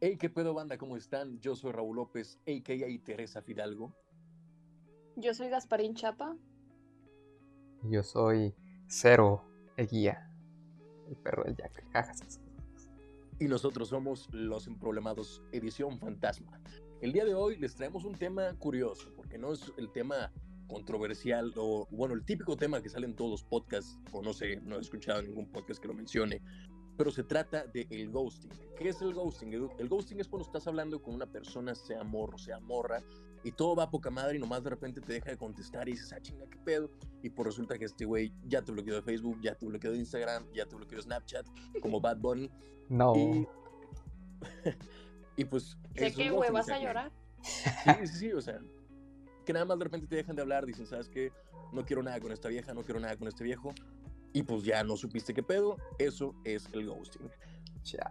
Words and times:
Hey, 0.00 0.16
qué 0.16 0.30
pedo 0.30 0.54
banda, 0.54 0.78
¿cómo 0.78 0.96
están? 0.96 1.40
Yo 1.40 1.56
soy 1.56 1.72
Raúl 1.72 1.96
López, 1.96 2.38
a.k.a. 2.46 3.04
Teresa 3.04 3.42
Fidalgo. 3.42 3.92
Yo 5.16 5.34
soy 5.34 5.48
Gasparín 5.48 5.96
Chapa. 5.96 6.36
Yo 7.82 8.04
soy 8.04 8.54
Cero 8.86 9.42
Eguía, 9.76 10.30
el 11.08 11.16
perro 11.16 11.42
del 11.42 11.56
Jack. 11.56 11.84
Y 13.40 13.46
nosotros 13.46 13.88
somos 13.88 14.28
Los 14.32 14.68
Emproblemados, 14.68 15.42
edición 15.50 15.98
fantasma. 15.98 16.60
El 17.00 17.12
día 17.12 17.24
de 17.24 17.34
hoy 17.34 17.56
les 17.56 17.74
traemos 17.74 18.04
un 18.04 18.14
tema 18.14 18.54
curioso, 18.56 19.12
porque 19.16 19.36
no 19.36 19.52
es 19.52 19.72
el 19.78 19.90
tema 19.90 20.32
controversial 20.68 21.52
o, 21.56 21.88
bueno, 21.90 22.14
el 22.14 22.24
típico 22.24 22.56
tema 22.56 22.80
que 22.80 22.88
sale 22.88 23.06
en 23.06 23.16
todos 23.16 23.32
los 23.32 23.42
podcasts, 23.42 23.98
o 24.12 24.22
no 24.22 24.32
sé, 24.32 24.60
no 24.60 24.76
he 24.76 24.80
escuchado 24.80 25.22
ningún 25.22 25.50
podcast 25.50 25.82
que 25.82 25.88
lo 25.88 25.94
mencione, 25.94 26.40
pero 26.98 27.12
se 27.12 27.22
trata 27.22 27.64
de 27.64 27.86
el 27.90 28.10
ghosting. 28.10 28.50
¿Qué 28.76 28.88
es 28.88 29.00
el 29.00 29.14
ghosting? 29.14 29.52
El, 29.78 29.88
ghosting 29.88 30.18
es 30.18 30.26
cuando 30.26 30.44
estás 30.44 30.66
hablando 30.66 31.00
con 31.00 31.14
una 31.14 31.26
persona, 31.26 31.72
sea 31.76 32.02
morro, 32.02 32.36
sea 32.36 32.58
morra, 32.58 33.00
y 33.44 33.52
todo 33.52 33.76
va 33.76 33.84
a 33.84 33.90
poca 33.90 34.10
madre 34.10 34.36
y 34.36 34.40
nomás 34.40 34.64
de 34.64 34.70
repente 34.70 35.00
te 35.00 35.12
deja 35.12 35.30
de 35.30 35.38
contestar 35.38 35.88
y 35.88 35.92
dices, 35.92 36.12
ah, 36.12 36.20
chinga, 36.20 36.44
qué 36.50 36.58
pedo. 36.58 36.90
Y 37.22 37.30
por 37.30 37.44
pues 37.44 37.54
resulta 37.54 37.78
que 37.78 37.84
este 37.84 38.04
güey 38.04 38.34
ya 38.44 38.62
te 38.62 38.72
bloqueó 38.72 38.96
de 38.96 39.02
Facebook, 39.02 39.38
ya 39.40 39.54
te 39.54 39.64
bloqueó 39.64 39.92
de 39.92 39.98
Instagram, 39.98 40.44
ya 40.52 40.66
te 40.66 40.74
bloqueó 40.74 40.98
de 40.98 41.02
Snapchat, 41.04 41.46
como 41.80 42.00
Bad 42.00 42.18
Bunny. 42.18 42.50
No. 42.88 43.14
Y, 43.14 43.46
y 45.36 45.44
pues... 45.44 45.78
¿Sé 45.94 46.12
qué, 46.12 46.30
güey? 46.30 46.50
¿Vas 46.50 46.68
a 46.68 46.80
llorar? 46.80 47.12
Sí, 47.42 47.92
sí, 48.00 48.18
sí, 48.18 48.32
o 48.32 48.40
sea, 48.40 48.60
que 49.46 49.52
nada 49.52 49.64
más 49.64 49.78
de 49.78 49.84
repente 49.84 50.08
te 50.08 50.16
dejan 50.16 50.34
de 50.34 50.42
hablar, 50.42 50.66
dicen, 50.66 50.84
¿sabes 50.84 51.08
qué? 51.08 51.30
No 51.72 51.84
quiero 51.84 52.02
nada 52.02 52.18
con 52.18 52.32
esta 52.32 52.48
vieja, 52.48 52.74
no 52.74 52.82
quiero 52.82 52.98
nada 52.98 53.16
con 53.16 53.28
este 53.28 53.44
viejo 53.44 53.72
y 54.38 54.44
pues 54.44 54.62
ya 54.62 54.84
no 54.84 54.96
supiste 54.96 55.34
qué 55.34 55.42
pedo, 55.42 55.78
eso 55.98 56.32
es 56.44 56.68
el 56.72 56.86
ghosting. 56.86 57.28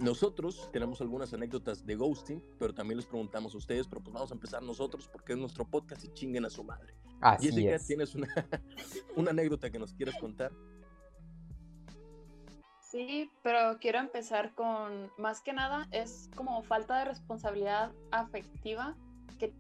Nosotros 0.02 0.70
tenemos 0.74 1.00
algunas 1.00 1.34
anécdotas 1.34 1.86
de 1.86 1.96
ghosting, 1.96 2.44
pero 2.60 2.74
también 2.74 2.98
les 2.98 3.06
preguntamos 3.06 3.54
a 3.54 3.58
ustedes, 3.58 3.88
pero 3.88 4.02
pues 4.02 4.14
vamos 4.14 4.30
a 4.32 4.34
empezar 4.34 4.62
nosotros 4.62 5.08
porque 5.08 5.34
es 5.34 5.40
nuestro 5.40 5.64
podcast 5.64 6.04
y 6.04 6.10
chinguen 6.10 6.44
a 6.44 6.50
su 6.50 6.66
madre. 6.66 6.94
Así 7.22 7.48
Jessica, 7.48 7.80
¿tienes 7.80 8.14
una, 8.14 8.28
una 9.16 9.32
anécdota 9.32 9.70
que 9.70 9.80
nos 9.80 9.94
quieras 9.94 10.18
contar? 10.20 10.52
Sí, 12.82 13.32
pero 13.42 13.78
quiero 13.80 14.00
empezar 14.00 14.54
con, 14.54 15.10
más 15.18 15.40
que 15.40 15.54
nada, 15.54 15.88
es 15.92 16.30
como 16.36 16.62
falta 16.62 17.00
de 17.00 17.06
responsabilidad 17.06 17.94
afectiva 18.12 18.98
que 19.40 19.54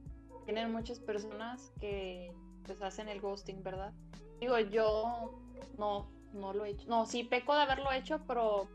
tienen 0.43 0.73
muchas 0.73 0.99
personas 0.99 1.71
que 1.79 2.33
pues 2.65 2.81
hacen 2.81 3.07
el 3.07 3.21
ghosting, 3.21 3.63
¿verdad? 3.63 3.93
Digo, 4.41 4.59
yo 4.59 5.39
no, 5.77 6.16
no 6.33 6.53
lo 6.53 6.65
he 6.65 6.71
hecho. 6.71 6.87
No, 6.87 7.05
sí 7.05 7.23
peco 7.23 7.55
de 7.55 7.61
haberlo 7.61 7.91
hecho, 7.91 8.21
pero 8.27 8.67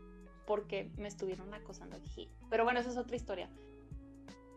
porque 0.45 0.91
me 0.97 1.07
estuvieron 1.07 1.53
acosando 1.53 1.95
aquí. 1.97 2.29
Pero 2.49 2.63
bueno, 2.63 2.79
esa 2.79 2.89
es 2.89 2.97
otra 2.97 3.15
historia. 3.15 3.49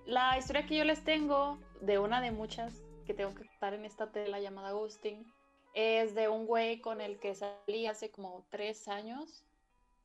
La 0.04 0.38
historia 0.38 0.66
que 0.66 0.76
yo 0.76 0.84
les 0.84 1.04
tengo, 1.04 1.58
de 1.80 1.98
una 1.98 2.20
de 2.20 2.30
muchas 2.30 2.82
que 3.06 3.14
tengo 3.14 3.34
que 3.34 3.46
contar 3.46 3.74
en 3.74 3.84
esta 3.84 4.10
tela 4.10 4.40
llamada 4.40 4.72
Ghosting, 4.72 5.26
es 5.74 6.14
de 6.14 6.28
un 6.28 6.46
güey 6.46 6.80
con 6.80 7.00
el 7.00 7.18
que 7.18 7.34
salí 7.34 7.86
hace 7.86 8.10
como 8.10 8.46
tres 8.50 8.88
años, 8.88 9.44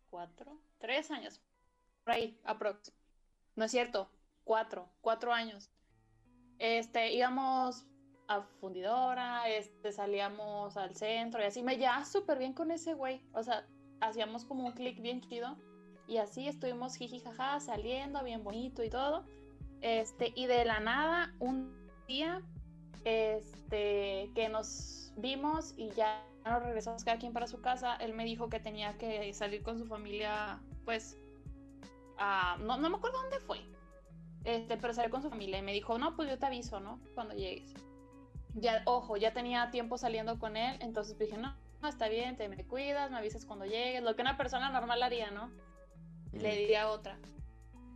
cuatro, 0.09 0.59
tres 0.79 1.11
años, 1.11 1.41
por 2.03 2.13
ahí, 2.13 2.39
aprox. 2.43 2.93
No 3.55 3.65
es 3.65 3.71
cierto, 3.71 4.09
cuatro, 4.43 4.89
cuatro 5.01 5.33
años. 5.33 5.71
Este, 6.59 7.13
íbamos 7.13 7.85
fundidora, 8.39 9.49
este, 9.49 9.91
salíamos 9.91 10.77
al 10.77 10.95
centro 10.95 11.41
y 11.41 11.45
así. 11.45 11.61
Me 11.63 11.77
llevaba 11.77 12.05
súper 12.05 12.37
bien 12.37 12.53
con 12.53 12.71
ese 12.71 12.93
güey. 12.93 13.21
O 13.33 13.43
sea, 13.43 13.65
hacíamos 13.99 14.45
como 14.45 14.65
un 14.65 14.71
clic 14.71 15.01
bien 15.01 15.21
chido. 15.21 15.57
Y 16.07 16.17
así 16.17 16.47
estuvimos 16.47 16.95
jiji 16.95 17.19
jaja, 17.19 17.59
saliendo 17.59 18.23
bien 18.23 18.43
bonito 18.43 18.83
y 18.83 18.89
todo. 18.89 19.25
Este, 19.81 20.31
y 20.35 20.45
de 20.45 20.65
la 20.65 20.79
nada, 20.79 21.33
un 21.39 21.73
día, 22.07 22.41
este, 23.03 24.29
que 24.35 24.49
nos 24.49 25.13
vimos 25.17 25.73
y 25.77 25.89
ya 25.91 26.25
nos 26.45 26.63
regresamos 26.63 27.03
cada 27.03 27.17
quien 27.17 27.33
para 27.33 27.47
su 27.47 27.61
casa, 27.61 27.95
él 27.97 28.13
me 28.13 28.25
dijo 28.25 28.49
que 28.49 28.59
tenía 28.59 28.97
que 28.97 29.33
salir 29.33 29.63
con 29.63 29.77
su 29.79 29.85
familia, 29.85 30.59
pues, 30.85 31.17
no, 32.59 32.77
no 32.77 32.89
me 32.89 32.97
acuerdo 32.97 33.21
dónde 33.21 33.39
fue. 33.39 33.59
Este, 34.43 34.77
pero 34.77 34.93
salir 34.93 35.11
con 35.11 35.21
su 35.21 35.29
familia 35.29 35.59
y 35.59 35.61
me 35.61 35.73
dijo, 35.73 35.97
no, 35.97 36.15
pues 36.15 36.29
yo 36.29 36.37
te 36.37 36.47
aviso, 36.47 36.79
¿no? 36.79 36.99
Cuando 37.13 37.35
llegues 37.35 37.73
ya, 38.53 38.81
ojo, 38.85 39.17
ya 39.17 39.33
tenía 39.33 39.71
tiempo 39.71 39.97
saliendo 39.97 40.39
con 40.39 40.57
él, 40.57 40.77
entonces 40.81 41.17
dije, 41.17 41.37
no, 41.37 41.55
no, 41.81 41.87
está 41.87 42.09
bien, 42.09 42.37
te 42.37 42.47
me 42.47 42.65
cuidas, 42.65 43.09
me 43.11 43.17
avisas 43.17 43.45
cuando 43.45 43.65
llegues, 43.65 44.03
lo 44.03 44.15
que 44.15 44.21
una 44.21 44.37
persona 44.37 44.69
normal 44.69 45.01
haría, 45.03 45.31
¿no? 45.31 45.51
Le 46.31 46.55
diría 46.55 46.89
otra. 46.89 47.17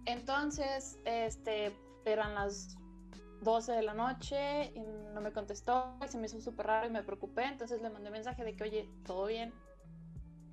Entonces, 0.05 0.99
este, 1.05 1.75
eran 2.05 2.35
las 2.35 2.77
12 3.41 3.73
de 3.73 3.83
la 3.83 3.93
noche 3.93 4.71
y 4.75 4.81
no 5.13 5.21
me 5.21 5.31
contestó 5.31 5.97
y 6.03 6.07
se 6.07 6.17
me 6.17 6.25
hizo 6.25 6.39
súper 6.41 6.67
raro 6.67 6.87
y 6.87 6.91
me 6.91 7.03
preocupé, 7.03 7.45
entonces 7.45 7.81
le 7.81 7.89
mandé 7.89 8.09
mensaje 8.09 8.43
de 8.43 8.55
que, 8.55 8.63
oye, 8.63 8.89
todo 9.05 9.25
bien. 9.27 9.53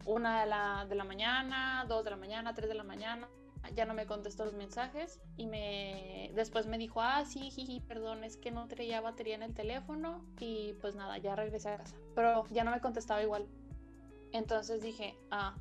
Una 0.04 0.40
de 0.40 0.46
la, 0.46 0.86
de 0.88 0.94
la 0.96 1.04
mañana, 1.04 1.84
dos 1.88 2.04
de 2.04 2.10
la 2.10 2.16
mañana, 2.16 2.54
tres 2.54 2.68
de 2.68 2.74
la 2.74 2.82
mañana, 2.82 3.28
ya 3.70 3.84
no 3.86 3.94
me 3.94 4.06
contestó 4.06 4.44
los 4.44 4.54
mensajes 4.54 5.20
y 5.36 5.46
me 5.46 6.30
después 6.34 6.66
me 6.66 6.78
dijo, 6.78 7.00
ah, 7.00 7.24
sí, 7.24 7.82
perdón, 7.86 8.24
es 8.24 8.36
que 8.36 8.50
no 8.50 8.68
traía 8.68 9.00
batería 9.00 9.34
en 9.34 9.42
el 9.42 9.54
teléfono 9.54 10.24
y 10.38 10.74
pues 10.80 10.94
nada, 10.94 11.18
ya 11.18 11.36
regresé 11.36 11.70
a 11.70 11.78
casa. 11.78 11.96
Pero 12.14 12.44
ya 12.50 12.64
no 12.64 12.70
me 12.70 12.80
contestaba 12.80 13.22
igual. 13.22 13.46
Entonces 14.32 14.82
dije, 14.82 15.14
ah, 15.30 15.54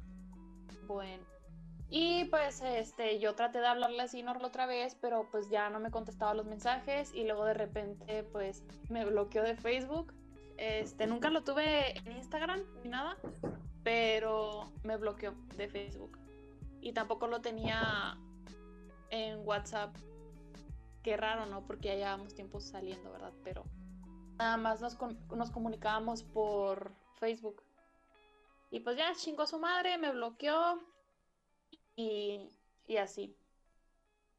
bueno. 0.87 1.23
Y 1.89 2.25
pues 2.25 2.61
este, 2.61 3.19
yo 3.19 3.35
traté 3.35 3.59
de 3.59 3.67
hablarle 3.67 4.01
así 4.01 4.23
normal 4.23 4.45
otra 4.45 4.65
vez, 4.65 4.95
pero 4.95 5.27
pues 5.29 5.49
ya 5.49 5.69
no 5.69 5.79
me 5.79 5.91
contestaba 5.91 6.33
los 6.33 6.45
mensajes 6.45 7.13
y 7.13 7.25
luego 7.25 7.43
de 7.43 7.53
repente 7.53 8.23
pues 8.23 8.63
me 8.89 9.05
bloqueó 9.05 9.43
de 9.43 9.55
Facebook. 9.55 10.13
Este, 10.57 11.07
nunca 11.07 11.29
lo 11.29 11.43
tuve 11.43 11.97
en 11.97 12.11
Instagram 12.13 12.61
ni 12.83 12.89
nada, 12.89 13.17
pero 13.83 14.71
me 14.83 14.95
bloqueó 14.95 15.33
de 15.57 15.67
Facebook 15.67 16.20
y 16.81 16.93
tampoco 16.93 17.27
lo 17.27 17.41
tenía 17.41 18.17
en 19.09 19.45
WhatsApp. 19.47 19.95
Qué 21.03 21.17
raro, 21.17 21.45
¿no? 21.45 21.65
Porque 21.65 21.89
ya 21.89 21.95
llevábamos 21.95 22.35
tiempo 22.35 22.59
saliendo, 22.59 23.11
¿verdad? 23.11 23.33
Pero 23.43 23.63
nada 24.37 24.57
más 24.57 24.81
nos, 24.81 24.97
nos 25.29 25.51
comunicábamos 25.51 26.23
por 26.23 26.91
Facebook. 27.19 27.63
Y 28.71 28.79
pues 28.79 28.97
ya 28.97 29.13
chingó 29.15 29.45
su 29.47 29.59
madre, 29.59 29.97
me 29.97 30.11
bloqueó 30.11 30.79
y, 31.95 32.49
y 32.87 32.97
así. 32.97 33.35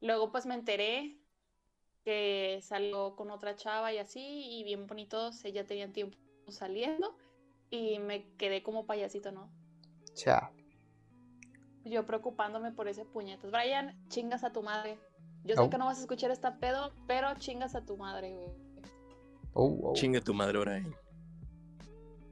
Luego 0.01 0.33
pues 0.33 0.47
me 0.47 0.55
enteré 0.55 1.19
que 2.05 2.59
salió 2.63 3.15
con 3.15 3.31
otra 3.31 3.55
chava 3.55 3.93
y 3.93 3.99
así, 3.99 4.21
y 4.21 4.65
bien 4.65 4.87
bonitos, 4.87 5.45
ella 5.45 5.65
tenía 5.65 5.93
tiempo 5.93 6.19
saliendo 6.49 7.17
y 7.71 7.99
me 8.01 8.35
quedé 8.37 8.63
como 8.63 8.87
payasito, 8.87 9.31
¿no? 9.31 9.51
Chao. 10.15 10.62
Yo 11.85 12.07
preocupándome 12.07 12.73
por 12.73 12.89
ese 12.89 13.05
puñetas. 13.05 13.51
Brian, 13.51 13.97
chingas 14.09 14.45
a 14.45 14.53
tu 14.53 14.63
madre. 14.63 14.99
Yo 15.45 15.57
sé 15.57 15.69
que 15.69 15.79
no 15.79 15.87
vas 15.87 15.99
a 15.99 16.03
escuchar 16.03 16.31
esta 16.31 16.59
pedo, 16.59 16.93
pero 17.07 17.35
chingas 17.35 17.75
a 17.75 17.85
tu 17.85 17.97
madre, 17.97 18.33
güey. 18.33 18.49
Oh, 19.55 19.79
oh. 19.83 19.93
Chinga 19.95 20.21
a 20.21 20.23
tu 20.23 20.33
madre, 20.33 20.59
Brian. 20.59 20.95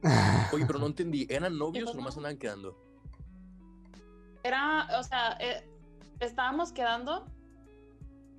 Oye, 0.53 0.65
pero 0.65 0.79
no 0.79 0.87
entendí. 0.87 1.27
¿Eran 1.29 1.57
novios 1.57 1.89
o 1.89 1.93
nomás 1.93 2.17
andaban 2.17 2.37
quedando? 2.37 2.77
Era, 4.43 4.87
o 4.97 5.03
sea, 5.03 5.37
eh, 5.39 5.69
estábamos 6.19 6.71
quedando, 6.71 7.25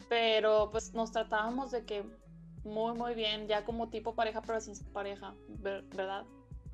pero 0.08 0.70
pues 0.70 0.92
nos 0.94 1.12
tratábamos 1.12 1.70
de 1.70 1.84
que 1.84 2.04
muy, 2.64 2.94
muy 2.94 3.14
bien, 3.14 3.46
ya 3.46 3.64
como 3.64 3.88
tipo 3.88 4.14
pareja, 4.14 4.42
pero 4.42 4.60
sin 4.60 4.74
pareja, 4.92 5.34
¿verdad? 5.48 6.24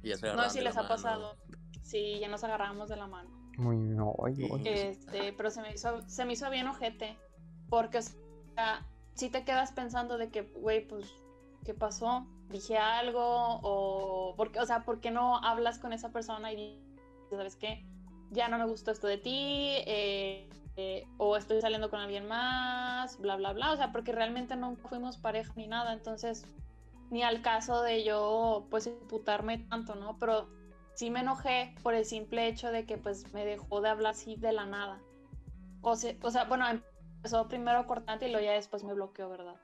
no 0.03 0.45
sé 0.45 0.51
si 0.51 0.61
les 0.61 0.77
ha 0.77 0.89
pasado. 0.89 1.37
Sí, 1.83 2.19
ya 2.21 2.29
nos 2.29 2.45
agarramos 2.45 2.89
de 2.89 2.97
la 2.97 3.07
mano. 3.07 3.31
Muy 3.59 3.77
no, 3.77 4.15
Este, 4.65 5.33
pero 5.33 5.51
se 5.51 5.61
me 5.61 5.73
hizo, 5.73 6.09
se 6.09 6.25
me 6.25 6.35
hizo 6.35 6.49
bien 6.49 6.69
ojete. 6.69 7.19
Porque, 7.69 7.99
o 7.99 8.03
sea, 8.55 8.87
si 9.15 9.31
te 9.31 9.45
quedas 9.45 9.73
pensando 9.73 10.17
de 10.17 10.31
que, 10.31 10.43
güey, 10.43 10.87
pues, 10.87 11.13
¿qué 11.65 11.75
pasó? 11.75 12.25
Dije 12.51 12.79
algo, 12.79 13.21
o, 13.21 14.35
porque, 14.37 14.61
o 14.61 14.65
sea, 14.65 14.85
¿por 14.85 15.01
qué 15.01 15.11
no 15.11 15.39
hablas 15.39 15.81
con 15.81 15.93
esa 15.93 16.13
persona 16.13 16.53
y 16.53 16.57
dices, 16.57 16.81
¿sabes 17.31 17.57
qué? 17.57 17.85
Ya 18.31 18.49
no 18.49 18.59
me 18.59 18.67
gustó 18.67 18.93
esto 18.93 19.09
de 19.09 19.19
ti, 19.19 19.31
eh, 19.87 20.49
eh, 20.77 21.05
o 21.17 21.37
estoy 21.37 21.61
saliendo 21.61 21.91
con 21.91 21.99
alguien 21.99 22.29
más, 22.29 23.19
bla, 23.19 23.35
bla, 23.35 23.53
bla. 23.55 23.73
O 23.73 23.77
sea, 23.77 23.91
porque 23.91 24.13
realmente 24.13 24.55
no 24.55 24.77
fuimos 24.77 25.17
pareja 25.17 25.53
ni 25.57 25.67
nada, 25.67 25.95
entonces, 25.95 26.47
ni 27.11 27.25
al 27.25 27.43
caso 27.43 27.83
de 27.83 28.05
yo, 28.05 28.69
pues, 28.71 28.87
imputarme 28.87 29.59
tanto, 29.59 29.97
¿no? 29.97 30.17
Pero 30.17 30.49
sí 30.99 31.11
me 31.11 31.21
enojé 31.21 31.77
por 31.85 31.95
el 31.95 32.05
simple 32.05 32.49
hecho 32.49 32.73
de 32.73 32.85
que 32.85 32.99
pues 32.99 33.33
me 33.33 33.45
dejó 33.45 33.81
de 33.81 33.89
hablar 33.89 34.15
así 34.15 34.35
de 34.35 34.51
la 34.51 34.67
nada. 34.67 35.01
O 35.81 35.95
sea, 35.95 36.17
o 36.23 36.31
sea 36.33 36.45
bueno, 36.47 36.65
empezó 36.69 37.47
primero 37.47 37.87
cortante 37.87 38.27
y 38.27 38.33
luego 38.33 38.45
ya 38.45 38.55
después 38.55 38.83
me 38.83 38.93
bloqueó, 38.95 39.29
¿verdad? 39.29 39.55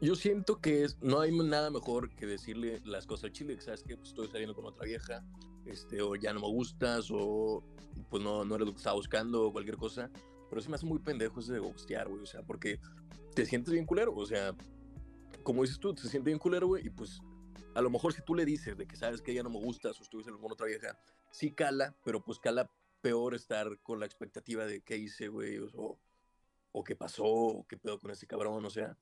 Yo 0.00 0.14
siento 0.14 0.60
que 0.60 0.84
es, 0.84 0.96
no 1.02 1.20
hay 1.20 1.36
nada 1.36 1.70
mejor 1.70 2.14
que 2.14 2.24
decirle 2.24 2.80
las 2.84 3.04
cosas 3.04 3.24
al 3.24 3.32
chile, 3.32 3.56
que 3.56 3.62
sabes 3.62 3.82
que 3.82 3.96
pues, 3.96 4.10
estoy 4.10 4.28
saliendo 4.28 4.54
con 4.54 4.64
otra 4.64 4.84
vieja, 4.84 5.24
este, 5.66 6.00
o 6.00 6.14
ya 6.14 6.32
no 6.32 6.38
me 6.38 6.46
gustas, 6.46 7.08
o 7.10 7.64
pues 8.10 8.22
no, 8.22 8.44
no 8.44 8.54
eres 8.54 8.68
lo 8.68 8.72
que 8.74 8.78
estaba 8.78 8.94
buscando, 8.94 9.48
o 9.48 9.52
cualquier 9.52 9.76
cosa. 9.76 10.08
pero 10.48 10.62
sí 10.62 10.68
me 10.68 10.76
hace 10.76 10.86
muy 10.86 11.00
pendejo 11.00 11.40
ese 11.40 11.54
de 11.54 11.58
ghostear, 11.58 12.08
güey, 12.08 12.22
o 12.22 12.26
sea, 12.26 12.42
porque 12.44 12.78
te 13.34 13.44
sientes 13.44 13.72
bien 13.72 13.86
culero, 13.86 14.14
o 14.14 14.24
sea, 14.24 14.54
como 15.42 15.62
dices 15.62 15.80
tú, 15.80 15.92
te 15.92 16.02
sientes 16.02 16.24
bien 16.24 16.38
culero, 16.38 16.68
güey, 16.68 16.86
y 16.86 16.90
pues 16.90 17.20
a 17.74 17.80
lo 17.80 17.90
mejor 17.90 18.12
si 18.12 18.22
tú 18.22 18.34
le 18.34 18.44
dices 18.44 18.76
de 18.76 18.86
que 18.86 18.96
sabes 18.96 19.22
que 19.22 19.32
ella 19.32 19.42
no 19.42 19.50
me 19.50 19.58
gusta, 19.58 19.88
o 19.88 19.92
estuviste 19.92 20.32
con 20.32 20.52
otra 20.52 20.66
vieja, 20.66 20.98
sí 21.30 21.52
cala, 21.52 21.94
pero 22.04 22.24
pues 22.24 22.38
cala 22.38 22.70
peor 23.00 23.34
estar 23.34 23.78
con 23.80 24.00
la 24.00 24.06
expectativa 24.06 24.64
de 24.64 24.82
qué 24.82 24.96
hice, 24.96 25.28
güey, 25.28 25.58
o, 25.58 25.98
o 26.72 26.84
qué 26.84 26.96
pasó, 26.96 27.24
o 27.24 27.66
qué 27.66 27.76
pedo 27.76 27.98
con 27.98 28.10
ese 28.10 28.26
cabrón, 28.26 28.64
o 28.64 28.70
sea. 28.70 28.96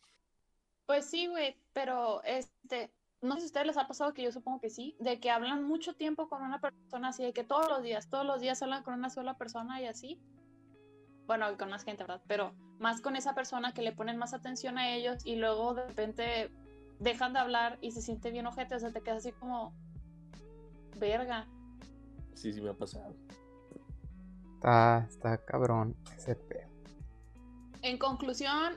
Pues 0.87 1.07
sí, 1.07 1.27
güey, 1.27 1.57
pero 1.73 2.23
este, 2.25 2.93
no 3.21 3.35
sé 3.35 3.41
si 3.41 3.45
a 3.45 3.47
ustedes 3.47 3.67
les 3.67 3.77
ha 3.77 3.87
pasado 3.87 4.15
que 4.15 4.23
yo 4.23 4.33
supongo 4.33 4.61
que 4.61 4.71
sí, 4.71 4.97
de 4.99 5.21
que 5.21 5.31
hablan 5.31 5.65
mucho 5.65 5.95
tiempo 5.95 6.29
con 6.29 6.43
una 6.43 6.61
persona 6.61 7.09
así, 7.09 7.23
de 7.23 7.33
que 7.33 7.45
todos 7.45 7.69
los 7.69 7.83
días, 7.83 8.09
todos 8.09 8.25
los 8.25 8.41
días 8.41 8.63
hablan 8.63 8.83
con 8.83 8.95
una 8.95 9.11
sola 9.11 9.37
persona 9.37 9.81
y 9.81 9.87
así. 9.87 10.21
Bueno, 11.27 11.57
con 11.57 11.71
más 11.71 11.85
gente, 11.85 12.03
¿verdad? 12.03 12.23
Pero 12.27 12.55
más 12.81 13.01
con 13.01 13.15
esa 13.15 13.35
persona 13.35 13.73
que 13.73 13.83
le 13.83 13.93
ponen 13.93 14.17
más 14.17 14.35
atención 14.35 14.79
a 14.79 14.93
ellos 14.93 15.25
y 15.25 15.37
luego 15.37 15.75
de 15.75 15.87
repente 15.87 16.51
dejan 17.00 17.32
de 17.32 17.41
hablar 17.41 17.79
y 17.81 17.91
se 17.91 18.02
siente 18.02 18.31
bien 18.31 18.47
ojete, 18.47 18.76
o 18.76 18.79
sea, 18.79 18.93
te 18.93 19.00
quedas 19.00 19.19
así 19.19 19.32
como 19.32 19.75
verga. 20.97 21.49
Sí, 22.35 22.52
sí 22.52 22.61
me 22.61 22.70
ha 22.70 22.75
pasado. 22.75 23.17
Está, 24.55 25.06
está 25.08 25.44
cabrón 25.44 25.97
ese 26.17 26.37
pedo. 26.37 26.69
En 27.82 27.97
conclusión, 27.97 28.75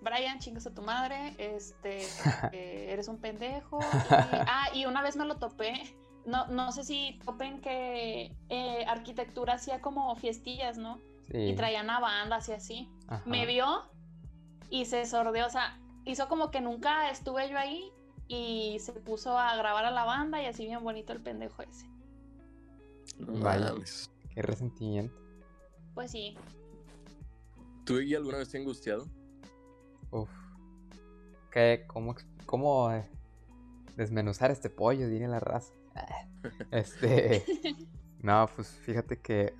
Brian, 0.00 0.38
chingas 0.38 0.66
a 0.68 0.74
tu 0.74 0.82
madre, 0.82 1.34
este, 1.38 2.02
eh, 2.52 2.92
eres 2.92 3.08
un 3.08 3.18
pendejo. 3.18 3.80
ah, 4.10 4.68
y 4.72 4.86
una 4.86 5.02
vez 5.02 5.16
me 5.16 5.24
lo 5.24 5.36
topé. 5.36 5.96
No, 6.24 6.46
no 6.46 6.72
sé 6.72 6.84
si 6.84 7.18
topen 7.24 7.60
que 7.60 8.36
eh, 8.48 8.84
arquitectura 8.86 9.54
hacía 9.54 9.80
como 9.80 10.14
fiestillas, 10.14 10.78
¿no? 10.78 11.00
Y 11.30 11.54
traían 11.54 11.84
una 11.84 12.00
banda 12.00 12.36
así 12.36 12.52
así. 12.52 12.88
Me 13.26 13.44
vio 13.44 13.90
y 14.70 14.84
se 14.86 15.04
sordeó, 15.04 15.46
o 15.46 15.50
sea, 15.50 15.78
hizo 16.12 16.28
como 16.28 16.50
que 16.50 16.60
nunca 16.60 17.10
estuve 17.10 17.50
yo 17.50 17.58
ahí 17.58 17.92
y 18.28 18.78
se 18.80 18.92
puso 18.92 19.38
a 19.38 19.56
grabar 19.56 19.84
a 19.84 19.90
la 19.90 20.04
banda 20.04 20.42
y 20.42 20.46
así 20.46 20.66
bien 20.66 20.82
bonito 20.82 21.12
el 21.12 21.20
pendejo 21.20 21.62
ese. 21.62 21.86
Vaya, 23.18 23.72
qué 24.34 24.42
resentimiento. 24.42 25.14
Pues 25.94 26.10
sí. 26.10 26.36
¿Tú 27.84 28.00
y 28.00 28.14
alguna 28.14 28.38
vez 28.38 28.50
te 28.50 28.58
angustiado? 28.58 29.08
Uf. 30.10 30.30
¿Qué? 31.50 31.84
¿Cómo, 31.86 32.14
cómo 32.46 32.92
eh, 32.92 33.08
desmenuzar 33.96 34.50
este 34.50 34.70
pollo? 34.70 35.08
Diría 35.08 35.28
la 35.28 35.40
raza. 35.40 35.72
Este. 36.70 37.44
No, 38.20 38.48
pues 38.56 38.68
fíjate 38.68 39.20
que 39.20 39.54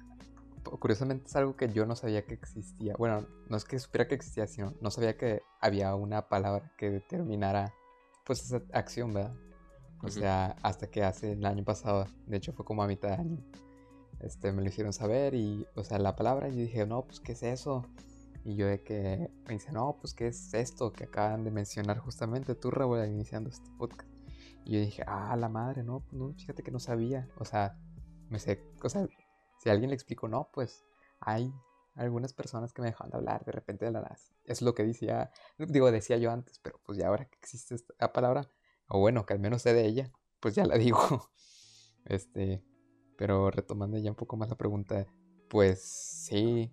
curiosamente 0.63 1.27
es 1.27 1.37
algo 1.37 1.57
que 1.57 1.69
yo 1.73 1.87
no 1.87 1.97
sabía 1.97 2.25
que 2.25 2.35
existía. 2.35 2.95
Bueno, 2.99 3.27
no 3.49 3.57
es 3.57 3.65
que 3.65 3.79
supiera 3.79 4.09
que 4.09 4.15
existía, 4.15 4.47
sino 4.47 4.75
no 4.81 4.91
sabía 4.91 5.17
que 5.17 5.43
había 5.61 5.95
una 5.95 6.29
palabra 6.29 6.73
que 6.77 6.91
determinara 6.91 7.75
pues 8.25 8.43
esa 8.45 8.63
acción, 8.73 9.13
¿verdad? 9.13 9.35
O 10.03 10.09
sea, 10.09 10.57
hasta 10.63 10.89
que 10.89 11.03
hace 11.03 11.33
el 11.33 11.45
año 11.45 11.65
pasado, 11.65 12.07
de 12.27 12.37
hecho 12.37 12.53
fue 12.53 12.65
como 12.65 12.83
a 12.83 12.87
mitad 12.87 13.09
de 13.09 13.15
año, 13.15 13.39
este, 14.21 14.53
me 14.53 14.63
lo 14.63 14.69
hicieron 14.69 14.93
saber 14.93 15.35
y, 15.35 15.67
o 15.75 15.83
sea, 15.83 15.99
la 15.99 16.15
palabra, 16.15 16.49
y 16.49 16.57
yo 16.57 16.63
dije, 16.63 16.87
no, 16.87 17.05
pues, 17.05 17.21
¿qué 17.21 17.33
es 17.33 17.43
eso? 17.43 17.85
Y 18.45 18.55
yo 18.55 18.67
de 18.67 18.83
que 18.83 19.31
me 19.47 19.55
dice, 19.55 19.73
no, 19.73 19.97
pues, 20.01 20.15
¿qué 20.15 20.29
es 20.29 20.55
esto 20.55 20.93
que 20.93 21.05
acaban 21.05 21.45
de 21.45 21.51
mencionar 21.51 21.99
justamente 21.99 22.55
tú, 22.55 22.71
Raúl, 22.71 23.05
iniciando 23.07 23.51
este 23.51 23.69
podcast? 23.77 24.09
Y 24.65 24.75
yo 24.75 24.81
dije, 24.81 25.03
ah, 25.07 25.35
la 25.37 25.49
madre, 25.49 25.83
no, 25.83 26.05
no, 26.13 26.33
fíjate 26.35 26.63
que 26.63 26.71
no 26.71 26.79
sabía, 26.79 27.29
o 27.39 27.45
sea, 27.45 27.77
me 28.29 28.39
sé, 28.39 28.63
o 28.83 28.89
sea, 28.89 29.07
si 29.59 29.69
alguien 29.69 29.91
le 29.91 29.95
explico, 29.95 30.29
no, 30.29 30.51
pues 30.53 30.85
hay 31.21 31.53
algunas 31.95 32.33
personas 32.33 32.73
que 32.73 32.81
me 32.81 32.89
dejan 32.89 33.11
de 33.11 33.17
hablar 33.17 33.45
de 33.45 33.53
repente 33.53 33.85
de 33.85 33.91
la 33.91 34.01
nada. 34.01 34.17
Es 34.45 34.63
lo 34.63 34.75
que 34.75 34.85
decía, 34.85 35.31
digo, 35.59 35.91
decía 35.91 36.17
yo 36.17 36.31
antes, 36.31 36.59
pero 36.61 36.81
pues 36.85 36.97
ya 36.97 37.09
ahora 37.09 37.27
que 37.27 37.37
existe 37.39 37.75
esta 37.75 38.13
palabra, 38.13 38.49
o 38.89 39.01
bueno, 39.01 39.27
que 39.27 39.35
al 39.35 39.41
menos 39.41 39.63
sé 39.63 39.75
de 39.75 39.85
ella, 39.87 40.13
pues 40.41 40.55
ya 40.55 40.65
la 40.65 40.77
digo. 40.77 40.99
Este, 42.05 42.65
pero 43.19 43.51
retomando 43.51 43.99
ya 43.99 44.09
un 44.09 44.17
poco 44.17 44.39
más 44.39 44.49
la 44.49 44.57
pregunta, 44.57 45.05
pues 45.51 45.83
sí, 45.83 46.73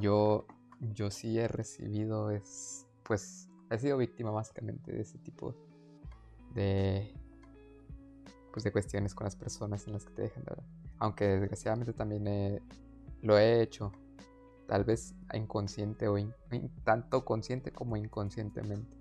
yo, 0.00 0.46
yo 0.80 1.10
sí 1.10 1.38
he 1.38 1.48
recibido, 1.48 2.30
es, 2.30 2.86
pues 3.02 3.50
he 3.68 3.78
sido 3.78 3.98
víctima 3.98 4.30
básicamente 4.30 4.90
de 4.90 5.02
ese 5.02 5.18
tipo 5.18 5.54
de, 6.54 7.12
pues 8.54 8.64
de 8.64 8.72
cuestiones 8.72 9.14
con 9.14 9.26
las 9.26 9.36
personas 9.36 9.86
en 9.86 9.92
las 9.92 10.06
que 10.06 10.14
te 10.14 10.22
dejan 10.22 10.44
de 10.44 10.52
hablar 10.52 10.83
aunque 10.98 11.24
desgraciadamente 11.26 11.92
también 11.92 12.60
lo 13.22 13.38
he 13.38 13.62
hecho, 13.62 13.92
tal 14.66 14.84
vez 14.84 15.14
inconsciente 15.32 16.08
o 16.08 16.16
tanto 16.84 17.24
consciente 17.24 17.72
como 17.72 17.96
inconscientemente 17.96 18.96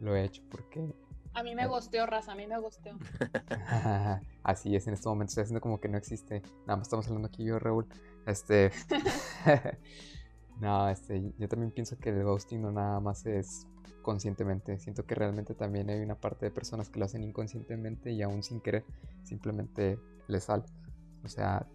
lo 0.00 0.14
he 0.16 0.24
hecho 0.24 0.42
porque... 0.50 0.94
A 1.36 1.42
mí 1.42 1.54
me 1.56 1.66
gusteó, 1.66 2.06
raza, 2.06 2.32
a 2.32 2.34
mí 2.36 2.46
me 2.46 2.58
gusteó. 2.60 2.96
Así 4.44 4.76
es, 4.76 4.86
en 4.86 4.94
este 4.94 5.08
momento 5.08 5.30
estoy 5.30 5.42
haciendo 5.42 5.60
como 5.60 5.80
que 5.80 5.88
no 5.88 5.98
existe. 5.98 6.42
Nada 6.60 6.76
más 6.76 6.86
estamos 6.86 7.06
hablando 7.08 7.26
aquí 7.26 7.44
yo, 7.44 7.58
Raúl. 7.58 7.86
Este... 8.24 8.70
no, 10.60 10.88
este, 10.88 11.32
yo 11.36 11.48
también 11.48 11.72
pienso 11.72 11.98
que 11.98 12.10
el 12.10 12.22
ghosting 12.22 12.62
no 12.62 12.70
nada 12.70 13.00
más 13.00 13.26
es 13.26 13.66
conscientemente. 14.02 14.78
Siento 14.78 15.06
que 15.06 15.16
realmente 15.16 15.54
también 15.54 15.90
hay 15.90 16.00
una 16.00 16.14
parte 16.14 16.46
de 16.46 16.50
personas 16.52 16.88
que 16.88 17.00
lo 17.00 17.06
hacen 17.06 17.24
inconscientemente 17.24 18.12
y 18.12 18.22
aún 18.22 18.44
sin 18.44 18.60
querer 18.60 18.84
simplemente 19.24 19.98
les 20.28 20.44
sale. 20.44 20.62
O 21.24 21.28
sea, 21.28 21.66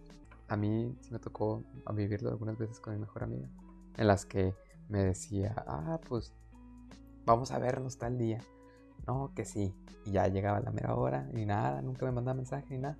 a 0.48 0.56
mí 0.56 0.96
sí 1.02 1.12
me 1.12 1.20
tocó 1.20 1.64
vivirlo 1.94 2.30
algunas 2.30 2.58
veces 2.58 2.80
con 2.80 2.94
mi 2.94 3.00
mejor 3.00 3.24
amiga, 3.24 3.50
en 3.98 4.08
las 4.08 4.26
que 4.26 4.54
me 4.88 5.04
decía, 5.04 5.54
ah, 5.68 6.00
pues 6.08 6.34
vamos 7.26 7.52
a 7.52 7.60
vernos 7.60 7.98
tal 7.98 8.18
día. 8.18 8.40
No, 9.08 9.32
que 9.36 9.46
sí. 9.46 9.74
Y 10.06 10.12
ya 10.12 10.28
llegaba 10.28 10.60
la 10.60 10.72
mera 10.72 10.96
hora 10.96 11.30
y 11.34 11.46
nada, 11.46 11.82
nunca 11.82 12.06
me 12.06 12.12
mandaba 12.12 12.36
mensaje 12.36 12.68
ni 12.70 12.80
nada. 12.80 12.98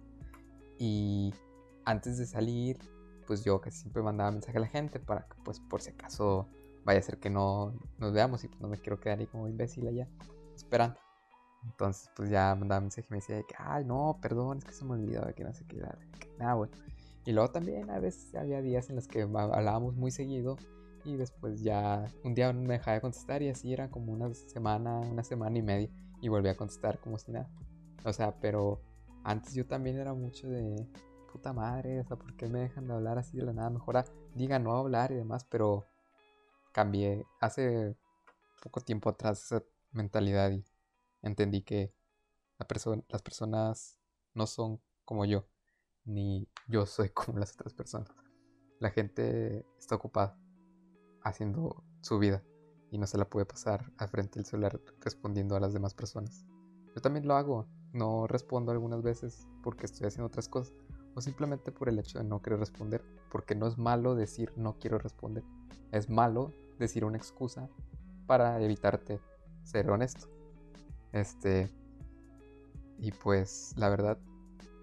Y 0.78 1.34
antes 1.86 2.18
de 2.18 2.26
salir, 2.26 2.78
pues 3.28 3.44
yo 3.44 3.60
casi 3.62 3.82
siempre 3.82 4.02
mandaba 4.02 4.32
mensaje 4.32 4.58
a 4.58 4.62
la 4.62 4.68
gente 4.68 5.00
para 5.00 5.28
que, 5.28 5.36
pues 5.44 5.60
por 5.60 5.82
si 5.82 5.92
acaso 5.92 6.48
vaya 6.86 7.00
a 7.00 7.04
ser 7.04 7.20
que 7.20 7.30
no 7.30 7.74
nos 7.98 8.14
veamos 8.14 8.44
y 8.44 8.48
pues 8.48 8.62
no 8.62 8.68
me 8.68 8.78
quiero 8.78 9.00
quedar 9.00 9.20
ahí 9.20 9.28
como 9.28 9.48
imbécil 9.48 9.88
allá 9.88 10.08
esperando. 10.56 11.00
Entonces, 11.64 12.10
pues 12.16 12.30
ya 12.30 12.56
mandaba 12.56 12.82
mensaje 12.82 13.08
y 13.10 13.12
me 13.12 13.18
decía 13.18 13.42
que, 13.44 13.56
ay, 13.58 13.86
no, 13.86 14.18
perdón, 14.22 14.60
es 14.60 14.66
que 14.66 14.72
se 14.72 14.86
me 14.86 14.94
olvidó 14.94 15.26
de 15.26 15.34
que 15.34 15.44
no 15.44 15.54
sé 15.54 15.66
qué, 15.66 15.82
nada, 16.38 16.54
bueno. 16.56 16.74
Y 17.26 17.32
luego 17.32 17.52
también 17.52 17.90
a 17.90 18.00
veces 18.00 18.34
había 18.36 18.62
días 18.62 18.90
en 18.90 18.96
los 18.96 19.08
que 19.08 19.22
hablábamos 19.22 19.96
muy 19.96 20.12
seguido 20.12 20.58
y 21.04 21.16
después 21.16 21.62
ya 21.62 22.06
un 22.24 22.34
día 22.34 22.52
me 22.54 22.74
dejaba 22.74 22.96
de 22.96 23.02
contestar 23.02 23.42
y 23.42 23.50
así 23.50 23.74
era 23.74 23.90
como 23.90 24.12
una 24.14 24.34
semana, 24.34 25.00
una 25.00 25.24
semana 25.24 25.58
y 25.58 25.62
media 25.62 25.90
y 26.22 26.30
volví 26.30 26.50
a 26.50 26.56
contestar 26.56 27.00
como 27.00 27.18
si 27.18 27.32
nada. 27.32 27.50
O 28.04 28.14
sea, 28.14 28.40
pero 28.40 28.82
antes 29.24 29.54
yo 29.54 29.66
también 29.66 29.98
era 29.98 30.14
mucho 30.14 30.48
de 30.48 30.88
puta 31.32 31.54
madre, 31.54 32.00
o 32.00 32.04
sea, 32.06 32.18
¿por 32.18 32.36
qué 32.36 32.48
me 32.48 32.60
dejan 32.60 32.88
de 32.88 32.94
hablar 32.94 33.18
así 33.18 33.38
de 33.38 33.44
la 33.44 33.54
nada? 33.54 33.70
Mejor 33.70 34.04
diga 34.34 34.60
no 34.60 34.76
hablar 34.76 35.12
y 35.12 35.16
demás, 35.16 35.46
pero 35.46 35.86
cambié 36.72 37.26
hace 37.42 37.96
poco 38.64 38.82
tiempo 38.82 39.10
atrás 39.10 39.44
esa 39.44 39.64
mentalidad 39.92 40.52
y 40.52 40.64
entendí 41.22 41.62
que 41.62 41.94
las 42.58 43.22
personas 43.22 44.00
no 44.34 44.48
son 44.48 44.82
como 45.06 45.26
yo, 45.26 45.48
ni 46.06 46.48
yo 46.68 46.86
soy 46.86 47.10
como 47.14 47.40
las 47.40 47.54
otras 47.54 47.74
personas. 47.74 48.10
La 48.80 48.92
gente 48.92 49.66
está 49.78 49.96
ocupada 49.96 50.38
haciendo 51.22 51.84
su 52.02 52.18
vida 52.20 52.44
y 52.92 52.98
no 52.98 53.08
se 53.08 53.18
la 53.18 53.30
puede 53.30 53.46
pasar 53.46 53.92
al 53.98 54.10
frente 54.10 54.40
del 54.40 54.46
celular 54.46 54.80
respondiendo 55.02 55.56
a 55.56 55.60
las 55.60 55.74
demás 55.74 55.94
personas. 55.94 56.46
Yo 56.96 57.02
también 57.02 57.28
lo 57.28 57.36
hago, 57.36 57.68
no 57.94 58.28
respondo 58.28 58.72
algunas 58.72 59.02
veces 59.02 59.48
porque 59.64 59.86
estoy 59.86 60.08
haciendo 60.08 60.28
otras 60.28 60.48
cosas 60.48 60.74
o 61.16 61.22
simplemente 61.22 61.72
por 61.72 61.90
el 61.90 62.00
hecho 62.00 62.20
de 62.20 62.24
no 62.24 62.42
querer 62.42 62.60
responder, 62.60 63.04
porque 63.32 63.56
no 63.56 63.68
es 63.68 63.78
malo 63.78 64.16
decir 64.16 64.54
no 64.56 64.78
quiero 64.78 65.00
responder, 65.00 65.44
es 65.92 66.10
malo 66.10 66.54
decir 66.78 67.04
una 67.04 67.18
excusa 67.18 67.70
para 68.26 68.62
evitarte 68.62 69.20
ser 69.64 69.90
honesto. 69.90 70.39
Este. 71.12 71.70
Y 72.98 73.12
pues, 73.12 73.74
la 73.78 73.90
verdad, 73.90 74.18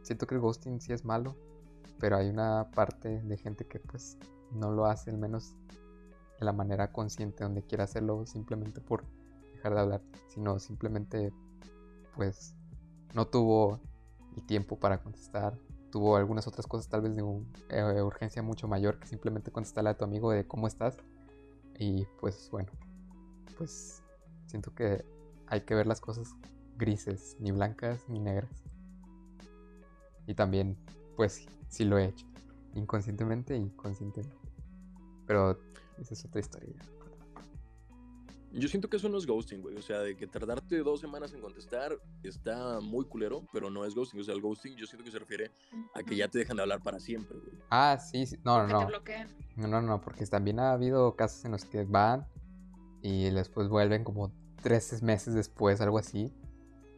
siento 0.03 0.27
que 0.27 0.35
el 0.35 0.41
ghosting 0.41 0.81
sí 0.81 0.93
es 0.93 1.05
malo. 1.05 1.37
Pero 1.99 2.17
hay 2.17 2.29
una 2.29 2.71
parte 2.75 3.23
de 3.23 3.37
gente 3.39 3.67
que 3.67 3.79
pues 3.79 4.19
no 4.53 4.71
lo 4.71 4.87
hace, 4.87 5.11
al 5.11 5.19
menos 5.19 5.55
de 6.39 6.45
la 6.45 6.53
manera 6.53 6.93
consciente, 6.93 7.45
donde 7.45 7.63
quiere 7.63 7.85
hacerlo 7.85 8.27
simplemente 8.27 8.81
por 8.81 9.05
dejar 9.55 9.75
de 9.75 9.81
hablar, 9.81 10.03
sino 10.29 10.59
simplemente 10.59 11.33
pues 12.15 12.55
no 13.15 13.27
tuvo 13.27 13.81
el 14.37 14.45
tiempo 14.47 14.79
para 14.79 15.03
contestar, 15.03 15.59
tuvo 15.91 16.17
algunas 16.17 16.47
otras 16.47 16.67
cosas 16.67 16.89
tal 16.89 17.03
vez 17.03 17.17
de 17.17 17.23
eh, 17.71 18.03
urgencia 18.03 18.43
mucho 18.43 18.69
mayor 18.69 18.99
que 18.99 19.07
simplemente 19.07 19.51
contestarle 19.51 19.91
a 19.91 19.97
tu 19.97 20.05
amigo 20.05 20.31
de 20.31 20.47
cómo 20.47 20.67
estás. 20.67 20.99
Y 21.79 22.07
pues 22.21 22.49
bueno, 22.51 22.71
pues 23.57 24.03
siento 24.47 24.75
que 24.75 25.05
hay 25.49 25.63
que 25.63 25.75
ver 25.75 25.87
las 25.87 26.01
cosas 26.01 26.35
grises, 26.77 27.37
ni 27.41 27.53
blancas 27.53 28.09
ni 28.09 28.19
negras. 28.19 28.51
Y 30.27 30.35
también, 30.35 30.77
pues 31.17 31.47
sí 31.69 31.85
lo 31.85 31.99
he 31.99 32.07
hecho, 32.07 32.27
inconscientemente 32.75 33.57
y 33.57 33.71
conscientemente. 33.71 34.37
Pero 35.27 35.59
esa 35.99 36.15
es 36.15 36.25
otra 36.25 36.41
historia. 36.41 36.75
Yo 38.53 38.69
siento 38.69 38.89
que 38.89 38.97
eso 38.97 39.09
no 39.11 39.19
es 39.19 39.27
ghosting, 39.27 39.61
güey. 39.61 39.77
O 39.77 39.83
sea, 39.83 40.01
de 40.01 40.17
que 40.17 40.27
tardarte 40.27 40.79
dos 40.79 41.01
semanas 41.01 41.33
en 41.35 41.41
contestar 41.41 41.99
está 42.23 42.81
muy 42.81 43.05
culero, 43.05 43.43
pero 43.53 43.69
no 43.69 43.85
es 43.85 43.95
ghosting. 43.95 44.21
O 44.21 44.25
sea, 44.25 44.35
el 44.35 44.41
ghosting 44.41 44.77
yo 44.77 44.87
siento 44.87 45.05
que 45.05 45.11
se 45.11 45.19
refiere 45.19 45.51
a 45.95 46.03
que 46.03 46.17
ya 46.17 46.29
te 46.29 46.39
dejan 46.39 46.57
de 46.57 46.63
hablar 46.63 46.81
para 46.81 46.99
siempre, 46.99 47.39
güey. 47.39 47.53
Ah, 47.71 47.99
sí, 47.99 48.25
sí. 48.25 48.39
No, 48.45 48.67
no, 48.67 48.69
no. 48.69 48.89
No, 49.57 49.69
no, 49.69 49.83
no, 49.83 50.01
porque 50.01 50.25
también 50.27 50.59
ha 50.59 50.73
habido 50.73 51.17
casos 51.17 51.45
en 51.45 51.53
los 51.53 51.67
que 51.67 51.85
van 51.85 52.27
y 53.03 53.29
después 53.31 53.69
vuelven 53.69 54.05
como 54.05 54.33
tres 54.67 55.01
meses 55.01 55.33
después, 55.33 55.81
algo 55.81 55.99
así. 55.99 56.35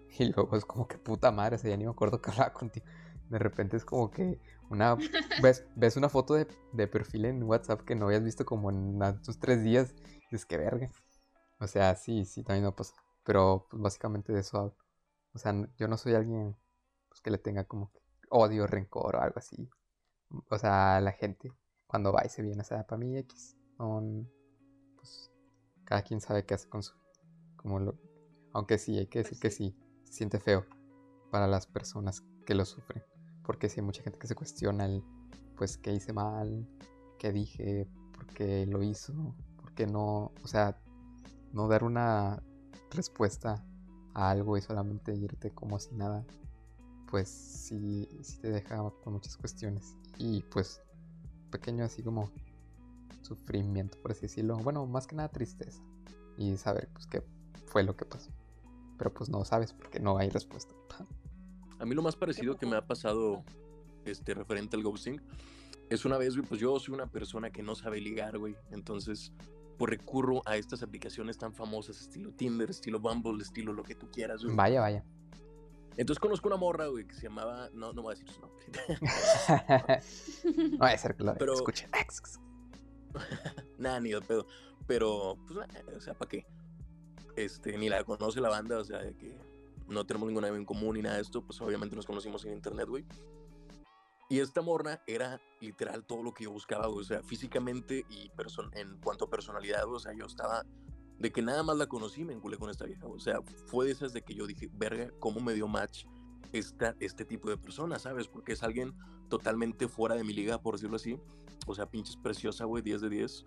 Y 0.18 0.32
luego 0.32 0.56
es 0.56 0.64
como 0.64 0.88
que 0.88 0.96
puta 0.96 1.30
madre, 1.30 1.56
o 1.56 1.58
sea, 1.58 1.68
ya 1.68 1.76
ni 1.76 1.84
me 1.84 1.90
acuerdo 1.90 2.22
que 2.22 2.30
hablaba 2.30 2.54
contigo. 2.54 2.86
De 3.28 3.38
repente 3.38 3.76
es 3.76 3.84
como 3.84 4.10
que 4.10 4.40
una 4.70 4.96
ves, 5.42 5.66
ves 5.76 5.98
una 5.98 6.08
foto 6.08 6.32
de, 6.32 6.48
de 6.72 6.88
perfil 6.88 7.26
en 7.26 7.42
WhatsApp 7.42 7.82
que 7.82 7.94
no 7.94 8.06
habías 8.06 8.24
visto 8.24 8.46
como 8.46 8.70
en 8.70 8.98
tus 9.22 9.38
tres 9.38 9.62
días. 9.62 9.94
Y 10.00 10.30
dices 10.30 10.46
que 10.46 10.56
verga. 10.56 10.90
O 11.60 11.66
sea, 11.66 11.94
sí, 11.94 12.24
sí, 12.24 12.42
también 12.42 12.64
me 12.64 12.72
pasa. 12.72 12.94
Pero 13.22 13.66
pues, 13.70 13.82
básicamente 13.82 14.32
de 14.32 14.40
eso 14.40 14.58
hablo. 14.58 14.76
O 15.34 15.38
sea, 15.38 15.54
yo 15.76 15.88
no 15.88 15.98
soy 15.98 16.14
alguien 16.14 16.56
pues, 17.10 17.20
que 17.20 17.30
le 17.30 17.36
tenga 17.36 17.64
como 17.64 17.92
que 17.92 18.00
odio, 18.30 18.66
rencor 18.66 19.16
o 19.16 19.20
algo 19.20 19.36
así. 19.36 19.68
O 20.48 20.58
sea, 20.58 21.02
la 21.02 21.12
gente 21.12 21.52
cuando 21.86 22.12
va 22.12 22.24
y 22.24 22.30
se 22.30 22.40
viene, 22.40 22.62
o 22.62 22.64
sea, 22.64 22.86
para 22.86 22.98
mí 22.98 23.14
X. 23.18 23.56
Son, 23.76 24.26
pues, 24.96 25.30
cada 25.84 26.00
quien 26.00 26.22
sabe 26.22 26.46
qué 26.46 26.54
hace 26.54 26.66
con 26.70 26.82
su... 26.82 26.94
Como 27.68 27.80
lo, 27.80 27.98
aunque 28.54 28.78
sí, 28.78 28.96
hay 28.96 29.08
que 29.08 29.18
decir 29.18 29.38
Pues 29.38 29.38
que 29.38 29.50
sí, 29.50 29.76
se 30.04 30.14
siente 30.14 30.38
feo 30.38 30.64
para 31.30 31.46
las 31.46 31.66
personas 31.66 32.24
que 32.46 32.54
lo 32.54 32.64
sufren. 32.64 33.04
Porque 33.44 33.68
sí 33.68 33.80
hay 33.80 33.84
mucha 33.84 34.02
gente 34.02 34.18
que 34.18 34.26
se 34.26 34.34
cuestiona 34.34 34.86
el, 34.86 35.04
pues, 35.54 35.76
qué 35.76 35.92
hice 35.92 36.14
mal, 36.14 36.66
qué 37.18 37.30
dije, 37.30 37.86
por 38.14 38.24
qué 38.28 38.64
lo 38.64 38.82
hizo, 38.82 39.12
por 39.60 39.74
qué 39.74 39.86
no, 39.86 40.32
o 40.42 40.46
sea, 40.46 40.80
no 41.52 41.68
dar 41.68 41.84
una 41.84 42.42
respuesta 42.90 43.62
a 44.14 44.30
algo 44.30 44.56
y 44.56 44.62
solamente 44.62 45.14
irte 45.14 45.50
como 45.50 45.78
si 45.78 45.94
nada, 45.94 46.24
pues 47.10 47.28
sí, 47.28 48.08
sí 48.22 48.38
te 48.38 48.48
deja 48.48 48.78
con 49.04 49.12
muchas 49.12 49.36
cuestiones. 49.36 49.94
Y 50.16 50.42
pues, 50.44 50.80
pequeño 51.50 51.84
así 51.84 52.02
como 52.02 52.30
sufrimiento, 53.20 53.98
por 54.00 54.12
así 54.12 54.22
decirlo. 54.22 54.56
Bueno, 54.56 54.86
más 54.86 55.06
que 55.06 55.16
nada 55.16 55.28
tristeza. 55.28 55.82
Y 56.38 56.56
saber 56.56 56.88
pues 56.94 57.06
qué 57.06 57.22
fue 57.68 57.82
lo 57.82 57.96
que 57.96 58.04
pasó. 58.04 58.30
Pero 58.96 59.12
pues 59.12 59.30
no 59.30 59.44
sabes 59.44 59.72
porque 59.72 60.00
no 60.00 60.18
hay 60.18 60.28
respuesta. 60.28 60.74
A 61.78 61.84
mí 61.84 61.94
lo 61.94 62.02
más 62.02 62.16
parecido 62.16 62.56
que 62.56 62.66
me 62.66 62.76
ha 62.76 62.86
pasado 62.86 63.44
este, 64.04 64.34
referente 64.34 64.76
al 64.76 64.82
ghosting 64.82 65.20
es 65.90 66.04
una 66.04 66.18
vez, 66.18 66.36
güey, 66.36 66.46
pues 66.46 66.60
yo 66.60 66.78
soy 66.80 66.94
una 66.94 67.06
persona 67.06 67.50
que 67.50 67.62
no 67.62 67.74
sabe 67.74 68.00
ligar, 68.00 68.38
güey. 68.38 68.56
Entonces, 68.70 69.32
pues 69.78 69.90
recurro 69.90 70.42
a 70.44 70.56
estas 70.56 70.82
aplicaciones 70.82 71.38
tan 71.38 71.54
famosas, 71.54 72.00
estilo 72.00 72.32
Tinder, 72.32 72.68
estilo 72.70 72.98
Bumble, 72.98 73.42
estilo 73.42 73.72
lo 73.72 73.84
que 73.84 73.94
tú 73.94 74.10
quieras, 74.10 74.42
güey. 74.42 74.56
Vaya, 74.56 74.80
vaya. 74.80 75.04
Entonces 75.96 76.20
conozco 76.20 76.48
una 76.48 76.56
morra, 76.56 76.86
güey, 76.86 77.06
que 77.06 77.14
se 77.14 77.22
llamaba, 77.22 77.70
no, 77.72 77.92
no 77.92 78.02
voy 78.02 78.14
a 78.14 78.18
decir 78.18 78.30
su 78.30 78.40
nombre. 78.40 78.66
no 80.72 80.78
vaya 80.78 80.94
a 80.94 80.98
ser 80.98 81.16
que 81.16 81.24
lo 81.24 81.34
Pero- 81.34 81.54
escuchen. 81.54 81.90
Nada, 83.78 84.00
ni 84.00 84.10
de 84.10 84.20
pedo. 84.20 84.46
Pero, 84.86 85.36
pues, 85.46 85.58
eh, 85.74 85.96
o 85.96 86.00
sea, 86.00 86.14
¿para 86.14 86.28
qué? 86.28 86.46
Este, 87.38 87.78
ni 87.78 87.88
la 87.88 88.02
conoce 88.02 88.40
la 88.40 88.48
banda, 88.48 88.78
o 88.78 88.84
sea, 88.84 88.98
de 88.98 89.14
que 89.14 89.38
no 89.86 90.04
tenemos 90.04 90.26
ninguna 90.26 90.48
en 90.48 90.64
común 90.64 90.96
ni 90.96 91.02
nada 91.02 91.16
de 91.16 91.22
esto, 91.22 91.40
pues 91.40 91.60
obviamente 91.60 91.94
nos 91.94 92.04
conocimos 92.04 92.44
en 92.44 92.52
internet, 92.52 92.88
güey. 92.88 93.04
Y 94.28 94.40
esta 94.40 94.60
morra 94.60 95.02
era 95.06 95.40
literal 95.60 96.04
todo 96.04 96.24
lo 96.24 96.34
que 96.34 96.44
yo 96.44 96.50
buscaba, 96.50 96.88
güey, 96.88 97.00
o 97.00 97.04
sea, 97.04 97.22
físicamente 97.22 98.04
y 98.10 98.30
en 98.72 98.98
cuanto 98.98 99.26
a 99.26 99.30
personalidad, 99.30 99.84
güey, 99.84 99.96
o 99.96 100.00
sea, 100.00 100.12
yo 100.14 100.26
estaba 100.26 100.66
de 101.18 101.30
que 101.30 101.40
nada 101.40 101.62
más 101.62 101.76
la 101.76 101.86
conocí, 101.86 102.24
me 102.24 102.32
enculé 102.32 102.58
con 102.58 102.70
esta 102.70 102.84
vieja, 102.84 103.06
güey, 103.06 103.18
o 103.18 103.20
sea, 103.20 103.40
fue 103.66 103.86
de 103.86 103.92
esas 103.92 104.12
de 104.12 104.22
que 104.22 104.34
yo 104.34 104.46
dije, 104.46 104.68
verga, 104.72 105.10
¿cómo 105.20 105.40
me 105.40 105.54
dio 105.54 105.68
match 105.68 106.06
esta, 106.52 106.96
este 106.98 107.24
tipo 107.24 107.48
de 107.48 107.56
persona, 107.56 108.00
sabes? 108.00 108.26
Porque 108.26 108.52
es 108.52 108.64
alguien 108.64 108.94
totalmente 109.28 109.86
fuera 109.86 110.16
de 110.16 110.24
mi 110.24 110.32
liga, 110.32 110.60
por 110.60 110.74
decirlo 110.74 110.96
así, 110.96 111.18
o 111.66 111.74
sea, 111.74 111.86
pinches 111.86 112.16
preciosa, 112.16 112.64
güey, 112.64 112.82
10 112.82 113.00
de 113.02 113.08
10. 113.08 113.44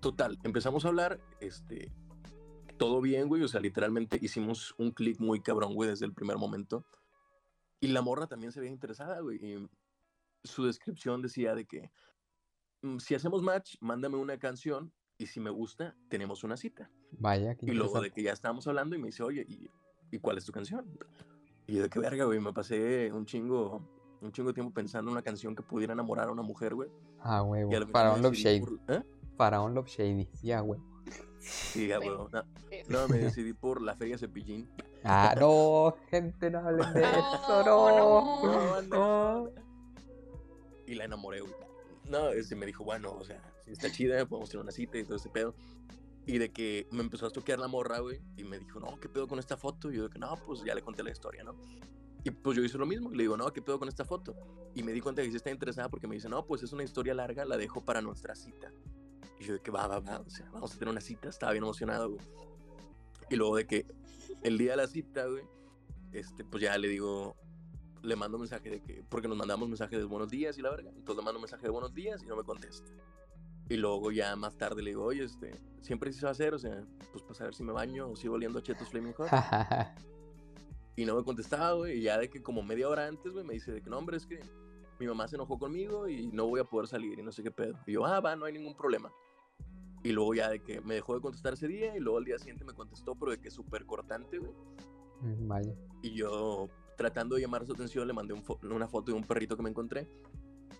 Total, 0.00 0.36
empezamos 0.42 0.84
a 0.84 0.88
hablar, 0.88 1.20
este, 1.40 1.92
todo 2.82 3.00
bien, 3.00 3.28
güey, 3.28 3.42
o 3.44 3.48
sea, 3.48 3.60
literalmente 3.60 4.18
hicimos 4.20 4.74
un 4.76 4.90
clic 4.90 5.20
muy 5.20 5.40
cabrón, 5.40 5.74
güey, 5.74 5.88
desde 5.90 6.04
el 6.04 6.12
primer 6.12 6.36
momento. 6.36 6.84
Y 7.78 7.86
la 7.88 8.02
morra 8.02 8.26
también 8.26 8.50
se 8.50 8.58
veía 8.58 8.72
interesada, 8.72 9.20
güey, 9.20 9.38
y 9.38 9.68
su 10.42 10.64
descripción 10.64 11.22
decía 11.22 11.54
de 11.54 11.64
que 11.64 11.92
"Mm, 12.82 12.98
si 12.98 13.14
hacemos 13.14 13.40
match, 13.40 13.76
mándame 13.80 14.16
una 14.16 14.36
canción 14.36 14.92
y 15.16 15.26
si 15.26 15.38
me 15.38 15.50
gusta, 15.50 15.94
tenemos 16.08 16.42
una 16.42 16.56
cita. 16.56 16.90
Vaya, 17.12 17.54
qué 17.54 17.66
Y 17.66 17.70
luego 17.70 18.00
de 18.00 18.10
que 18.10 18.24
ya 18.24 18.32
estábamos 18.32 18.66
hablando 18.66 18.96
y 18.96 18.98
me 18.98 19.06
dice, 19.06 19.22
oye, 19.22 19.46
¿y, 19.48 19.70
¿y 20.10 20.18
cuál 20.18 20.38
es 20.38 20.44
tu 20.44 20.50
canción? 20.50 20.84
Y 21.68 21.74
yo 21.74 21.82
de 21.84 21.88
qué 21.88 22.00
verga, 22.00 22.24
güey, 22.24 22.40
me 22.40 22.52
pasé 22.52 23.12
un 23.12 23.26
chingo, 23.26 23.88
un 24.20 24.32
chingo 24.32 24.52
tiempo 24.52 24.74
pensando 24.74 25.08
en 25.08 25.12
una 25.12 25.22
canción 25.22 25.54
que 25.54 25.62
pudiera 25.62 25.92
enamorar 25.92 26.26
a 26.28 26.32
una 26.32 26.42
mujer, 26.42 26.74
güey. 26.74 26.90
Ah, 27.20 27.44
huevo. 27.44 27.70
Y 27.70 27.76
a 27.76 27.78
la 27.78 27.84
vez 27.84 27.92
Para 27.92 28.12
un 28.12 28.22
Love 28.22 28.34
Shady. 28.34 28.64
¿eh? 28.88 29.02
Para 29.36 29.60
un 29.60 29.72
Love 29.72 29.86
Shady. 29.86 30.28
Sí, 30.34 30.50
ah, 30.50 30.64
huevo. 30.64 30.91
Sí, 31.72 31.88
ya, 31.88 31.96
güey. 31.98 32.10
No, 32.10 32.28
Sí. 32.70 32.76
no, 32.88 33.08
me 33.08 33.18
decidí 33.18 33.52
por 33.52 33.82
la 33.82 33.94
Feria 33.96 34.16
Cepillín. 34.18 34.70
Ah, 35.04 35.34
no, 35.38 35.96
gente, 36.10 36.50
no 36.50 36.60
hablen 36.60 36.92
de 36.94 37.00
No, 37.00 37.08
eso, 37.08 37.64
no. 37.64 38.82
no. 38.82 38.82
no. 38.82 39.50
Y 40.86 40.94
la 40.94 41.04
enamoré, 41.04 41.40
güey. 41.40 41.52
No, 42.08 42.28
este 42.30 42.54
me 42.56 42.66
dijo, 42.66 42.84
bueno, 42.84 43.12
o 43.12 43.24
sea, 43.24 43.40
si 43.64 43.72
está 43.72 43.90
chida, 43.90 44.24
podemos 44.26 44.50
tener 44.50 44.62
una 44.62 44.72
cita 44.72 44.98
y 44.98 45.04
todo 45.04 45.16
ese 45.16 45.28
pedo. 45.28 45.54
Y 46.26 46.38
de 46.38 46.52
que 46.52 46.86
me 46.92 47.00
empezó 47.02 47.26
a 47.26 47.30
toquear 47.30 47.58
la 47.58 47.66
morra, 47.68 47.98
güey, 47.98 48.20
y 48.36 48.44
me 48.44 48.58
dijo, 48.58 48.78
no, 48.78 48.98
¿qué 49.00 49.08
pedo 49.08 49.26
con 49.26 49.38
esta 49.40 49.56
foto? 49.56 49.90
Y 49.90 49.96
yo 49.96 50.04
de 50.04 50.10
que, 50.10 50.18
no, 50.18 50.34
pues 50.46 50.62
ya 50.64 50.74
le 50.74 50.82
conté 50.82 51.02
la 51.02 51.10
historia, 51.10 51.42
¿no? 51.42 51.56
Y 52.24 52.30
pues 52.30 52.56
yo 52.56 52.62
hice 52.62 52.78
lo 52.78 52.86
mismo, 52.86 53.10
y 53.12 53.16
le 53.16 53.24
digo, 53.24 53.36
no, 53.36 53.52
¿qué 53.52 53.60
pedo 53.62 53.80
con 53.80 53.88
esta 53.88 54.04
foto? 54.04 54.36
Y 54.76 54.84
me 54.84 54.92
di 54.92 55.00
cuenta 55.00 55.22
que 55.22 55.30
sí 55.30 55.36
está 55.36 55.50
interesada 55.50 55.88
porque 55.88 56.06
me 56.06 56.14
dice, 56.14 56.28
no, 56.28 56.46
pues 56.46 56.62
es 56.62 56.72
una 56.72 56.84
historia 56.84 57.14
larga, 57.14 57.44
la 57.44 57.56
dejo 57.56 57.84
para 57.84 58.00
nuestra 58.00 58.36
cita. 58.36 58.70
Y 59.42 59.44
yo 59.44 59.54
de 59.54 59.60
que, 59.60 59.72
va, 59.72 59.88
va, 59.88 59.98
va, 59.98 60.20
o 60.20 60.30
sea, 60.30 60.48
vamos 60.52 60.72
a 60.72 60.78
tener 60.78 60.92
una 60.92 61.00
cita, 61.00 61.28
estaba 61.28 61.50
bien 61.50 61.64
emocionado, 61.64 62.10
güey. 62.10 62.24
Y 63.28 63.34
luego 63.34 63.56
de 63.56 63.66
que 63.66 63.86
el 64.42 64.56
día 64.56 64.72
de 64.72 64.76
la 64.76 64.86
cita, 64.86 65.26
güey, 65.26 65.42
este, 66.12 66.44
pues 66.44 66.62
ya 66.62 66.78
le 66.78 66.86
digo, 66.86 67.34
le 68.02 68.14
mando 68.14 68.38
mensaje 68.38 68.70
de 68.70 68.80
que, 68.80 69.02
porque 69.08 69.26
nos 69.26 69.36
mandamos 69.36 69.68
mensaje 69.68 69.98
de 69.98 70.04
buenos 70.04 70.30
días 70.30 70.58
y 70.58 70.62
la 70.62 70.70
verga, 70.70 70.90
entonces 70.90 71.16
le 71.16 71.24
mando 71.24 71.40
mensaje 71.40 71.64
de 71.64 71.70
buenos 71.70 71.92
días 71.92 72.22
y 72.22 72.26
no 72.26 72.36
me 72.36 72.44
contesta. 72.44 72.88
Y 73.68 73.78
luego 73.78 74.12
ya 74.12 74.36
más 74.36 74.56
tarde 74.56 74.80
le 74.80 74.90
digo, 74.90 75.02
oye, 75.02 75.24
este, 75.24 75.60
siempre 75.80 76.12
se 76.12 76.22
va 76.22 76.28
a 76.28 76.32
hacer, 76.32 76.54
o 76.54 76.58
sea, 76.60 76.84
pues 77.10 77.24
para 77.24 77.34
saber 77.34 77.54
si 77.54 77.64
me 77.64 77.72
baño 77.72 78.10
o 78.10 78.14
sigo 78.14 78.34
oliendo 78.34 78.60
a 78.60 78.62
Chetos 78.62 78.88
Flaming 78.90 79.14
Hot. 79.14 79.28
Y 80.94 81.06
no 81.06 81.16
me 81.16 81.24
contestaba, 81.24 81.72
güey, 81.72 81.98
y 81.98 82.02
ya 82.02 82.18
de 82.18 82.28
que 82.28 82.42
como 82.42 82.62
media 82.62 82.86
hora 82.86 83.06
antes, 83.06 83.32
güey, 83.32 83.46
me 83.46 83.54
dice 83.54 83.72
de 83.72 83.80
que 83.80 83.88
no, 83.88 83.96
hombre, 83.96 84.18
es 84.18 84.26
que 84.26 84.40
mi 85.00 85.06
mamá 85.06 85.26
se 85.26 85.36
enojó 85.36 85.58
conmigo 85.58 86.06
y 86.08 86.28
no 86.28 86.46
voy 86.46 86.60
a 86.60 86.64
poder 86.64 86.86
salir 86.86 87.18
y 87.18 87.22
no 87.22 87.32
sé 87.32 87.42
qué 87.42 87.50
pedo. 87.50 87.78
Y 87.86 87.92
yo, 87.92 88.04
ah, 88.04 88.20
va, 88.20 88.36
no 88.36 88.44
hay 88.44 88.52
ningún 88.52 88.76
problema. 88.76 89.12
Y 90.04 90.12
luego 90.12 90.34
ya 90.34 90.48
de 90.50 90.60
que 90.60 90.80
me 90.80 90.94
dejó 90.94 91.14
de 91.14 91.20
contestar 91.20 91.52
ese 91.54 91.68
día 91.68 91.96
y 91.96 92.00
luego 92.00 92.18
al 92.18 92.24
día 92.24 92.38
siguiente 92.38 92.64
me 92.64 92.72
contestó, 92.74 93.14
pero 93.14 93.30
de 93.32 93.40
que 93.40 93.50
súper 93.50 93.86
cortante, 93.86 94.38
güey. 94.38 94.52
Mm, 95.20 95.46
Vaya. 95.48 95.74
Y 96.02 96.14
yo, 96.14 96.68
tratando 96.96 97.36
de 97.36 97.42
llamar 97.42 97.64
su 97.66 97.72
atención, 97.72 98.06
le 98.08 98.12
mandé 98.12 98.34
un 98.34 98.42
fo- 98.42 98.58
una 98.68 98.88
foto 98.88 99.12
de 99.12 99.18
un 99.18 99.24
perrito 99.24 99.56
que 99.56 99.62
me 99.62 99.70
encontré. 99.70 100.08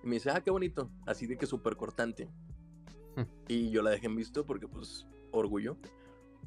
Y 0.03 0.07
me 0.09 0.15
dice, 0.17 0.31
ah, 0.31 0.41
qué 0.43 0.51
bonito. 0.51 0.91
Así 1.07 1.27
de 1.27 1.37
que 1.37 1.47
súper 1.47 1.77
cortante. 1.77 2.29
Hmm. 3.15 3.23
y 3.47 3.69
yo 3.71 3.83
la 3.83 3.91
dejé 3.91 4.07
en 4.07 4.17
visto 4.17 4.47
porque, 4.47 4.67
pues, 4.67 5.07
orgullo. 5.33 5.77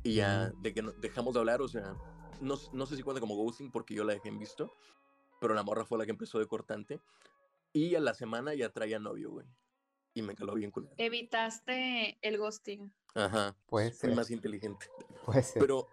Y 0.03 0.15
ya, 0.15 0.49
de 0.61 0.73
que 0.73 0.81
no- 0.81 0.91
dejamos 0.93 1.33
de 1.35 1.39
hablar, 1.39 1.61
o 1.61 1.67
sea, 1.67 1.95
no, 2.41 2.55
no 2.73 2.85
sé 2.87 2.97
si 2.97 3.03
cuenta 3.03 3.21
como 3.21 3.35
ghosting 3.35 3.71
porque 3.71 3.93
yo 3.93 4.03
la 4.03 4.13
dejé 4.13 4.29
en 4.29 4.39
visto. 4.39 4.73
Pero 5.39 5.53
la 5.53 5.61
morra 5.63 5.85
fue 5.85 5.97
la 5.99 6.05
que 6.05 6.11
empezó 6.11 6.39
de 6.39 6.47
cortante. 6.47 6.99
Y 7.71 7.93
a 7.95 7.99
la 7.99 8.13
semana 8.15 8.53
ya 8.55 8.69
traía 8.73 8.97
novio, 8.99 9.29
güey. 9.31 9.45
Y 10.15 10.21
me 10.21 10.33
caló 10.33 10.55
bien 10.55 10.71
culero. 10.71 10.95
Evitaste 10.97 12.17
el 12.21 12.37
ghosting. 12.37 12.91
Ajá. 13.13 13.55
Puede 13.67 13.91
Fui 13.91 14.09
ser. 14.09 14.15
más 14.15 14.31
inteligente. 14.31 14.87
Puede 15.25 15.43
ser. 15.43 15.61
Pero 15.61 15.87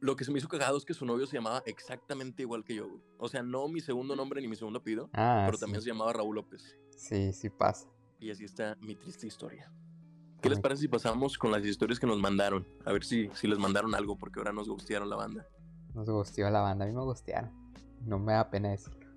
lo 0.00 0.16
que 0.16 0.24
se 0.24 0.32
me 0.32 0.38
hizo 0.38 0.48
cagado 0.48 0.76
es 0.76 0.84
que 0.84 0.94
su 0.94 1.06
novio 1.06 1.26
se 1.26 1.36
llamaba 1.36 1.62
exactamente 1.64 2.42
igual 2.42 2.64
que 2.64 2.74
yo, 2.74 2.88
güey. 2.88 3.00
O 3.18 3.28
sea, 3.28 3.42
no 3.42 3.68
mi 3.68 3.80
segundo 3.80 4.16
nombre 4.16 4.40
ni 4.40 4.48
mi 4.48 4.56
segundo 4.56 4.80
apellido, 4.80 5.08
ah, 5.12 5.44
pero 5.46 5.56
sí. 5.56 5.60
también 5.60 5.80
se 5.80 5.88
llamaba 5.88 6.12
Raúl 6.12 6.34
López. 6.34 6.76
Sí, 6.96 7.32
sí 7.32 7.50
pasa. 7.50 7.88
Y 8.18 8.32
así 8.32 8.44
está 8.44 8.76
mi 8.80 8.96
triste 8.96 9.28
historia. 9.28 9.72
¿Qué 10.42 10.48
les 10.48 10.60
parece 10.60 10.82
si 10.82 10.88
pasamos 10.88 11.38
con 11.38 11.50
las 11.52 11.64
historias 11.64 12.00
que 12.00 12.06
nos 12.06 12.18
mandaron? 12.18 12.66
A 12.84 12.92
ver 12.92 13.04
si, 13.04 13.28
si 13.34 13.46
les 13.46 13.58
mandaron 13.58 13.94
algo, 13.94 14.16
porque 14.16 14.40
ahora 14.40 14.52
nos 14.52 14.68
gustearon 14.68 15.08
la 15.08 15.16
banda. 15.16 15.46
Nos 15.94 16.08
gusteó 16.08 16.48
la 16.50 16.60
banda. 16.60 16.84
A 16.84 16.88
mí 16.88 16.94
me 16.94 17.02
gustearon. 17.02 17.50
No 18.04 18.18
me 18.18 18.32
da 18.32 18.50
pena 18.50 18.70
decirlo. 18.70 19.08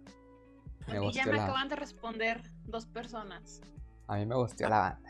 Me 0.88 1.06
Y 1.08 1.12
ya 1.12 1.26
me 1.26 1.34
la 1.34 1.44
acaban 1.46 1.70
de 1.70 1.76
responder 1.76 2.42
dos 2.66 2.88
personas. 2.88 3.62
A 4.08 4.16
mí 4.18 4.26
me 4.26 4.36
gusteó 4.36 4.70
la 4.70 4.80
banda. 4.80 5.10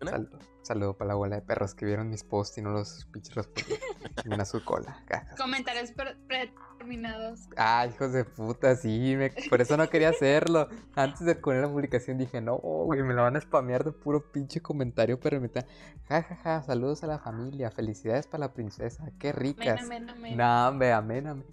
¿Una? 0.00 0.10
Saludo, 0.10 0.38
saludo 0.62 0.96
para 0.96 1.08
la 1.08 1.14
bola 1.14 1.36
de 1.36 1.42
perros 1.42 1.74
que 1.74 1.86
vieron 1.86 2.10
mis 2.10 2.24
posts 2.24 2.58
y 2.58 2.62
no 2.62 2.70
los 2.70 3.06
pinches 3.12 3.34
respondieron. 3.34 3.86
Ven 4.24 4.40
a 4.40 4.44
su 4.44 4.64
cola. 4.64 5.04
Comentarios 5.38 5.92
pre- 5.92 6.16
pre- 6.26 6.52
predeterminados. 6.82 7.48
Ah, 7.56 7.86
hijos 7.86 8.12
de 8.12 8.24
puta, 8.24 8.74
sí, 8.76 9.14
me- 9.16 9.30
por 9.48 9.60
eso 9.60 9.76
no 9.76 9.88
quería 9.88 10.08
hacerlo. 10.10 10.68
Antes 10.96 11.20
de 11.24 11.36
poner 11.36 11.62
la 11.62 11.68
publicación 11.68 12.18
dije, 12.18 12.40
no, 12.40 12.56
güey, 12.58 13.02
me 13.02 13.14
lo 13.14 13.22
van 13.22 13.36
a 13.36 13.40
spamear 13.40 13.84
de 13.84 13.92
puro 13.92 14.32
pinche 14.32 14.60
comentario, 14.60 15.18
pero 15.20 15.40
me 15.40 15.46
está, 15.46 15.64
ja, 16.08 16.22
ja, 16.22 16.36
ja, 16.36 16.62
saludos 16.62 17.04
a 17.04 17.06
la 17.06 17.18
familia, 17.20 17.70
felicidades 17.70 18.26
para 18.26 18.46
la 18.46 18.52
princesa, 18.52 19.10
qué 19.18 19.32
ricas. 19.32 19.80
Amén, 19.82 20.08
amén, 20.10 20.10
amén. 20.10 20.36
No, 20.36 20.68
hombre, 20.68 20.92
amén, 20.92 21.26
amén. 21.28 21.46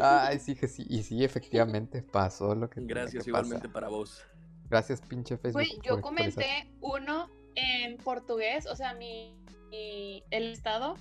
Ay, 0.00 0.38
sí, 0.38 0.54
que 0.54 0.68
sí, 0.68 0.86
y 0.88 1.02
sí, 1.02 1.24
efectivamente 1.24 2.02
pasó 2.02 2.54
lo 2.54 2.70
que 2.70 2.80
Gracias 2.82 3.24
que 3.24 3.30
igualmente 3.30 3.68
para 3.68 3.88
vos. 3.88 4.24
Gracias, 4.70 5.00
pinche 5.00 5.36
Facebook. 5.38 5.62
Güey, 5.64 5.78
yo 5.82 6.00
comenté 6.00 6.70
uno 6.80 7.28
en 7.54 7.96
portugués, 7.98 8.66
o 8.66 8.76
sea, 8.76 8.94
mi, 8.94 9.34
mi- 9.70 10.22
el 10.30 10.52
estado, 10.52 10.94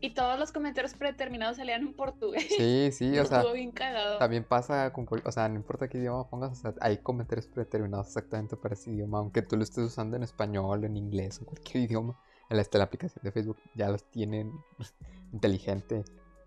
y 0.00 0.10
todos 0.14 0.38
los 0.38 0.52
comentarios 0.52 0.94
predeterminados 0.94 1.56
salían 1.56 1.82
en 1.82 1.92
portugués. 1.94 2.46
Sí, 2.56 2.90
sí, 2.92 3.08
o 3.18 3.24
sea, 3.24 3.38
Estuvo 3.38 3.54
bien 3.54 3.72
cagado. 3.72 4.18
también 4.18 4.44
pasa 4.44 4.92
con, 4.92 5.06
o 5.24 5.32
sea, 5.32 5.48
no 5.48 5.56
importa 5.56 5.88
qué 5.88 5.98
idioma 5.98 6.28
pongas, 6.30 6.52
o 6.52 6.54
sea, 6.54 6.74
hay 6.80 6.98
comentarios 6.98 7.46
predeterminados 7.48 8.06
exactamente 8.06 8.56
para 8.56 8.74
ese 8.74 8.90
idioma, 8.92 9.18
aunque 9.18 9.42
tú 9.42 9.56
lo 9.56 9.64
estés 9.64 9.84
usando 9.84 10.16
en 10.16 10.22
español, 10.22 10.84
en 10.84 10.96
inglés, 10.96 11.38
en 11.40 11.46
cualquier 11.46 11.84
idioma. 11.90 12.18
En 12.50 12.56
la, 12.56 12.64
la 12.72 12.84
aplicación 12.84 13.22
de 13.22 13.30
Facebook 13.32 13.58
ya 13.74 13.90
los 13.90 14.04
tienen 14.10 14.52
inteligente, 15.34 16.04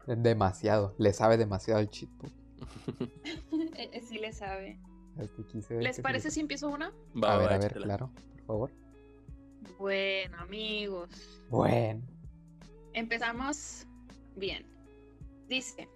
demasiado, 0.08 0.96
le 0.98 1.14
sabe 1.14 1.38
demasiado 1.38 1.80
el 1.80 1.90
cheat. 1.90 2.10
Eh, 3.76 3.90
eh, 3.94 4.02
sí 4.02 4.18
le 4.18 4.34
sabe. 4.34 4.80
Este, 5.20 5.44
quise 5.46 5.74
ver 5.76 5.84
¿Les 5.84 5.96
que 5.98 6.02
parece 6.02 6.30
sí. 6.30 6.36
si 6.36 6.40
empiezo 6.42 6.70
una? 6.70 6.92
Va, 7.22 7.34
A 7.34 7.38
ver, 7.38 7.48
va, 7.50 7.56
a 7.56 7.58
ver, 7.58 7.66
échatela. 7.66 7.86
claro, 7.86 8.12
por 8.36 8.42
favor. 8.46 8.72
Bueno, 9.78 10.38
amigos. 10.40 11.10
Bueno. 11.50 12.02
Empezamos 12.94 13.86
bien. 14.36 14.66
Dice, 15.48 15.88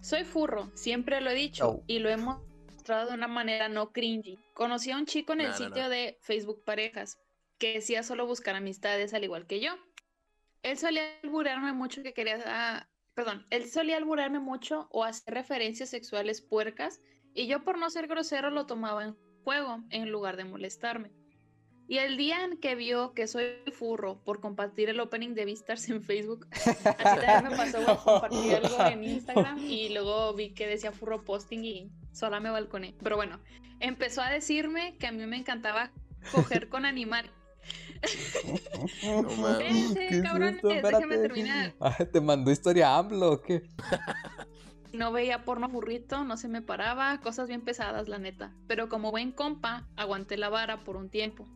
soy 0.00 0.24
furro, 0.24 0.70
siempre 0.74 1.20
lo 1.20 1.30
he 1.30 1.34
dicho 1.34 1.68
Oh. 1.68 1.84
y 1.86 1.98
lo 2.00 2.08
he 2.08 2.16
mostrado 2.16 3.08
de 3.08 3.14
una 3.14 3.28
manera 3.28 3.68
no 3.68 3.92
cringy. 3.92 4.38
Conocí 4.54 4.90
a 4.90 4.96
un 4.96 5.06
chico 5.06 5.32
en 5.32 5.40
el 5.42 5.46
No, 5.48 5.52
no, 5.52 5.58
sitio 5.58 5.82
no. 5.84 5.88
de 5.88 6.18
Facebook 6.22 6.62
Parejas 6.64 7.18
que 7.58 7.74
decía 7.74 8.02
solo 8.02 8.26
buscar 8.26 8.54
amistades 8.56 9.14
al 9.14 9.24
igual 9.24 9.46
que 9.46 9.60
yo. 9.60 9.72
Él 10.62 10.76
solía 10.76 11.02
alburarme 11.22 11.72
mucho 11.72 12.02
que 12.02 12.12
quería... 12.12 12.42
ah, 12.46 12.88
perdón, 13.14 13.46
él 13.50 13.68
solía 13.70 13.96
alburarme 13.96 14.40
mucho 14.40 14.88
o 14.90 15.04
hacer 15.04 15.32
referencias 15.34 15.88
sexuales 15.88 16.42
puercas 16.42 17.00
y 17.36 17.46
yo 17.46 17.62
por 17.62 17.78
no 17.78 17.90
ser 17.90 18.08
grosero 18.08 18.50
lo 18.50 18.66
tomaba 18.66 19.04
en 19.04 19.16
juego 19.44 19.82
en 19.90 20.10
lugar 20.10 20.36
de 20.36 20.44
molestarme. 20.44 21.12
Y 21.88 21.98
el 21.98 22.16
día 22.16 22.44
en 22.44 22.56
que 22.58 22.74
vio 22.74 23.12
que 23.14 23.28
soy 23.28 23.46
furro 23.72 24.20
por 24.24 24.40
compartir 24.40 24.88
el 24.88 24.98
opening 24.98 25.34
de 25.34 25.44
Vistars 25.44 25.88
en 25.88 26.02
Facebook, 26.02 26.48
así 26.50 27.20
también 27.20 27.44
me 27.44 27.56
pasó, 27.56 27.80
güey, 27.80 27.96
compartí 27.96 28.50
algo 28.50 28.86
en 28.86 29.04
Instagram 29.04 29.58
y 29.58 29.90
luego 29.90 30.34
vi 30.34 30.52
que 30.52 30.66
decía 30.66 30.90
furro 30.90 31.24
posting 31.24 31.64
y 31.64 31.92
sola 32.10 32.40
me 32.40 32.50
balconé. 32.50 32.96
Pero 33.00 33.14
bueno, 33.14 33.38
empezó 33.78 34.22
a 34.22 34.30
decirme 34.30 34.96
que 34.98 35.06
a 35.06 35.12
mí 35.12 35.24
me 35.26 35.36
encantaba 35.36 35.92
coger 36.32 36.68
con 36.68 36.86
animales. 36.86 37.30
No 39.02 39.58
déjenme 39.58 40.76
Espérate. 40.76 41.18
terminar. 41.18 41.74
Ah, 41.80 41.96
¿Te 42.12 42.20
mandó 42.20 42.50
historia 42.50 42.96
AMLO 42.96 43.32
o 43.32 43.42
qué? 43.42 43.62
No 44.92 45.12
veía 45.12 45.44
porno 45.44 45.68
furrito, 45.68 46.24
no 46.24 46.36
se 46.36 46.48
me 46.48 46.62
paraba, 46.62 47.18
cosas 47.20 47.48
bien 47.48 47.62
pesadas, 47.62 48.08
la 48.08 48.18
neta. 48.18 48.54
Pero 48.66 48.88
como 48.88 49.10
buen 49.10 49.32
compa, 49.32 49.86
aguanté 49.96 50.36
la 50.36 50.48
vara 50.48 50.84
por 50.84 50.96
un 50.96 51.08
tiempo. 51.08 51.46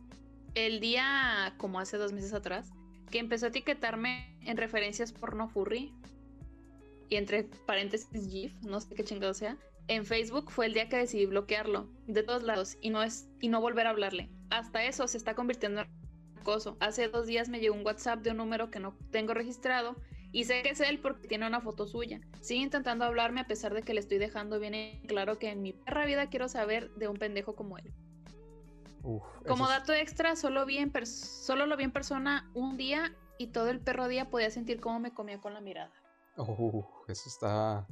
El 0.53 0.79
día, 0.79 1.53
como 1.57 1.79
hace 1.79 1.97
dos 1.97 2.11
meses 2.11 2.33
atrás, 2.33 2.71
que 3.09 3.19
empezó 3.19 3.45
a 3.45 3.49
etiquetarme 3.49 4.37
en 4.41 4.57
referencias 4.57 5.13
porno 5.13 5.47
furry, 5.47 5.93
y 7.09 7.15
entre 7.15 7.43
paréntesis 7.43 8.29
GIF, 8.29 8.53
no 8.61 8.79
sé 8.79 8.95
qué 8.95 9.03
chingado 9.03 9.33
sea, 9.33 9.57
en 9.87 10.05
Facebook 10.05 10.51
fue 10.51 10.67
el 10.67 10.73
día 10.73 10.87
que 10.87 10.97
decidí 10.97 11.25
bloquearlo, 11.25 11.89
de 12.07 12.23
todos 12.23 12.43
lados, 12.43 12.77
y 12.81 12.89
no, 12.89 13.03
es, 13.03 13.27
y 13.39 13.49
no 13.49 13.59
volver 13.59 13.87
a 13.87 13.89
hablarle. 13.89 14.29
Hasta 14.49 14.85
eso 14.85 15.07
se 15.07 15.17
está 15.17 15.35
convirtiendo 15.35 15.81
en 15.81 15.87
acoso. 16.39 16.77
Hace 16.79 17.07
dos 17.07 17.27
días 17.27 17.49
me 17.49 17.59
llegó 17.59 17.75
un 17.75 17.85
WhatsApp 17.85 18.21
de 18.21 18.31
un 18.31 18.37
número 18.37 18.71
que 18.71 18.79
no 18.79 18.95
tengo 19.11 19.33
registrado 19.33 19.95
y 20.31 20.45
sé 20.45 20.61
que 20.63 20.69
es 20.69 20.79
él 20.79 20.99
porque 20.99 21.27
tiene 21.27 21.45
una 21.47 21.61
foto 21.61 21.85
suya. 21.87 22.21
Sigue 22.41 22.61
intentando 22.61 23.05
hablarme 23.05 23.41
a 23.41 23.47
pesar 23.47 23.73
de 23.73 23.81
que 23.83 23.93
le 23.93 23.99
estoy 23.99 24.17
dejando 24.17 24.59
bien 24.59 24.73
en 24.73 25.01
claro 25.07 25.37
que 25.39 25.49
en 25.49 25.61
mi 25.61 25.73
perra 25.73 26.05
vida 26.05 26.27
quiero 26.29 26.47
saber 26.47 26.89
de 26.95 27.07
un 27.07 27.17
pendejo 27.17 27.55
como 27.55 27.77
él. 27.77 27.91
Uf, 29.03 29.23
Como 29.47 29.63
es- 29.65 29.69
dato 29.71 29.93
extra, 29.93 30.35
solo, 30.35 30.65
vi 30.65 30.77
en 30.77 30.91
solo 31.05 31.65
lo 31.65 31.75
vi 31.75 31.83
en 31.85 31.91
persona 31.91 32.49
un 32.53 32.77
día 32.77 33.15
y 33.37 33.47
todo 33.47 33.69
el 33.69 33.79
perro 33.79 34.07
día 34.07 34.29
podía 34.29 34.51
sentir 34.51 34.79
cómo 34.79 34.99
me 34.99 35.13
comía 35.13 35.39
con 35.41 35.53
la 35.53 35.61
mirada. 35.61 35.91
Uf, 36.37 36.85
eso 37.09 37.27
está 37.27 37.85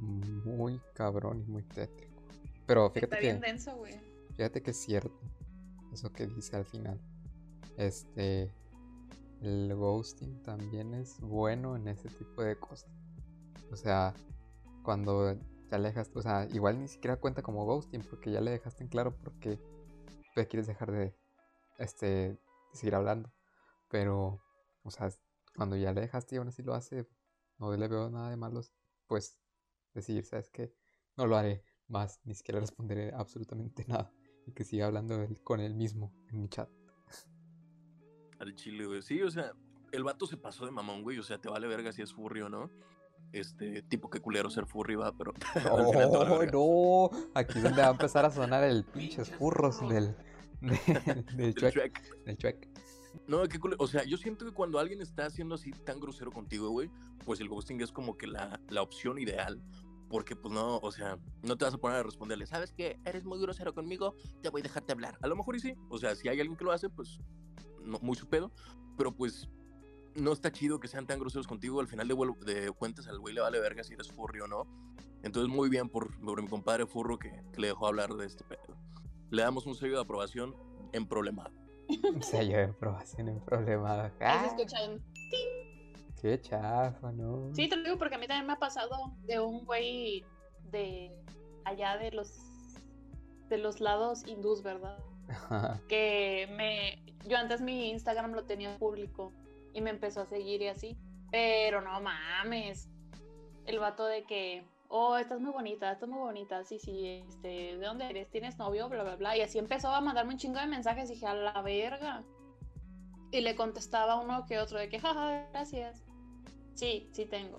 muy 0.00 0.80
cabrón 0.94 1.40
y 1.40 1.50
muy 1.50 1.62
tétrico. 1.62 2.22
Pero 2.66 2.90
fíjate 2.90 3.06
Está 3.06 3.16
que, 3.18 3.26
bien 3.26 3.40
denso, 3.40 3.74
güey. 3.76 3.94
fíjate 4.36 4.62
que 4.62 4.70
es 4.70 4.76
cierto 4.80 5.18
eso 5.92 6.12
que 6.12 6.26
dice 6.26 6.54
al 6.56 6.64
final. 6.66 7.00
Este, 7.76 8.52
el 9.42 9.74
ghosting 9.74 10.42
también 10.42 10.94
es 10.94 11.20
bueno 11.20 11.76
en 11.76 11.88
ese 11.88 12.08
tipo 12.08 12.42
de 12.42 12.58
cosas. 12.58 12.90
O 13.70 13.76
sea, 13.76 14.14
cuando 14.82 15.36
te 15.68 15.76
alejas, 15.76 16.10
o 16.14 16.22
sea, 16.22 16.46
igual 16.52 16.80
ni 16.80 16.88
siquiera 16.88 17.16
cuenta 17.16 17.42
como 17.42 17.64
ghosting 17.64 18.02
porque 18.08 18.32
ya 18.32 18.40
le 18.40 18.50
dejaste 18.50 18.82
en 18.82 18.88
claro 18.88 19.16
porque 19.22 19.58
te 20.34 20.46
quieres 20.46 20.66
dejar 20.66 20.90
de, 20.90 21.14
este, 21.78 22.38
seguir 22.72 22.94
hablando. 22.94 23.32
Pero, 23.88 24.42
o 24.82 24.90
sea, 24.90 25.10
cuando 25.56 25.76
ya 25.76 25.92
le 25.92 26.02
dejaste 26.02 26.34
y 26.34 26.38
aún 26.38 26.48
así 26.48 26.62
lo 26.62 26.74
hace, 26.74 27.08
no 27.58 27.74
le 27.74 27.88
veo 27.88 28.10
nada 28.10 28.30
de 28.30 28.36
malos, 28.36 28.72
pues 29.06 29.38
decir, 29.94 30.24
¿sabes 30.24 30.50
qué? 30.50 30.72
No 31.16 31.26
lo 31.26 31.36
haré 31.36 31.64
más, 31.88 32.20
ni 32.24 32.34
siquiera 32.34 32.60
responderé 32.60 33.12
absolutamente 33.12 33.84
nada. 33.88 34.12
Y 34.46 34.52
que 34.52 34.64
siga 34.64 34.86
hablando 34.86 35.26
con 35.44 35.60
él 35.60 35.74
mismo 35.74 36.12
en 36.28 36.40
mi 36.40 36.48
chat. 36.48 36.79
Al 38.40 38.54
chile, 38.54 38.86
güey. 38.86 39.02
Sí, 39.02 39.22
o 39.22 39.30
sea, 39.30 39.52
el 39.92 40.02
vato 40.02 40.26
se 40.26 40.36
pasó 40.36 40.64
de 40.64 40.72
mamón, 40.72 41.02
güey. 41.02 41.18
O 41.18 41.22
sea, 41.22 41.38
te 41.38 41.48
vale 41.48 41.66
verga 41.66 41.92
si 41.92 42.02
es 42.02 42.12
furry 42.12 42.40
o 42.42 42.48
no. 42.48 42.70
Este, 43.32 43.82
tipo 43.82 44.10
que 44.10 44.20
culero 44.20 44.50
ser 44.50 44.66
furry, 44.66 44.96
va, 44.96 45.12
pero. 45.16 45.32
vale 45.54 45.70
¡Oh, 45.70 46.38
verga. 46.38 46.52
no! 46.52 47.10
Aquí 47.34 47.58
es 47.58 47.62
donde 47.62 47.82
va 47.82 47.88
a 47.88 47.92
empezar 47.92 48.24
a 48.24 48.30
sonar 48.30 48.64
el 48.64 48.84
pinches 48.84 49.30
furros 49.30 49.80
del, 49.88 50.16
del, 50.60 51.24
del 51.36 51.40
El 51.40 51.54
chuec. 51.54 52.24
Del 52.24 52.36
chuec. 52.36 52.68
No, 53.26 53.46
qué 53.46 53.58
culero. 53.58 53.82
O 53.82 53.86
sea, 53.86 54.04
yo 54.04 54.16
siento 54.16 54.44
que 54.44 54.52
cuando 54.52 54.78
alguien 54.78 55.00
está 55.00 55.26
haciendo 55.26 55.54
así 55.56 55.70
tan 55.70 56.00
grosero 56.00 56.32
contigo, 56.32 56.70
güey, 56.70 56.90
pues 57.24 57.40
el 57.40 57.48
ghosting 57.48 57.80
es 57.80 57.92
como 57.92 58.16
que 58.16 58.26
la, 58.26 58.60
la 58.68 58.82
opción 58.82 59.18
ideal. 59.18 59.62
Porque, 60.08 60.34
pues 60.34 60.52
no, 60.52 60.78
o 60.78 60.90
sea, 60.90 61.18
no 61.42 61.56
te 61.56 61.64
vas 61.64 61.74
a 61.74 61.78
poner 61.78 61.98
a 61.98 62.02
responderle, 62.02 62.44
¿sabes 62.44 62.72
qué? 62.72 62.98
Eres 63.04 63.24
muy 63.24 63.40
grosero 63.40 63.72
conmigo, 63.72 64.16
te 64.42 64.48
voy 64.48 64.60
a 64.60 64.64
dejarte 64.64 64.92
hablar. 64.92 65.16
A 65.22 65.28
lo 65.28 65.36
mejor 65.36 65.54
y 65.54 65.60
sí. 65.60 65.74
O 65.88 65.98
sea, 65.98 66.16
si 66.16 66.28
hay 66.28 66.40
alguien 66.40 66.56
que 66.56 66.64
lo 66.64 66.72
hace, 66.72 66.88
pues, 66.88 67.20
no, 67.84 67.98
muy 68.00 68.16
su 68.16 68.28
pedo. 68.28 68.50
Pero 68.96 69.12
pues, 69.12 69.48
no 70.14 70.32
está 70.32 70.50
chido 70.52 70.80
que 70.80 70.88
sean 70.88 71.06
tan 71.06 71.18
groseros 71.18 71.46
contigo. 71.46 71.80
Al 71.80 71.88
final 71.88 72.08
de, 72.08 72.54
de 72.54 72.70
cuentas, 72.72 73.08
al 73.08 73.18
güey 73.18 73.34
le 73.34 73.40
vale 73.40 73.60
verga 73.60 73.82
si 73.82 73.94
eres 73.94 74.10
furry 74.10 74.40
o 74.40 74.46
no. 74.46 74.66
Entonces, 75.22 75.54
muy 75.54 75.68
bien 75.68 75.88
por, 75.88 76.18
por 76.20 76.42
mi 76.42 76.48
compadre 76.48 76.86
furro 76.86 77.18
que, 77.18 77.42
que 77.52 77.60
le 77.60 77.68
dejó 77.68 77.86
hablar 77.86 78.14
de 78.14 78.26
este 78.26 78.44
pedo. 78.44 78.76
Le 79.30 79.42
damos 79.42 79.66
un 79.66 79.74
sello 79.74 79.96
de 79.96 80.02
aprobación 80.02 80.54
en 80.92 81.06
problemado. 81.06 81.52
Sello 82.20 82.56
de 82.56 82.64
aprobación 82.64 83.28
en 83.28 83.40
problemado. 83.40 84.02
Ahí 84.02 84.10
¡Ah! 84.20 84.40
se 84.40 84.62
escuchan. 84.62 85.02
¡Qué 86.20 86.40
chafa, 86.40 87.12
no! 87.12 87.50
Sí, 87.54 87.68
te 87.68 87.76
lo 87.76 87.82
digo 87.82 87.98
porque 87.98 88.16
a 88.16 88.18
mí 88.18 88.26
también 88.26 88.46
me 88.46 88.52
ha 88.52 88.58
pasado 88.58 89.14
de 89.22 89.40
un 89.40 89.64
güey 89.64 90.24
de 90.70 91.10
allá 91.64 91.96
de 91.96 92.10
los 92.12 92.38
de 93.48 93.58
los 93.58 93.80
lados 93.80 94.26
hindús, 94.26 94.62
¿verdad? 94.62 94.98
Que 95.88 96.48
me 96.56 97.02
yo 97.26 97.36
antes 97.36 97.60
mi 97.60 97.90
Instagram 97.90 98.32
lo 98.32 98.44
tenía 98.44 98.76
público 98.78 99.32
y 99.72 99.80
me 99.80 99.90
empezó 99.90 100.22
a 100.22 100.26
seguir 100.26 100.62
y 100.62 100.68
así 100.68 100.96
pero 101.30 101.80
no 101.80 102.00
mames 102.00 102.88
el 103.66 103.78
vato 103.78 104.06
de 104.06 104.24
que 104.24 104.64
oh 104.88 105.16
estás 105.16 105.40
muy 105.40 105.52
bonita 105.52 105.92
estás 105.92 106.08
muy 106.08 106.18
bonita 106.18 106.64
sí 106.64 106.78
sí 106.78 107.06
este 107.28 107.76
de 107.76 107.86
dónde 107.86 108.08
eres 108.08 108.30
tienes 108.30 108.58
novio 108.58 108.88
bla 108.88 109.02
bla 109.02 109.16
bla 109.16 109.36
y 109.36 109.42
así 109.42 109.58
empezó 109.58 109.88
a 109.88 110.00
mandarme 110.00 110.32
un 110.32 110.38
chingo 110.38 110.58
de 110.58 110.66
mensajes 110.66 111.10
y 111.10 111.14
dije 111.14 111.26
a 111.26 111.34
la 111.34 111.62
verga 111.62 112.24
y 113.30 113.40
le 113.42 113.54
contestaba 113.54 114.16
uno 114.16 114.44
que 114.46 114.58
otro 114.58 114.78
de 114.78 114.88
que 114.88 114.98
jaja 114.98 115.46
gracias 115.52 116.02
sí 116.74 117.08
sí 117.12 117.26
tengo. 117.26 117.58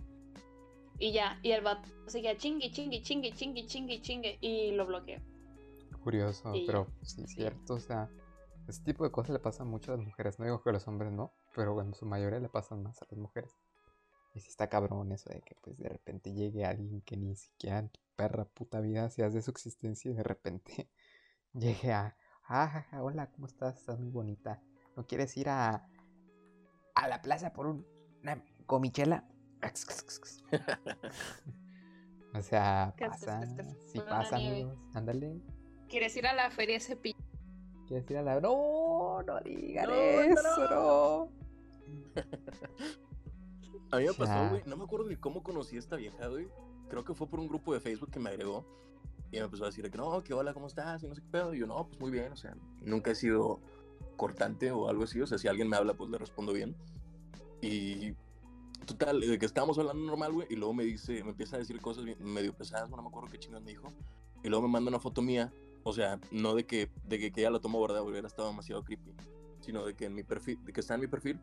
Y 0.99 1.13
ya 1.13 1.39
y 1.41 1.51
el 1.51 1.61
vato 1.61 1.89
seguía 2.07 2.37
chingui 2.37 2.71
chingui 2.71 3.01
chingui 3.01 3.31
chingui 3.31 3.65
chingui 3.65 4.01
chingue 4.01 4.37
y 4.41 4.71
lo 4.71 4.85
bloqueé 4.85 5.21
Curioso, 6.03 6.61
pero 6.65 6.87
sí, 7.03 7.21
Sí. 7.27 7.35
cierto, 7.35 7.75
o 7.75 7.79
sea, 7.79 8.09
ese 8.67 8.83
tipo 8.83 9.03
de 9.03 9.11
cosas 9.11 9.31
le 9.33 9.39
pasan 9.39 9.67
mucho 9.67 9.93
a 9.93 9.97
las 9.97 10.05
mujeres. 10.05 10.39
No 10.39 10.45
digo 10.45 10.61
que 10.61 10.69
a 10.69 10.73
los 10.73 10.87
hombres 10.87 11.11
no, 11.11 11.33
pero 11.55 11.79
en 11.81 11.93
su 11.93 12.05
mayoría 12.05 12.39
le 12.39 12.49
pasan 12.49 12.83
más 12.83 13.01
a 13.01 13.05
las 13.09 13.17
mujeres. 13.19 13.55
Y 14.33 14.39
sí 14.39 14.49
está 14.49 14.67
cabrón 14.69 15.11
eso 15.11 15.29
de 15.29 15.41
que 15.41 15.55
pues 15.61 15.77
de 15.77 15.89
repente 15.89 16.33
llegue 16.33 16.65
alguien 16.65 17.01
que 17.01 17.17
ni 17.17 17.35
siquiera 17.35 17.79
en 17.79 17.89
tu 17.89 17.99
perra 18.15 18.45
puta 18.45 18.79
vida 18.79 19.09
seas 19.09 19.33
de 19.33 19.41
su 19.41 19.51
existencia 19.51 20.09
y 20.09 20.13
de 20.13 20.23
repente 20.23 20.89
llegue 21.53 21.91
a, 21.91 22.15
ah, 22.47 22.85
hola, 23.01 23.29
¿cómo 23.31 23.47
estás? 23.47 23.77
Estás 23.77 23.99
muy 23.99 24.09
bonita. 24.09 24.61
¿No 24.95 25.05
quieres 25.05 25.35
ir 25.37 25.49
a, 25.49 25.85
a 26.95 27.07
la 27.07 27.21
plaza 27.21 27.51
por 27.53 27.67
un- 27.67 27.85
una 28.23 28.43
gomichela? 28.67 29.27
O 32.33 32.41
sea, 32.41 32.95
pasa. 32.97 33.41
La 33.93 34.03
pasa, 34.09 34.35
amigos. 34.37 34.77
Ándale. 34.93 35.41
¿Quieres 35.91 36.15
ir 36.15 36.25
a 36.25 36.33
la 36.33 36.49
feria 36.49 36.79
cepillo? 36.79 37.19
¿Quieres 37.85 38.09
ir 38.09 38.17
a 38.17 38.21
la.? 38.21 38.39
No, 38.39 39.21
no 39.23 39.39
digan 39.41 39.89
No, 39.89 39.93
eso, 39.93 40.69
no. 40.69 41.29
A 43.91 43.97
mí 43.97 44.05
me 44.05 44.13
pasó, 44.13 44.49
güey. 44.49 44.63
No 44.65 44.77
me 44.77 44.85
acuerdo 44.85 45.09
ni 45.09 45.17
cómo 45.17 45.43
conocí 45.43 45.75
a 45.75 45.79
esta 45.79 45.97
vieja, 45.97 46.27
güey. 46.27 46.47
Creo 46.89 47.03
que 47.03 47.13
fue 47.13 47.27
por 47.27 47.41
un 47.41 47.49
grupo 47.49 47.73
de 47.73 47.81
Facebook 47.81 48.09
que 48.09 48.19
me 48.19 48.29
agregó. 48.29 48.65
Y 49.33 49.37
me 49.37 49.43
empezó 49.43 49.65
a 49.65 49.67
decir 49.67 49.89
que 49.91 49.97
no, 49.97 50.23
que 50.23 50.33
hola, 50.33 50.53
¿cómo 50.53 50.67
estás? 50.67 51.03
Y 51.03 51.07
no 51.07 51.15
sé 51.15 51.21
qué 51.21 51.27
pedo. 51.27 51.53
Y 51.53 51.59
yo, 51.59 51.67
no, 51.67 51.85
pues 51.85 51.99
muy 51.99 52.09
bien. 52.09 52.31
O 52.31 52.37
sea, 52.37 52.55
nunca 52.79 53.11
he 53.11 53.15
sido 53.15 53.59
cortante 54.15 54.71
o 54.71 54.87
algo 54.87 55.03
así. 55.03 55.19
O 55.19 55.27
sea, 55.27 55.37
si 55.37 55.49
alguien 55.49 55.67
me 55.67 55.75
habla, 55.75 55.93
pues 55.93 56.09
le 56.09 56.17
respondo 56.17 56.53
bien. 56.53 56.73
Y 57.61 58.13
total, 58.85 59.19
de 59.19 59.37
que 59.37 59.45
estábamos 59.45 59.77
hablando 59.77 60.05
normal, 60.05 60.31
güey. 60.31 60.47
Y 60.49 60.55
luego 60.55 60.73
me 60.73 60.85
dice, 60.85 61.21
me 61.25 61.31
empieza 61.31 61.57
a 61.57 61.59
decir 61.59 61.81
cosas 61.81 62.05
medio 62.19 62.53
pesadas. 62.53 62.89
No 62.89 63.01
me 63.01 63.09
acuerdo 63.09 63.29
qué 63.29 63.37
chingados 63.37 63.65
me 63.65 63.71
dijo. 63.71 63.89
Y 64.41 64.47
luego 64.47 64.65
me 64.67 64.71
manda 64.71 64.87
una 64.87 64.99
foto 64.99 65.21
mía. 65.21 65.51
O 65.83 65.93
sea, 65.93 66.19
no 66.31 66.55
de 66.55 66.65
que, 66.65 66.89
de 67.05 67.19
que, 67.19 67.31
que 67.31 67.49
lo 67.49 67.59
tomó, 67.59 67.81
¿verdad? 67.81 67.99
Porque 67.99 68.11
hubiera 68.11 68.27
estado 68.27 68.49
demasiado 68.49 68.83
creepy. 68.83 69.13
Sino 69.61 69.85
de 69.85 69.95
que 69.95 70.05
en 70.05 70.15
mi 70.15 70.23
perfil, 70.23 70.63
de 70.63 70.73
que 70.73 70.79
está 70.79 70.95
en 70.95 71.01
mi 71.01 71.07
perfil. 71.07 71.39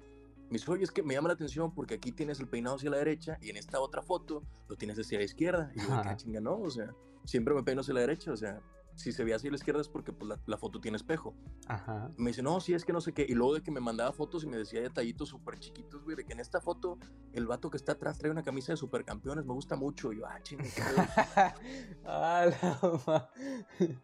Me 0.49 0.55
dice, 0.55 0.71
oye, 0.71 0.85
es 0.85 0.91
que 0.91 1.03
me 1.03 1.15
llama 1.15 1.29
la 1.29 1.35
atención 1.35 1.75
porque 1.75 1.95
aquí 1.95 2.11
tienes 2.11 2.41
el 2.41 2.49
peinado 2.49 2.77
hacia 2.77 2.89
la 2.91 2.97
derecha 2.97 3.39
y 3.43 3.51
en 3.51 3.59
esta 3.59 3.81
otra 3.81 4.01
foto 4.01 4.43
lo 4.67 4.77
tienes 4.77 4.99
hacia 4.99 5.19
la 5.19 5.25
izquierda. 5.25 5.71
Y 5.75 5.81
yo. 5.81 6.03
¿qué 6.03 6.17
chinga 6.17 6.41
no? 6.41 6.59
O 6.59 6.71
sea, 6.71 6.95
siempre 7.25 7.55
me 7.55 7.63
peino 7.63 7.83
hacia 7.83 7.95
la 7.95 8.01
derecha. 8.01 8.33
O 8.33 8.37
sea, 8.37 8.61
si 8.99 9.13
se 9.13 9.23
ve 9.23 9.33
hacia 9.33 9.49
la 9.51 9.57
izquierda 9.57 9.81
es 9.81 9.89
porque 9.89 10.13
pues, 10.13 10.29
la, 10.29 10.41
la 10.47 10.59
foto 10.59 10.81
tiene 10.81 10.97
espejo. 10.97 11.35
Ajá. 11.69 12.11
Me 12.17 12.31
dice, 12.31 12.43
no, 12.43 12.61
sí, 12.61 12.75
es 12.75 12.85
que 12.85 12.93
no 12.93 13.01
sé 13.01 13.13
qué. 13.13 13.25
Y 13.29 13.35
luego 13.35 13.55
de 13.55 13.63
que 13.63 13.71
me 13.71 13.81
mandaba 13.81 14.13
fotos 14.13 14.43
y 14.43 14.49
me 14.49 14.57
decía 14.57 14.81
detallitos 14.81 15.29
súper 15.29 15.59
chiquitos, 15.61 16.03
güey, 16.03 16.17
de 16.17 16.25
que 16.25 16.33
en 16.33 16.41
esta 16.41 16.61
foto 16.61 16.99
el 17.33 17.47
vato 17.47 17.71
que 17.71 17.77
está 17.77 17.93
atrás 17.93 18.19
trae 18.19 18.33
una 18.33 18.43
camisa 18.43 18.73
de 18.73 18.77
supercampeones, 18.77 19.47
me 19.47 19.53
gusta 19.53 19.77
mucho. 19.77 20.13
Y 20.13 20.19
yo, 20.19 20.27
ah, 20.27 20.41
pedo". 20.43 20.59
Ah, 22.05 23.31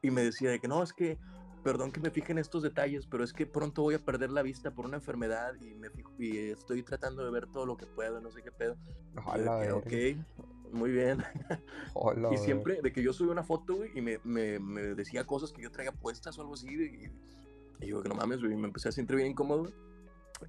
Y 0.01 0.11
me 0.11 0.23
decía 0.23 0.51
de 0.51 0.61
que 0.61 0.69
no, 0.69 0.81
es 0.83 0.93
que, 0.93 1.19
perdón 1.65 1.91
que 1.91 2.01
me 2.01 2.11
fije 2.11 2.31
en 2.31 2.39
estos 2.39 2.63
detalles, 2.63 3.07
pero 3.07 3.25
es 3.25 3.33
que 3.33 3.47
pronto 3.47 3.83
voy 3.83 3.95
a 3.97 3.99
perder 3.99 4.31
la 4.31 4.43
vista 4.43 4.73
por 4.73 4.87
una 4.87 4.97
enfermedad 4.97 5.55
y, 5.61 5.75
me 5.75 5.91
fijo, 5.91 6.13
y 6.19 6.39
estoy 6.51 6.85
tratando 6.85 7.25
de 7.25 7.33
ver 7.33 7.49
todo 7.49 7.67
lo 7.67 7.77
que 7.77 7.87
puedo, 7.87 8.21
no 8.21 8.31
sé 8.31 8.43
qué 8.43 8.53
pedo. 8.53 8.77
Y 9.17 9.45
yo 9.45 9.83
que, 9.83 10.17
ok, 10.21 10.27
muy 10.75 10.91
bien. 10.91 11.23
Hola, 11.95 12.33
Y 12.33 12.37
siempre, 12.39 12.81
de 12.83 12.93
que 12.93 13.03
yo 13.03 13.13
subí 13.13 13.31
una 13.31 13.43
foto, 13.45 13.77
güey, 13.77 13.91
y 13.95 14.01
me, 14.03 14.19
me, 14.25 14.59
me 14.59 14.83
decía 14.95 15.25
cosas 15.27 15.53
que 15.53 15.63
yo 15.63 15.71
traía 15.71 15.93
puestas 15.93 16.39
o 16.39 16.43
algo 16.43 16.55
así, 16.55 16.69
y, 16.69 17.85
y 17.85 17.89
yo, 17.89 18.03
que 18.03 18.09
no 18.09 18.15
mames, 18.15 18.41
güey, 18.41 18.57
me 18.57 18.67
empecé 18.67 18.89
a 18.89 18.93
sentir 18.93 19.17
bien 19.17 19.29
incómodo. 19.31 19.73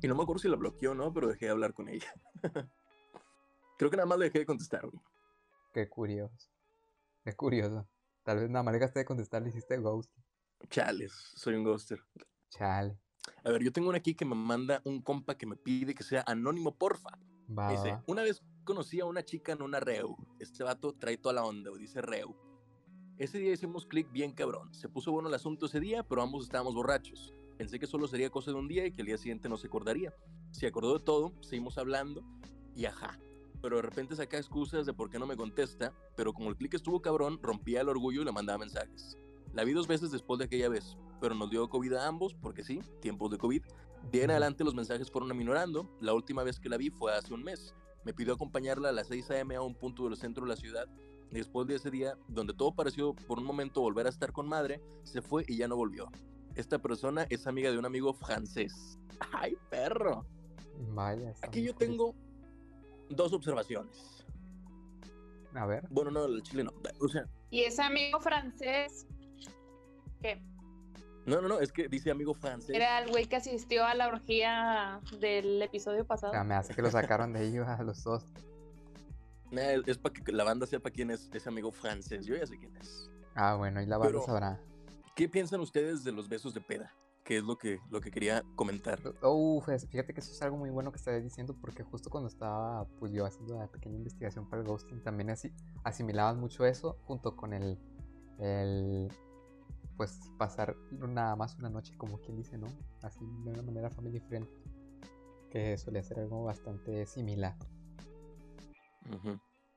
Y 0.02 0.08
no 0.08 0.16
me 0.16 0.24
acuerdo 0.24 0.40
si 0.40 0.50
la 0.50 0.56
bloqueó 0.58 0.92
o 0.92 0.96
no, 0.96 1.14
pero 1.14 1.28
dejé 1.28 1.46
de 1.46 1.52
hablar 1.52 1.74
con 1.74 1.88
ella. 1.90 2.12
Creo 3.78 3.92
que 3.92 3.98
nada 3.98 4.08
más 4.08 4.18
le 4.18 4.26
dejé 4.26 4.40
de 4.40 4.46
contestar, 4.46 4.88
güey. 4.88 5.02
Qué 5.74 5.90
curioso. 5.90 6.50
Qué 7.24 7.34
curioso. 7.34 7.88
Tal 8.24 8.40
vez 8.40 8.50
nada 8.50 8.64
más 8.64 8.74
dejaste 8.74 9.00
de 9.00 9.06
contestar, 9.06 9.42
le 9.42 9.50
hiciste 9.50 9.78
ghost. 9.78 10.12
Chales, 10.70 11.12
soy 11.36 11.56
un 11.56 11.64
ghoster. 11.64 12.00
Chale. 12.50 12.98
A 13.44 13.52
ver, 13.52 13.64
yo 13.64 13.72
tengo 13.72 13.90
una 13.90 13.98
aquí 13.98 14.16
que 14.16 14.26
me 14.26 14.36
manda 14.36 14.82
un 14.86 15.02
compa 15.02 15.36
que 15.38 15.46
me 15.46 15.56
pide 15.56 15.94
que 15.94 16.04
sea 16.04 16.24
anónimo, 16.26 16.76
porfa. 16.76 17.10
Va, 17.48 17.72
Dice, 17.72 17.92
va. 17.92 18.04
una 18.08 18.24
vez 18.24 18.42
conocí 18.66 19.00
a 19.00 19.06
una 19.06 19.24
chica 19.24 19.54
en 19.54 19.62
una 19.62 19.80
reu. 19.80 20.18
Este 20.40 20.64
vato 20.64 20.94
trae 20.94 21.18
toda 21.18 21.36
la 21.36 21.46
onda, 21.46 21.72
dice 21.78 22.02
reu. 22.02 22.36
Ese 23.18 23.38
día 23.38 23.54
hicimos 23.54 23.86
clic 23.86 24.12
bien 24.12 24.34
cabrón. 24.34 24.74
Se 24.74 24.90
puso 24.90 25.12
bueno 25.12 25.30
el 25.30 25.36
asunto 25.36 25.68
ese 25.68 25.80
día, 25.80 26.04
pero 26.04 26.22
ambos 26.22 26.44
estábamos 26.44 26.74
borrachos. 26.76 27.34
Pensé 27.58 27.80
que 27.80 27.88
solo 27.88 28.08
sería 28.08 28.30
cosa 28.30 28.52
de 28.52 28.58
un 28.58 28.68
día 28.68 28.86
y 28.86 28.92
que 28.92 29.02
el 29.02 29.08
día 29.08 29.18
siguiente 29.18 29.48
no 29.48 29.56
se 29.56 29.68
acordaría. 29.68 30.14
Se 30.52 30.68
acordó 30.68 30.98
de 30.98 31.06
todo, 31.06 31.32
seguimos 31.42 31.78
hablando 31.78 32.24
y 32.76 32.86
ajá. 32.86 33.18
Pero 33.62 33.78
de 33.78 33.84
repente 33.84 34.16
saca 34.16 34.38
excusas 34.38 34.86
de 34.86 34.94
por 34.94 35.10
qué 35.10 35.18
no 35.18 35.28
me 35.28 35.38
contesta, 35.38 35.94
pero 36.18 36.34
como 36.34 36.50
el 36.50 36.58
clic 36.58 36.74
estuvo 36.74 37.02
cabrón, 37.02 37.40
rompía 37.42 37.82
el 37.82 37.90
orgullo 37.90 38.24
y 38.24 38.26
le 38.26 38.32
mandaba 38.32 38.60
mensajes. 38.60 39.18
La 39.54 39.64
vi 39.64 39.72
dos 39.72 39.88
veces 39.88 40.12
después 40.12 40.40
de 40.40 40.46
aquella 40.46 40.68
vez, 40.68 40.98
pero 41.22 41.36
nos 41.36 41.50
dio 41.50 41.70
COVID 41.70 41.94
a 41.94 42.08
ambos, 42.08 42.34
porque 42.34 42.64
sí, 42.64 42.82
tiempos 43.00 43.32
de 43.32 43.38
COVID. 43.38 43.64
De 44.12 44.24
en 44.24 44.32
adelante 44.32 44.66
los 44.66 44.76
mensajes 44.76 45.10
fueron 45.10 45.32
aminorando. 45.32 45.90
La 46.02 46.14
última 46.14 46.44
vez 46.44 46.60
que 46.60 46.70
la 46.70 46.78
vi 46.78 46.90
fue 46.90 47.14
hace 47.14 47.34
un 47.34 47.44
mes. 47.44 47.74
Me 48.06 48.14
pidió 48.14 48.34
acompañarla 48.34 48.90
a 48.90 48.92
las 48.92 49.08
6 49.08 49.32
a.m. 49.32 49.56
a 49.56 49.62
un 49.62 49.76
punto 49.76 50.08
del 50.08 50.16
centro 50.16 50.46
de 50.46 50.50
la 50.50 50.56
ciudad. 50.56 50.88
Y 51.32 51.36
después 51.36 51.68
de 51.68 51.76
ese 51.76 51.90
día, 51.90 52.16
donde 52.28 52.54
todo 52.54 52.74
pareció 52.74 53.14
por 53.14 53.40
un 53.40 53.46
momento 53.46 53.82
volver 53.82 54.06
a 54.06 54.10
estar 54.10 54.32
con 54.32 54.48
madre, 54.48 54.80
se 55.04 55.22
fue 55.22 55.44
y 55.48 55.58
ya 55.58 55.68
no 55.68 55.76
volvió. 55.76 56.10
Esta 56.56 56.80
persona 56.80 57.26
es 57.30 57.48
amiga 57.48 57.72
de 57.72 57.78
un 57.78 57.86
amigo 57.86 58.14
francés. 58.14 58.98
¡Ay, 59.34 59.58
perro! 59.70 60.26
Vaya. 60.94 61.34
Aquí 61.42 61.64
yo 61.64 61.74
tengo 61.74 62.14
dos 63.10 63.34
observaciones. 63.34 64.24
A 65.56 65.66
ver. 65.66 65.88
Bueno, 65.90 66.12
no, 66.12 66.26
el 66.26 66.44
chile 66.44 66.64
no. 66.64 66.74
O 67.00 67.08
sea, 67.08 67.26
Y 67.50 67.62
ese 67.62 67.82
amigo 67.82 68.20
francés, 68.20 69.08
¿qué? 70.22 70.42
No, 71.26 71.42
no, 71.42 71.48
no, 71.48 71.60
es 71.60 71.72
que 71.72 71.88
dice 71.88 72.12
amigo 72.12 72.34
francés. 72.34 72.76
Era 72.76 73.00
el 73.00 73.10
güey 73.10 73.26
que 73.26 73.36
asistió 73.38 73.86
a 73.86 73.94
la 73.96 74.08
orgía 74.08 75.00
del 75.20 75.62
episodio 75.62 76.04
O 76.04 76.06
pasado. 76.06 76.32
sea, 76.34 76.44
me 76.44 76.56
hace 76.56 76.74
que 76.74 76.82
lo 76.82 76.92
sacaron 76.92 77.34
de 77.34 77.40
ahí 77.40 77.58
a 77.66 77.82
los 77.84 78.04
dos. 78.04 78.26
Nah, 79.52 79.62
es, 79.62 79.82
es 79.88 79.98
para 79.98 80.14
que 80.14 80.32
la 80.32 80.44
banda 80.44 80.66
sepa 80.66 80.90
quién 80.90 81.12
es 81.12 81.30
ese 81.34 81.50
amigo 81.50 81.72
francés. 81.72 82.26
Yo 82.26 82.36
ya 82.36 82.46
sé 82.46 82.58
quién 82.58 82.76
es. 82.78 83.10
Ah, 83.36 83.56
bueno, 83.56 83.82
y 83.82 83.86
la 83.86 83.98
banda 83.98 84.14
Pero- 84.14 84.26
sabrá. 84.26 84.60
¿Qué 85.16 85.30
piensan 85.30 85.62
ustedes 85.62 86.04
de 86.04 86.12
los 86.12 86.28
besos 86.28 86.54
de 86.54 86.60
peda? 86.60 86.92
Que 87.24 87.38
es 87.38 87.44
lo 87.44 87.58
que, 87.58 87.80
lo 87.90 88.02
que 88.02 88.12
quería 88.12 88.44
comentar. 88.56 89.00
Uf, 89.24 89.70
es- 89.70 89.88
fíjate 89.88 90.14
que 90.14 90.20
eso 90.20 90.32
es 90.32 90.42
algo 90.42 90.58
muy 90.58 90.70
bueno 90.70 90.92
que 90.92 90.98
estás 90.98 91.24
diciendo 91.24 91.56
porque 91.60 91.84
justo 91.84 92.10
cuando 92.10 92.28
estaba 92.28 92.86
pues 93.00 93.12
yo 93.14 93.26
haciendo 93.26 93.58
la 93.58 93.68
pequeña 93.68 93.96
investigación 93.96 94.48
para 94.50 94.62
el 94.62 94.68
ghosting 94.68 95.02
también 95.04 95.30
así 95.30 95.52
asimilaban 95.84 96.40
mucho 96.40 96.66
eso 96.66 96.98
junto 97.06 97.36
con 97.36 97.54
el 97.54 97.80
el 98.40 99.08
pues 99.98 100.20
pasar 100.38 100.76
nada 100.92 101.36
más 101.36 101.58
una 101.58 101.70
noche 101.70 101.94
como 101.98 102.20
quien 102.20 102.38
dice, 102.38 102.58
¿no? 102.58 102.68
Así 103.02 103.26
de 103.44 103.52
una 103.52 103.62
manera 103.62 103.90
family 103.90 104.20
friend 104.20 104.48
que 105.50 105.78
solía 105.78 106.04
ser 106.04 106.20
algo 106.20 106.44
bastante 106.44 107.06
similar 107.06 107.56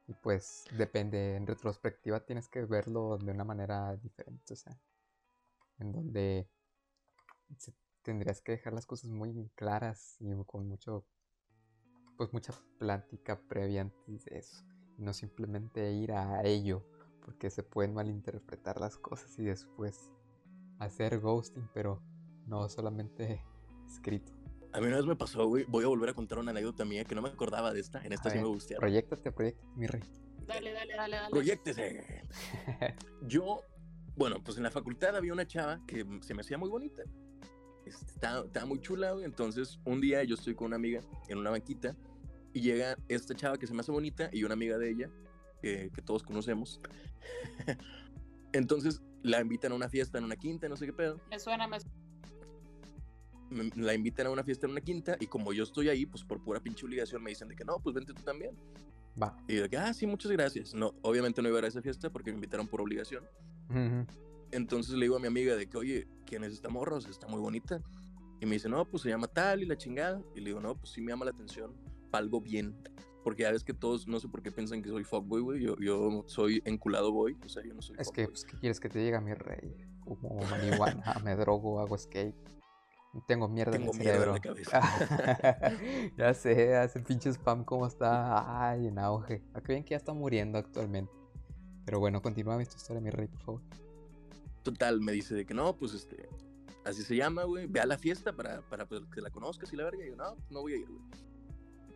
y 0.07 0.15
pues 0.15 0.65
depende 0.77 1.37
en 1.37 1.47
retrospectiva 1.47 2.21
tienes 2.21 2.49
que 2.49 2.65
verlo 2.65 3.19
de 3.19 3.31
una 3.31 3.45
manera 3.45 3.95
diferente, 3.97 4.55
o 4.55 4.57
sea, 4.57 4.77
en 5.79 5.93
donde 5.93 6.49
se- 7.59 7.75
tendrías 8.03 8.41
que 8.41 8.53
dejar 8.53 8.73
las 8.73 8.87
cosas 8.87 9.11
muy 9.11 9.51
claras 9.55 10.17
y 10.21 10.33
con 10.47 10.67
mucho, 10.67 11.05
pues 12.17 12.33
mucha 12.33 12.55
plática 12.79 13.39
previa 13.49 13.83
antes 13.83 14.25
de 14.25 14.39
eso. 14.39 14.65
Y 14.97 15.03
no 15.03 15.13
simplemente 15.13 15.93
ir 15.93 16.13
a 16.13 16.43
ello, 16.43 16.83
porque 17.29 17.51
se 17.51 17.63
pueden 17.63 17.93
malinterpretar 17.93 18.81
las 18.81 18.97
cosas 18.97 19.39
y 19.39 19.45
después 19.45 20.15
hacer 20.79 21.21
ghosting, 21.21 21.69
pero 21.75 22.03
no 22.47 22.67
solamente 22.71 23.45
escrito. 23.87 24.33
A 24.73 24.81
mí 24.81 24.87
una 24.87 24.97
vez 24.97 25.05
me 25.05 25.15
pasó, 25.15 25.47
güey. 25.47 25.67
Voy 25.69 25.85
a 25.85 25.89
volver 25.89 26.09
a 26.09 26.15
contar 26.15 26.39
una 26.39 26.53
anécdota 26.53 26.87
mía 26.87 27.05
que 27.05 27.15
no 27.15 27.21
me 27.21 27.29
acordaba 27.29 27.75
de 27.75 27.81
esta. 27.81 28.01
En 28.03 28.15
esta 28.15 28.31
A 28.31 28.33
sí 28.33 28.39
ver, 28.39 28.47
me 28.47 28.51
gustaron. 28.51 28.81
Proyectate, 28.81 29.31
proyectate, 29.31 29.69
mi 29.77 29.87
rey. 29.87 30.03
Dale, 30.47 30.73
dale, 30.73 30.97
dale, 30.97 31.17
dale. 31.17 31.31
Proyéctese. 31.31 32.23
Yo, 33.27 33.61
bueno, 34.17 34.43
pues 34.43 34.57
en 34.57 34.63
la 34.63 34.71
facultad 34.71 35.15
había 35.15 35.35
una 35.35 35.47
chava 35.47 35.85
que 35.87 36.07
se 36.23 36.33
me 36.33 36.41
hacía 36.41 36.57
muy 36.57 36.71
bonita. 36.71 37.03
Este, 37.85 38.07
Estaba, 38.07 38.47
estaba 38.47 38.65
muy 38.65 38.81
chula, 38.81 39.13
güey. 39.13 39.27
Entonces, 39.27 39.79
un 39.85 40.01
día 40.01 40.25
yo 40.25 40.35
estoy 40.35 40.55
con 40.55 40.69
una 40.69 40.77
amiga 40.77 41.03
en 41.29 41.37
una 41.37 41.51
banquita 41.51 41.95
y 42.55 42.63
llega 42.63 42.97
esta 43.09 43.35
chava 43.35 43.59
que 43.59 43.67
se 43.67 43.75
me 43.75 43.81
hace 43.81 43.93
bonita 43.93 44.31
y 44.33 44.45
una 44.45 44.55
amiga 44.55 44.79
de 44.79 44.89
ella 44.89 45.11
que, 45.61 45.91
que 45.95 46.03
todos 46.03 46.23
conocemos. 46.23 46.81
Entonces, 48.53 49.01
la 49.23 49.41
invitan 49.41 49.73
a 49.73 49.75
una 49.75 49.89
fiesta 49.89 50.19
en 50.19 50.25
una 50.25 50.37
quinta, 50.37 50.69
no 50.69 50.77
sé 50.77 50.87
qué 50.87 50.93
pedo. 50.93 51.21
Me 51.31 51.39
suena, 51.39 51.67
me 51.69 51.81
suena. 51.81 51.95
me- 53.51 53.71
la 53.77 53.95
invitan 53.95 54.27
a 54.27 54.31
una 54.31 54.45
fiesta 54.45 54.67
en 54.67 54.73
una 54.73 54.81
quinta 54.81 55.17
y 55.21 55.27
como 55.27 55.53
yo 55.53 55.65
estoy 55.65 55.89
ahí, 55.89 56.07
pues 56.07 56.23
por 56.25 56.43
pura 56.43 56.61
pinche 56.61 56.85
obligación 56.87 57.23
me 57.23 57.31
dicen 57.31 57.49
de 57.49 57.57
que 57.57 57.65
no, 57.65 57.79
pues 57.81 57.95
vente 57.95 58.13
tú 58.13 58.23
también. 58.23 58.55
Va. 59.21 59.37
Y 59.49 59.55
de 59.57 59.69
que, 59.69 59.77
ah, 59.77 59.93
sí, 59.93 60.07
muchas 60.07 60.31
gracias. 60.31 60.75
No, 60.75 60.95
obviamente 61.03 61.43
no 61.43 61.49
iba 61.49 61.59
a 61.59 61.61
ir 61.61 61.65
a 61.65 61.69
esa 61.69 61.83
fiesta 61.83 62.11
porque 62.11 62.31
me 62.31 62.37
invitaron 62.37 62.69
por 62.69 62.81
obligación. 62.81 63.25
Entonces 64.53 64.95
le 64.95 65.03
digo 65.07 65.17
a 65.17 65.19
mi 65.21 65.27
amiga 65.27 65.57
de 65.57 65.69
que, 65.69 65.77
oye, 65.77 66.09
¿quién 66.25 66.45
es 66.45 66.53
esta 66.53 66.69
morra? 66.69 66.97
O 66.97 67.01
sea, 67.01 67.11
está 67.11 67.27
muy 67.27 67.41
bonita. 67.41 67.83
Y 68.41 68.47
me 68.47 68.53
dice, 68.53 68.69
no, 68.69 68.85
pues 68.85 69.03
se 69.03 69.09
llama 69.09 69.27
tal 69.27 69.63
y 69.63 69.67
la 69.67 69.77
chingada. 69.77 70.23
Y 70.35 70.41
le 70.41 70.47
digo, 70.47 70.61
no, 70.61 70.77
pues 70.77 70.93
sí 70.93 71.01
me 71.01 71.11
llama 71.11 71.25
la 71.25 71.33
atención, 71.33 71.75
palgo 72.11 72.41
bien. 72.41 72.75
Porque 73.25 73.43
ya 73.43 73.53
ves 73.53 73.65
que 73.65 73.75
todos, 73.75 74.07
no 74.07 74.21
sé 74.21 74.29
por 74.29 74.43
qué 74.43 74.53
piensan 74.53 74.83
que 74.83 74.89
soy 74.89 75.05
fuckboy, 75.05 75.43
güey. 75.43 75.61
Yo, 75.61 75.77
yo 75.79 76.25
soy 76.27 76.63
enculado 76.65 77.13
boy, 77.13 77.37
o 77.45 77.49
sea, 77.49 77.63
yo 77.65 77.75
no 77.75 77.83
soy 77.83 77.97
Es 77.99 78.11
que, 78.11 78.27
pues, 78.27 78.45
¿qué 78.45 78.57
quieres 78.59 78.81
que 78.81 78.89
te 78.89 78.99
diga 78.99 79.21
mi 79.21 79.35
rey? 79.35 79.75
Fumo 80.05 80.41
marihuana, 80.51 81.21
me 81.25 81.37
drogo, 81.37 81.81
hago 81.81 81.99
skate. 81.99 82.35
Tengo 83.27 83.49
mierda 83.49 83.73
Tengo 83.73 83.93
en 83.93 84.01
el 84.01 84.05
mierda 84.05 84.25
en 84.25 84.33
la 84.33 84.41
cabeza. 84.41 84.81
ya 86.17 86.35
sé, 86.35 86.77
hace 86.77 87.01
pinche 87.01 87.31
spam 87.31 87.65
como 87.65 87.87
está. 87.87 88.69
Ay, 88.69 88.87
en 88.87 88.99
auge. 88.99 89.43
Aquí 89.55 89.73
bien 89.73 89.83
que 89.83 89.91
ya 89.91 89.97
está 89.97 90.13
muriendo 90.13 90.59
actualmente. 90.59 91.13
Pero 91.85 92.01
bueno, 92.01 92.21
continúa 92.21 92.57
tu 92.57 92.77
historia, 92.77 93.01
mi 93.01 93.11
rey, 93.11 93.29
por 93.29 93.41
favor. 93.41 93.63
Total, 94.63 95.01
me 95.01 95.13
dice 95.13 95.35
de 95.35 95.47
que 95.47 95.55
no, 95.55 95.75
pues 95.75 95.95
este, 95.95 96.29
así 96.85 97.03
se 97.03 97.17
llama, 97.17 97.45
güey. 97.45 97.67
Ve 97.67 97.81
a 97.81 97.87
la 97.87 97.97
fiesta 97.97 98.33
para, 98.33 98.61
para 98.69 98.87
pues, 98.87 99.03
que 99.07 99.23
la 99.23 99.31
conozcas 99.31 99.73
y 99.73 99.77
la 99.77 99.85
verga. 99.85 100.05
Y 100.05 100.11
yo, 100.11 100.17
no, 100.17 100.37
no 100.51 100.61
voy 100.61 100.75
a 100.75 100.77
ir, 100.77 100.87
güey. 100.87 101.01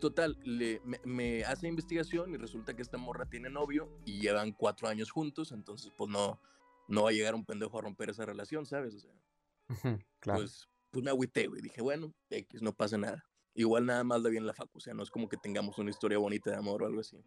Total, 0.03 0.37
le, 0.43 0.81
me, 0.85 0.99
me 1.05 1.45
hace 1.45 1.69
investigación 1.69 2.35
y 2.35 2.37
resulta 2.37 2.75
que 2.75 2.83
esta 2.83 2.99
morra 2.99 3.31
tiene 3.31 3.49
novio 3.49 3.89
y 4.05 4.21
llevan 4.21 4.51
cuatro 4.51 4.89
años 4.89 5.13
juntos, 5.13 5.53
entonces 5.53 5.93
pues 5.97 6.11
no, 6.11 6.41
no 6.89 7.05
va 7.05 7.11
a 7.11 7.13
llegar 7.13 7.37
un 7.37 7.45
pendejo 7.45 7.79
a 7.79 7.83
romper 7.83 8.11
esa 8.11 8.27
relación, 8.27 8.67
¿sabes? 8.67 8.97
O 8.97 8.99
sea, 8.99 9.13
Claro. 10.19 10.41
pues, 10.41 10.69
pues 10.91 11.05
me 11.05 11.11
agüité, 11.13 11.47
güey. 11.47 11.63
Dije, 11.63 11.81
bueno, 11.83 12.13
X, 12.31 12.63
no 12.63 12.73
pasa 12.73 12.99
nada. 12.99 13.25
Igual 13.55 13.87
nada 13.87 14.03
más 14.03 14.25
da 14.25 14.29
bien 14.29 14.45
la 14.45 14.55
facu, 14.55 14.79
o 14.79 14.81
sea, 14.81 14.93
no 14.93 15.05
es 15.05 15.11
como 15.13 15.29
que 15.29 15.37
tengamos 15.37 15.79
una 15.79 15.91
historia 15.91 16.19
bonita 16.19 16.51
de 16.51 16.57
amor 16.57 16.83
o 16.83 16.87
algo 16.87 16.99
así. 16.99 17.25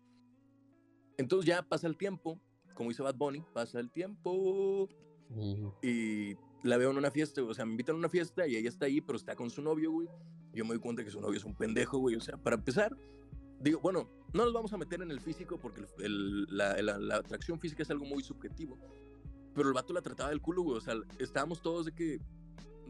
Entonces 1.18 1.48
ya 1.48 1.64
pasa 1.64 1.88
el 1.88 1.96
tiempo, 1.96 2.42
como 2.74 2.90
dice 2.90 3.04
Bad 3.04 3.16
Bunny, 3.16 3.42
pasa 3.54 3.80
el 3.80 3.90
tiempo 3.90 4.90
Y 5.30 5.64
y 5.82 6.36
la 6.64 6.76
veo 6.76 6.92
en 6.92 6.98
una 6.98 7.10
fiesta, 7.10 7.42
o 7.42 7.54
sea, 7.54 7.64
me 7.66 7.72
invitan 7.72 7.96
a 7.96 8.00
una 8.00 8.10
fiesta 8.10 8.46
y 8.46 8.58
ella 8.58 8.68
está 8.68 8.88
ahí, 8.88 9.00
pero 9.00 9.16
está 9.16 9.34
con 9.34 9.50
su 9.50 9.62
novio, 9.62 9.92
güey. 9.92 10.10
Yo 10.56 10.63
me 10.65 10.70
doy 10.72 10.80
cuenta 10.80 11.04
que 11.04 11.12
su 11.12 11.22
novio 11.22 11.38
es 11.38 11.46
un 11.46 11.54
pendejo, 11.56 11.98
güey. 12.00 12.15
O 12.15 12.22
sea, 12.22 12.38
para 12.38 12.56
empezar, 12.56 12.96
digo, 13.60 13.80
bueno, 13.82 14.10
no 14.34 14.44
nos 14.46 14.54
vamos 14.54 14.74
a 14.74 14.78
meter 14.78 15.02
en 15.02 15.12
el 15.12 15.20
físico 15.20 15.58
porque 15.60 15.82
el- 15.82 16.06
el- 16.06 16.44
la, 16.58 16.82
la- 16.82 16.98
la 16.98 17.15
atracción 17.18 17.60
física 17.60 17.84
es 17.84 17.89
algo 17.91 18.06
muy 18.06 18.24
subjetivo. 18.24 18.78
Pero 19.54 19.68
el 19.70 19.74
vato 19.74 19.94
la 19.94 20.02
trataba 20.02 20.30
del 20.30 20.41
culo, 20.41 20.63
güey. 20.63 20.78
O 20.78 20.82
sea, 20.82 20.96
estábamos 21.20 21.62
todos 21.62 21.86
de 21.86 21.94
que, 21.94 22.20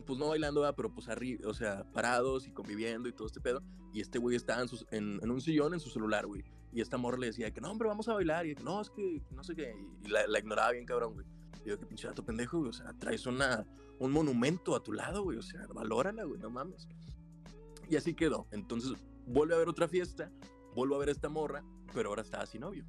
pues 0.06 0.20
no 0.20 0.30
bailando, 0.30 0.62
¿verdad? 0.62 0.76
pero 0.76 0.94
pues 0.94 1.08
arriba, 1.10 1.48
o 1.50 1.54
sea, 1.54 1.84
parados 1.94 2.48
y 2.48 2.52
conviviendo 2.52 3.08
y 3.10 3.14
todo 3.14 3.28
este 3.28 3.40
pedo. 3.42 3.62
Y 3.94 4.02
este 4.02 4.20
güey 4.20 4.36
estaba 4.36 4.62
en, 4.64 4.70
en, 4.92 5.20
en 5.24 5.32
un 5.32 5.42
sillón 5.42 5.74
en 5.74 5.80
su 5.80 5.90
celular, 5.90 6.26
güey. 6.28 6.44
Y 6.74 6.82
esta 6.82 6.98
morra 6.98 7.18
le 7.18 7.28
decía 7.28 7.52
que 7.52 7.62
no, 7.62 7.72
hombre, 7.72 7.88
vamos 7.88 8.08
a 8.10 8.14
bailar. 8.14 8.46
Y 8.46 8.56
que 8.56 8.64
no, 8.64 8.82
es 8.82 8.90
que 8.90 9.22
no 9.32 9.44
sé 9.44 9.56
qué. 9.56 9.74
Y 10.04 10.10
la, 10.10 10.28
la 10.28 10.40
ignoraba 10.40 10.72
bien, 10.72 10.86
cabrón, 10.86 11.14
güey. 11.14 11.26
Yo, 11.66 11.80
que 11.80 11.86
pinche 11.86 12.08
dato 12.08 12.24
pendejo, 12.26 12.58
güey. 12.58 12.70
O 12.70 12.74
sea, 12.74 12.92
traes 13.00 13.26
una, 13.26 13.66
un 14.00 14.12
monumento 14.12 14.76
a 14.76 14.84
tu 14.84 14.92
lado, 14.92 15.24
güey. 15.24 15.38
O 15.38 15.42
sea, 15.42 15.66
valórala, 15.74 16.24
güey, 16.26 16.40
no 16.42 16.50
mames. 16.50 16.88
Y 17.90 17.96
así 17.96 18.14
quedó. 18.14 18.48
Entonces, 18.52 18.94
vuelve 19.26 19.54
a 19.54 19.58
haber 19.58 19.70
otra 19.70 19.88
fiesta, 19.88 20.32
vuelvo 20.76 20.96
a 20.96 21.00
ver 21.00 21.10
a 21.10 21.12
esta 21.12 21.30
morra, 21.30 21.64
pero 21.94 22.10
ahora 22.10 22.22
estaba 22.22 22.46
sin 22.46 22.62
novio. 22.62 22.86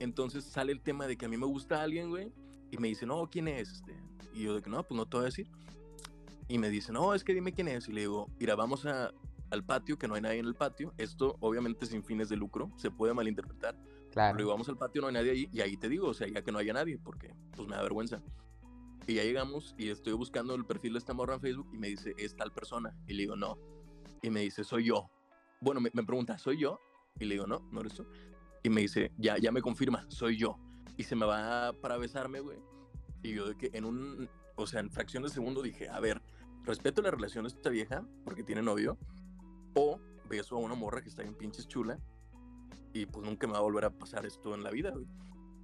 Entonces 0.00 0.44
sale 0.44 0.72
el 0.72 0.80
tema 0.80 1.06
de 1.06 1.16
que 1.16 1.26
a 1.26 1.28
mí 1.28 1.36
me 1.36 1.46
gusta 1.46 1.82
alguien, 1.82 2.10
güey, 2.10 2.32
y 2.70 2.78
me 2.78 2.88
dice, 2.88 3.06
no, 3.06 3.28
¿quién 3.30 3.48
es? 3.48 3.70
Este? 3.70 3.96
Y 4.34 4.42
yo 4.42 4.54
de 4.54 4.62
que 4.62 4.70
no, 4.70 4.82
pues 4.82 4.96
no 4.96 5.06
te 5.06 5.16
voy 5.16 5.24
a 5.24 5.26
decir. 5.26 5.48
Y 6.48 6.58
me 6.58 6.70
dice, 6.70 6.92
no, 6.92 7.14
es 7.14 7.22
que 7.22 7.34
dime 7.34 7.52
quién 7.52 7.68
es. 7.68 7.88
Y 7.88 7.92
le 7.92 8.00
digo, 8.02 8.26
mira, 8.38 8.56
vamos 8.56 8.84
a, 8.86 9.12
al 9.50 9.64
patio, 9.64 9.98
que 9.98 10.08
no 10.08 10.14
hay 10.14 10.22
nadie 10.22 10.38
en 10.38 10.46
el 10.46 10.54
patio. 10.54 10.92
Esto, 10.98 11.36
obviamente, 11.40 11.86
sin 11.86 12.02
fines 12.02 12.28
de 12.28 12.36
lucro, 12.36 12.70
se 12.76 12.90
puede 12.90 13.14
malinterpretar. 13.14 13.76
claro. 14.10 14.36
Luego 14.36 14.50
vamos 14.50 14.68
al 14.68 14.76
patio, 14.76 15.02
no 15.02 15.08
hay 15.08 15.14
nadie 15.14 15.30
ahí, 15.30 15.48
y 15.52 15.60
ahí 15.60 15.76
te 15.76 15.88
digo, 15.88 16.08
o 16.08 16.14
sea, 16.14 16.26
ya 16.26 16.42
que 16.42 16.50
no 16.50 16.58
haya 16.58 16.72
nadie, 16.72 16.98
porque 16.98 17.34
pues 17.54 17.68
me 17.68 17.76
da 17.76 17.82
vergüenza. 17.82 18.22
Y 19.06 19.14
ya 19.14 19.24
llegamos 19.24 19.74
y 19.78 19.90
estoy 19.90 20.12
buscando 20.14 20.54
el 20.54 20.64
perfil 20.64 20.92
de 20.92 20.98
esta 21.00 21.12
morra 21.12 21.34
en 21.34 21.40
Facebook 21.40 21.68
y 21.72 21.78
me 21.78 21.88
dice, 21.88 22.14
es 22.16 22.36
tal 22.36 22.52
persona. 22.52 22.96
Y 23.06 23.14
le 23.14 23.22
digo, 23.22 23.36
no. 23.36 23.58
Y 24.22 24.30
me 24.30 24.40
dice, 24.40 24.64
soy 24.64 24.84
yo. 24.84 25.10
Bueno, 25.60 25.80
me, 25.80 25.90
me 25.92 26.04
pregunta, 26.04 26.38
¿soy 26.38 26.58
yo? 26.58 26.78
Y 27.18 27.24
le 27.24 27.34
digo, 27.34 27.46
no, 27.46 27.60
no 27.70 27.80
eres 27.80 27.94
tú. 27.94 28.06
Y 28.62 28.70
me 28.70 28.82
dice, 28.82 29.12
ya, 29.18 29.38
ya 29.38 29.52
me 29.52 29.60
confirma, 29.60 30.06
soy 30.08 30.36
yo. 30.36 30.58
Y 30.96 31.04
se 31.04 31.16
me 31.16 31.26
va 31.26 31.72
para 31.80 31.96
besarme, 31.96 32.40
güey. 32.40 32.58
Y 33.22 33.34
yo 33.34 33.48
de 33.48 33.56
que 33.56 33.70
en 33.72 33.84
un, 33.84 34.28
o 34.56 34.66
sea, 34.66 34.80
en 34.80 34.90
fracción 34.90 35.22
de 35.22 35.28
segundo 35.28 35.62
dije, 35.62 35.88
a 35.88 36.00
ver, 36.00 36.22
respeto 36.64 37.02
la 37.02 37.10
relación 37.10 37.44
de 37.44 37.48
esta 37.48 37.70
vieja 37.70 38.06
porque 38.24 38.42
tiene 38.42 38.62
novio. 38.62 38.98
O 39.74 39.98
beso 40.28 40.56
a 40.56 40.60
una 40.60 40.74
morra 40.74 41.02
que 41.02 41.08
está 41.08 41.22
bien 41.22 41.34
pinches 41.34 41.66
chula 41.66 41.98
y 42.92 43.06
pues 43.06 43.24
nunca 43.26 43.46
me 43.46 43.54
va 43.54 43.58
a 43.58 43.62
volver 43.62 43.84
a 43.84 43.90
pasar 43.90 44.26
esto 44.26 44.54
en 44.54 44.62
la 44.62 44.70
vida, 44.70 44.90
güey. 44.90 45.06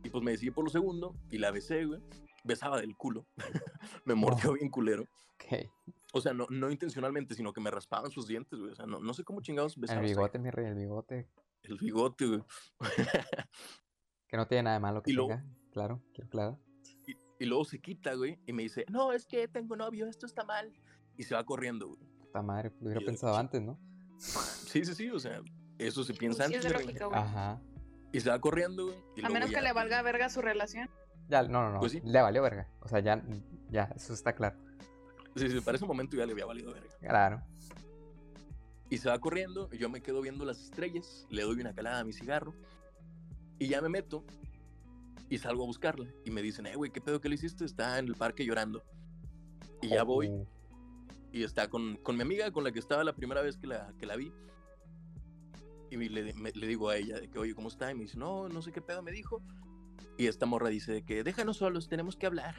Y 0.04 0.10
pues 0.10 0.22
me 0.22 0.30
decidí 0.30 0.50
por 0.50 0.64
lo 0.64 0.70
segundo 0.70 1.14
y 1.30 1.38
la 1.38 1.50
besé, 1.50 1.84
güey. 1.84 2.00
Besaba 2.44 2.80
del 2.80 2.96
culo. 2.96 3.26
me 4.04 4.14
mordió 4.14 4.52
bien 4.52 4.70
culero. 4.70 5.04
Ok. 5.34 5.68
O 6.12 6.20
sea, 6.20 6.32
no, 6.32 6.46
no 6.50 6.70
intencionalmente, 6.70 7.34
sino 7.34 7.52
que 7.52 7.60
me 7.60 7.70
raspaban 7.70 8.10
sus 8.10 8.26
dientes, 8.26 8.58
güey. 8.58 8.72
O 8.72 8.74
sea, 8.74 8.86
no, 8.86 8.98
no 9.00 9.12
sé 9.14 9.24
cómo 9.24 9.40
chingados 9.42 9.78
besaba. 9.78 10.00
El 10.00 10.06
bigote, 10.06 10.38
mi 10.38 10.50
rey, 10.50 10.66
el 10.66 10.74
bigote. 10.74 11.28
El 11.62 11.76
bigote, 11.76 12.26
güey. 12.26 12.42
Que 14.26 14.36
no 14.36 14.46
tiene 14.46 14.64
nada 14.64 14.74
de 14.76 14.80
malo 14.80 15.02
que 15.02 15.10
Y 15.10 15.14
luego-. 15.14 15.40
Claro, 15.72 16.02
quiero 16.12 16.30
claro. 16.30 16.58
y, 17.06 17.14
y 17.38 17.46
luego 17.46 17.64
se 17.64 17.80
quita, 17.80 18.14
güey, 18.14 18.38
y 18.46 18.52
me 18.52 18.62
dice, 18.64 18.84
no, 18.88 19.12
es 19.12 19.26
que 19.26 19.46
tengo 19.48 19.76
novio, 19.76 20.06
esto 20.06 20.26
está 20.26 20.44
mal. 20.44 20.72
Y 21.16 21.22
se 21.24 21.34
va 21.34 21.44
corriendo, 21.44 21.88
güey. 21.88 22.00
Puta 22.18 22.42
madre, 22.42 22.72
lo 22.80 22.86
hubiera 22.86 23.00
yo, 23.00 23.06
pensado 23.06 23.36
antes, 23.36 23.62
¿no? 23.62 23.78
Sí, 24.18 24.84
sí, 24.84 24.94
sí, 24.94 25.10
o 25.10 25.18
sea, 25.18 25.40
eso 25.78 26.02
se 26.04 26.14
piensa 26.14 26.46
Sí, 26.46 26.54
es 26.54 26.64
antes. 26.64 26.64
de 26.64 26.74
güey. 26.74 26.86
lógica, 26.86 27.06
güey. 27.06 27.18
Ajá. 27.20 27.60
Y 28.12 28.20
se 28.20 28.30
va 28.30 28.40
corriendo, 28.40 28.86
güey. 28.86 28.98
y 29.16 29.24
A 29.24 29.28
menos 29.28 29.50
ya, 29.50 29.58
que 29.58 29.62
le 29.64 29.72
valga 29.72 30.02
verga 30.02 30.28
su 30.30 30.40
relación. 30.40 30.88
Ya, 31.28 31.42
no, 31.42 31.62
no, 31.62 31.72
no. 31.74 31.80
Pues 31.80 31.92
sí. 31.92 32.00
Le 32.02 32.20
valió 32.22 32.42
verga. 32.42 32.68
O 32.80 32.88
sea, 32.88 33.00
ya, 33.00 33.22
ya, 33.70 33.84
eso 33.94 34.14
está 34.14 34.34
claro. 34.34 34.58
Sí, 35.36 35.48
sí, 35.50 35.60
para 35.60 35.76
ese 35.76 35.86
momento 35.86 36.16
ya 36.16 36.26
le 36.26 36.32
había 36.32 36.46
valido 36.46 36.72
verga. 36.72 36.90
Claro. 37.00 37.42
Y 38.90 38.98
se 38.98 39.08
va 39.08 39.18
corriendo, 39.18 39.68
y 39.72 39.78
yo 39.78 39.88
me 39.90 40.00
quedo 40.00 40.20
viendo 40.22 40.44
las 40.44 40.60
estrellas, 40.60 41.26
le 41.30 41.42
doy 41.42 41.60
una 41.60 41.74
calada 41.74 42.00
a 42.00 42.04
mi 42.04 42.12
cigarro, 42.12 42.54
y 43.58 43.68
ya 43.68 43.80
me 43.82 43.88
meto, 43.88 44.24
y 45.28 45.38
salgo 45.38 45.62
a 45.64 45.66
buscarla. 45.66 46.08
Y 46.24 46.30
me 46.30 46.40
dicen, 46.42 46.66
eh, 46.66 46.74
güey, 46.74 46.90
¿qué 46.90 47.00
pedo 47.00 47.20
que 47.20 47.28
le 47.28 47.34
hiciste? 47.34 47.64
Está 47.64 47.98
en 47.98 48.06
el 48.06 48.14
parque 48.14 48.44
llorando. 48.46 48.82
Y 49.82 49.88
ya 49.88 50.02
voy, 50.02 50.28
Oh, 50.28 50.46
y 51.30 51.42
está 51.42 51.68
con, 51.68 51.96
con 51.96 52.16
mi 52.16 52.22
amiga, 52.22 52.50
con 52.50 52.64
la 52.64 52.72
que 52.72 52.78
estaba 52.78 53.04
la 53.04 53.12
primera 53.12 53.42
vez 53.42 53.58
que 53.58 53.66
la, 53.66 53.92
que 53.98 54.06
la 54.06 54.16
vi. 54.16 54.32
Y 55.90 55.96
le, 56.08 56.32
me- 56.34 56.52
le 56.52 56.66
digo 56.66 56.88
a 56.88 56.96
ella 56.96 57.20
de 57.20 57.28
que, 57.28 57.38
oye, 57.38 57.54
¿cómo 57.54 57.68
está? 57.68 57.90
Y 57.90 57.94
me 57.94 58.02
dice, 58.02 58.16
no, 58.18 58.48
no 58.48 58.62
sé 58.62 58.72
qué 58.72 58.80
pedo 58.80 59.02
me 59.02 59.12
dijo. 59.12 59.42
Y 60.16 60.26
esta 60.26 60.46
morra 60.46 60.68
dice 60.70 60.92
de 60.92 61.02
que, 61.04 61.22
déjanos 61.22 61.58
solos, 61.58 61.88
tenemos 61.88 62.16
que 62.16 62.26
hablar. 62.26 62.54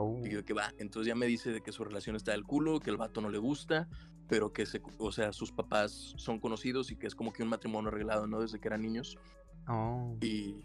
Oh, 0.00 0.20
Y 0.24 0.30
yo 0.30 0.44
que 0.44 0.52
va, 0.52 0.72
entonces 0.78 1.08
ya 1.08 1.14
me 1.14 1.26
dice 1.26 1.50
de 1.50 1.60
que 1.60 1.72
su 1.72 1.84
relación 1.84 2.16
está 2.16 2.32
del 2.32 2.44
culo, 2.44 2.80
que 2.80 2.90
el 2.90 2.96
vato 2.96 3.20
no 3.20 3.30
le 3.30 3.38
gusta, 3.38 3.88
pero 4.28 4.52
que 4.52 4.66
se, 4.66 4.82
o 4.98 5.12
sea, 5.12 5.32
sus 5.32 5.52
papás 5.52 6.14
son 6.16 6.38
conocidos 6.38 6.90
y 6.90 6.96
que 6.96 7.06
es 7.06 7.14
como 7.14 7.32
que 7.32 7.42
un 7.42 7.48
matrimonio 7.48 7.88
arreglado, 7.88 8.26
¿no? 8.26 8.40
Desde 8.40 8.60
que 8.60 8.68
eran 8.68 8.82
niños 8.82 9.16
oh. 9.68 10.16
y, 10.20 10.56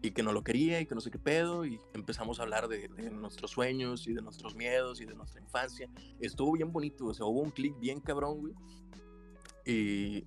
y 0.00 0.10
que 0.12 0.22
no 0.22 0.32
lo 0.32 0.42
quería 0.42 0.80
y 0.80 0.86
que 0.86 0.94
no 0.94 1.00
sé 1.00 1.10
qué 1.10 1.18
pedo 1.18 1.64
y 1.64 1.80
empezamos 1.94 2.40
a 2.40 2.42
hablar 2.42 2.68
de, 2.68 2.88
de 2.88 3.10
nuestros 3.10 3.50
sueños 3.50 4.06
y 4.06 4.14
de 4.14 4.22
nuestros 4.22 4.54
miedos 4.54 5.00
y 5.00 5.06
de 5.06 5.14
nuestra 5.14 5.40
infancia. 5.40 5.88
Estuvo 6.20 6.52
bien 6.52 6.72
bonito, 6.72 7.06
o 7.06 7.14
sea, 7.14 7.26
hubo 7.26 7.40
un 7.40 7.50
clic 7.50 7.78
bien 7.78 8.00
cabrón, 8.00 8.40
güey. 8.40 8.54
Y, 9.64 10.24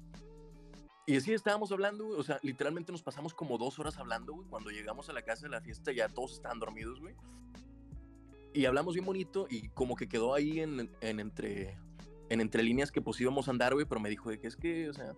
y 1.06 1.18
así 1.18 1.34
estábamos 1.34 1.72
hablando, 1.72 2.06
güey, 2.06 2.20
o 2.20 2.24
sea, 2.24 2.40
literalmente 2.42 2.92
nos 2.92 3.04
pasamos 3.04 3.34
como 3.34 3.58
dos 3.58 3.78
horas 3.80 3.98
hablando, 3.98 4.34
güey. 4.34 4.48
Cuando 4.48 4.72
llegamos 4.72 5.10
a 5.10 5.14
la 5.14 5.22
casa 5.22 5.44
de 5.44 5.50
la 5.50 5.62
fiesta 5.62 5.92
ya 5.92 6.10
todos 6.10 6.34
estaban 6.34 6.60
dormidos, 6.60 7.00
güey. 7.00 7.16
Y 8.56 8.66
hablamos 8.66 8.94
bien 8.94 9.06
bonito 9.06 9.48
y 9.50 9.68
como 9.70 9.98
que 9.98 10.08
quedó 10.08 10.34
ahí 10.34 10.62
en, 10.62 10.90
en 11.02 11.20
entre 11.20 11.78
en 12.30 12.40
entre 12.40 12.64
líneas 12.64 12.90
que 12.90 13.02
pues 13.02 13.20
íbamos 13.20 13.48
a 13.48 13.52
andar, 13.52 13.74
güey, 13.74 13.86
pero 13.86 14.00
me 14.00 14.10
dijo 14.10 14.30
de 14.30 14.40
que 14.40 14.48
es 14.48 14.56
que, 14.56 14.90
o 14.90 14.94
sea, 14.94 15.14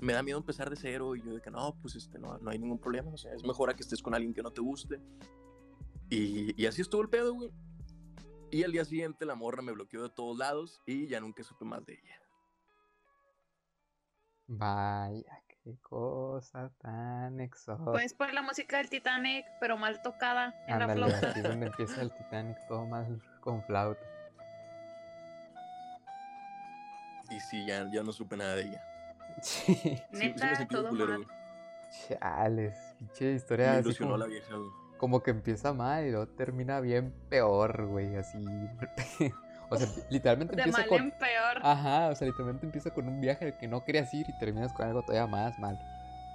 me 0.00 0.14
da 0.14 0.22
miedo 0.22 0.38
empezar 0.38 0.70
de 0.70 0.76
cero 0.76 1.14
y 1.14 1.22
yo 1.22 1.34
de 1.34 1.42
que 1.42 1.50
no, 1.50 1.76
pues 1.82 1.96
este, 1.96 2.18
no, 2.18 2.38
no 2.38 2.50
hay 2.50 2.58
ningún 2.58 2.78
problema, 2.78 3.10
o 3.10 3.18
sea, 3.18 3.34
es 3.34 3.44
mejor 3.44 3.68
a 3.68 3.74
que 3.74 3.82
estés 3.82 4.02
con 4.02 4.14
alguien 4.14 4.32
que 4.32 4.42
no 4.42 4.50
te 4.50 4.62
guste. 4.62 5.00
Y, 6.08 6.60
y 6.60 6.66
así 6.66 6.80
estuvo 6.80 7.02
el 7.02 7.10
pedo, 7.10 7.34
güey. 7.34 7.50
Y 8.50 8.62
al 8.64 8.72
día 8.72 8.86
siguiente 8.86 9.26
la 9.26 9.34
morra 9.34 9.60
me 9.60 9.72
bloqueó 9.72 10.02
de 10.02 10.08
todos 10.08 10.38
lados 10.38 10.80
y 10.86 11.06
ya 11.08 11.20
nunca 11.20 11.44
supe 11.44 11.66
más 11.66 11.84
de 11.84 11.92
ella. 11.92 12.22
Vaya, 14.46 15.42
qué 15.68 15.76
cosa 15.82 16.70
tan 16.80 17.40
exótica. 17.40 17.90
Puedes 17.92 18.14
poner 18.14 18.32
la 18.34 18.40
música 18.42 18.78
del 18.78 18.88
Titanic, 18.88 19.44
pero 19.60 19.76
mal 19.76 20.00
tocada 20.00 20.54
en 20.66 20.78
la 20.78 20.84
Ándale, 20.86 21.04
flauta. 21.10 21.30
aquí 21.30 21.40
es 21.40 21.44
donde 21.44 21.66
empieza 21.72 22.00
el 22.00 22.10
Titanic, 22.12 22.56
todo 22.68 22.86
mal 22.86 23.20
con 23.40 23.62
flauta. 23.64 24.00
Y 27.30 27.38
sí, 27.40 27.66
ya, 27.66 27.86
ya 27.92 28.02
no 28.02 28.12
supe 28.12 28.36
nada 28.36 28.54
de 28.56 28.62
ella. 28.62 28.84
Sí. 29.42 29.74
Sí, 29.74 29.96
sí 29.96 30.02
me 30.12 30.18
Neta, 30.30 30.66
todo 30.68 30.88
culero, 30.88 31.18
mal. 31.18 31.26
Chales, 32.08 32.74
pinche 32.98 33.24
Me 33.26 33.32
historia 33.32 33.72
así 33.72 33.80
ilusionó 33.80 34.12
como, 34.12 34.18
la 34.24 34.26
vieja, 34.26 34.56
güey. 34.56 34.70
como 34.96 35.22
que 35.22 35.30
empieza 35.30 35.72
mal 35.74 36.06
y 36.06 36.10
luego 36.10 36.26
termina 36.28 36.80
bien 36.80 37.14
peor, 37.28 37.86
güey, 37.86 38.16
así. 38.16 38.38
o 39.70 39.76
sea, 39.76 39.86
literalmente 40.10 40.54
De 40.56 40.62
empieza 40.62 40.80
mal 40.80 40.88
con... 40.88 41.02
en 41.02 41.10
peor. 41.12 41.58
Ajá, 41.62 42.08
o 42.08 42.14
sea, 42.14 42.26
literalmente 42.26 42.66
empieza 42.66 42.90
con 42.92 43.08
un 43.08 43.20
viaje 43.20 43.44
al 43.46 43.58
que 43.58 43.68
no 43.68 43.84
querías 43.84 44.12
ir 44.14 44.26
y 44.28 44.38
terminas 44.38 44.72
con 44.72 44.86
algo 44.86 45.02
todavía 45.02 45.26
más 45.26 45.58
mal. 45.58 45.78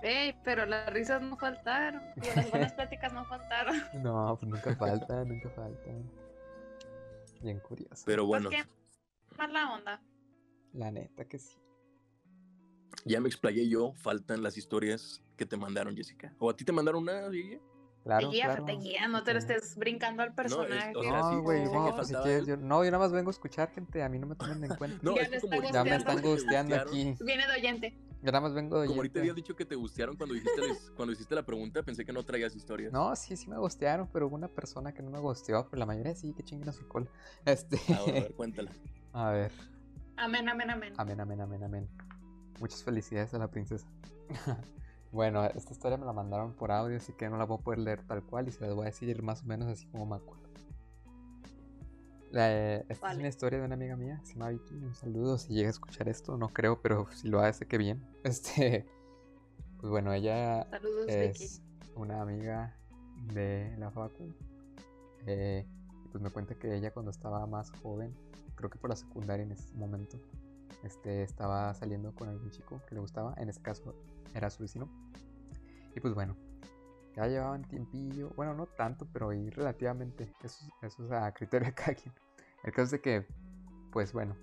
Ey, 0.01 0.35
pero 0.43 0.65
las 0.65 0.91
risas 0.91 1.21
no 1.21 1.37
faltaron. 1.37 2.01
Digo, 2.17 2.33
las 2.35 2.51
buenas 2.51 2.73
pláticas 2.77 3.13
no 3.13 3.25
faltaron. 3.25 3.75
No, 4.03 4.37
pues 4.39 4.51
nunca 4.51 4.75
falta, 4.75 5.23
nunca 5.23 5.49
falta. 5.51 5.89
Bien 7.41 7.59
curioso. 7.59 8.03
Pero 8.05 8.25
bueno, 8.25 8.49
Pues 8.49 8.63
qué 8.65 9.37
mala 9.37 9.73
onda. 9.73 10.01
La 10.73 10.91
neta 10.91 11.25
que 11.25 11.39
sí. 11.39 11.55
ya 13.05 13.19
me 13.21 13.27
explayé 13.27 13.67
yo, 13.69 13.93
faltan 13.93 14.41
las 14.43 14.57
historias 14.57 15.21
que 15.37 15.45
te 15.45 15.55
mandaron, 15.57 15.95
Jessica. 15.95 16.33
¿O 16.39 16.49
a 16.49 16.55
ti 16.55 16.63
te 16.65 16.71
mandaron 16.71 17.03
una, 17.03 17.27
Guille? 17.29 17.61
Claro, 18.03 18.27
te 18.29 18.35
guía, 18.35 18.45
claro. 18.45 18.65
te 18.65 18.71
guía, 18.73 19.07
no 19.07 19.23
te 19.23 19.31
lo 19.33 19.39
estés 19.39 19.77
brincando 19.77 20.23
al 20.23 20.33
personaje. 20.33 20.91
o 20.95 21.01
sea, 21.03 21.11
No, 21.21 21.29
sí, 21.29 21.35
güey, 21.37 21.65
sí, 21.65 21.71
no, 21.73 21.95
pues 21.95 22.07
si 22.09 22.15
quieres, 22.15 22.45
yo, 22.45 22.57
no, 22.57 22.83
yo 22.83 22.91
nada 22.91 23.03
más 23.03 23.13
vengo 23.13 23.29
a 23.29 23.31
escuchar, 23.31 23.71
gente, 23.71 24.03
a 24.03 24.09
mí 24.09 24.19
no 24.19 24.27
me 24.27 24.35
tomen 24.35 24.61
en 24.63 24.75
cuenta. 24.75 24.97
No, 25.01 25.15
Ya 25.15 25.21
es 25.23 25.41
como 25.41 25.61
me 25.61 25.67
están 25.95 26.21
te 26.21 26.27
gusteando 26.27 26.75
aquí. 26.75 27.15
Viene 27.21 27.47
de 27.47 27.53
oyente. 27.53 27.97
Yo 28.21 28.31
nada 28.31 28.41
más 28.41 28.53
vengo 28.53 28.79
de 28.79 28.87
Como 28.87 28.99
ahorita 28.99 29.13
oyente. 29.13 29.19
habías 29.19 29.35
dicho 29.35 29.55
que 29.55 29.65
te 29.65 29.75
gustearon 29.75 30.15
cuando 30.17 30.33
dijiste, 30.35 30.61
cuando 30.95 31.11
hiciste 31.13 31.33
la 31.35 31.45
pregunta, 31.45 31.81
pensé 31.83 32.05
que 32.05 32.13
no 32.13 32.23
traías 32.23 32.55
historias. 32.55 32.91
No, 32.91 33.15
sí, 33.15 33.35
sí 33.37 33.49
me 33.49 33.57
gustearon, 33.57 34.07
pero 34.11 34.27
hubo 34.27 34.35
una 34.35 34.47
persona 34.49 34.93
que 34.93 35.01
no 35.01 35.09
me 35.09 35.19
gusteó, 35.19 35.67
pero 35.69 35.79
la 35.79 35.85
mayoría 35.85 36.13
sí, 36.15 36.33
que 36.33 36.43
chinguen 36.43 36.69
a 36.69 36.73
su 36.73 36.87
cola. 36.87 37.07
Este, 37.45 37.77
Ah, 37.89 37.99
a 38.07 38.11
ver, 38.11 38.33
cuéntala. 38.33 38.71
a 39.13 39.31
ver, 39.31 39.51
Amén, 40.17 40.47
amén, 40.47 40.69
amén. 40.69 40.93
amén, 40.97 41.19
amén, 41.21 41.41
amén, 41.41 41.63
amén. 41.63 41.89
Muchas 42.59 42.83
felicidades 42.83 43.33
a 43.33 43.39
la 43.39 43.49
princesa. 43.49 43.87
bueno, 45.13 45.45
esta 45.45 45.71
historia 45.71 45.95
me 45.97 46.07
la 46.07 46.11
mandaron 46.11 46.53
por 46.53 46.71
audio, 46.71 46.97
así 46.97 47.13
que 47.13 47.29
no 47.29 47.37
la 47.37 47.45
voy 47.45 47.59
a 47.59 47.63
poder 47.63 47.79
leer 47.79 48.01
tal 48.07 48.23
cual 48.23 48.47
y 48.47 48.51
se 48.51 48.61
las 48.61 48.73
voy 48.73 48.83
a 48.83 48.85
decir 48.85 49.21
más 49.21 49.43
o 49.43 49.45
menos 49.45 49.69
así 49.69 49.85
como 49.85 50.07
me 50.07 50.15
acuerdo. 50.15 50.43
esta 52.31 53.11
es 53.11 53.17
una 53.19 53.27
historia 53.27 53.59
de 53.59 53.65
una 53.65 53.75
amiga 53.75 53.95
mía, 53.95 54.19
se 54.23 54.33
llama 54.33 54.49
Vicky. 54.49 54.73
Un 54.73 54.95
saludo 54.95 55.37
si 55.37 55.53
llega 55.53 55.67
a 55.67 55.69
escuchar 55.69 56.09
esto, 56.09 56.35
no 56.35 56.49
creo, 56.49 56.81
pero 56.81 57.05
si 57.13 57.27
lo 57.27 57.41
hace, 57.41 57.67
que 57.67 57.77
bien. 57.77 58.03
Este, 58.23 58.87
pues 59.79 59.91
bueno, 59.91 60.13
ella 60.13 60.67
es 61.07 61.61
una 61.95 62.21
amiga 62.21 62.75
de 63.33 63.75
la 63.77 63.91
Facu. 63.91 64.33
Eh, 65.27 65.67
pues 66.11 66.23
me 66.23 66.31
cuenta 66.31 66.55
que 66.55 66.75
ella 66.75 66.91
cuando 66.91 67.11
estaba 67.11 67.45
más 67.45 67.69
joven, 67.83 68.15
creo 68.55 68.71
que 68.71 68.79
por 68.79 68.89
la 68.89 68.95
secundaria 68.95 69.43
en 69.43 69.51
ese 69.51 69.75
momento, 69.75 70.17
este, 70.83 71.21
estaba 71.21 71.71
saliendo 71.75 72.15
con 72.15 72.29
algún 72.29 72.49
chico 72.49 72.81
que 72.87 72.95
le 72.95 73.01
gustaba, 73.01 73.35
en 73.37 73.49
este 73.49 73.61
caso 73.61 73.93
era 74.33 74.49
su 74.49 74.63
vecino. 74.63 74.89
Y 75.95 75.99
pues 75.99 76.13
bueno, 76.13 76.35
ya 77.15 77.27
llevaban 77.27 77.63
tiempillo, 77.63 78.31
bueno, 78.35 78.53
no 78.53 78.65
tanto, 78.65 79.07
pero 79.11 79.29
ahí 79.29 79.49
relativamente, 79.49 80.31
eso, 80.43 80.65
eso 80.81 81.05
es 81.05 81.11
a 81.11 81.31
criterio 81.33 81.67
de 81.67 81.73
cada 81.75 81.93
quien. 81.93 82.13
El 82.63 82.71
caso 82.71 82.83
es 82.83 82.91
de 82.91 83.01
que, 83.01 83.27
pues 83.91 84.13
bueno, 84.13 84.35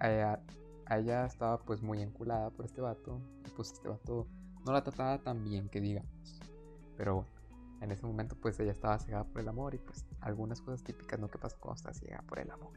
ella 0.00 1.26
estaba 1.26 1.58
pues 1.58 1.82
muy 1.82 2.02
enculada 2.02 2.50
por 2.50 2.64
este 2.64 2.80
vato, 2.80 3.20
y 3.46 3.50
pues 3.50 3.72
este 3.72 3.88
vato 3.88 4.26
no 4.64 4.72
la 4.72 4.82
trataba 4.82 5.18
tan 5.18 5.44
bien 5.44 5.68
que 5.68 5.80
digamos. 5.80 6.40
Pero 6.96 7.14
bueno, 7.14 7.30
en 7.80 7.90
ese 7.92 8.06
momento 8.06 8.36
pues 8.36 8.58
ella 8.60 8.72
estaba 8.72 8.98
cegada 8.98 9.24
por 9.24 9.40
el 9.40 9.48
amor 9.48 9.74
y 9.74 9.78
pues 9.78 10.04
algunas 10.20 10.60
cosas 10.60 10.82
típicas, 10.82 11.18
¿no? 11.18 11.28
que 11.28 11.38
pasa 11.38 11.56
cuando 11.58 11.76
estás 11.76 11.98
ciega 11.98 12.22
por 12.22 12.38
el 12.38 12.50
amor? 12.50 12.72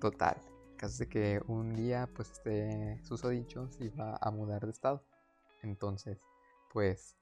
Total, 0.00 0.36
caso 0.76 0.98
de 0.98 1.08
que 1.08 1.40
un 1.46 1.74
día 1.74 2.08
pues 2.14 2.30
este 2.30 3.00
susodicho 3.02 3.68
se 3.70 3.86
iba 3.86 4.16
a 4.20 4.30
mudar 4.30 4.64
de 4.64 4.70
estado. 4.72 5.04
Entonces, 5.62 6.18
pues 6.72 7.16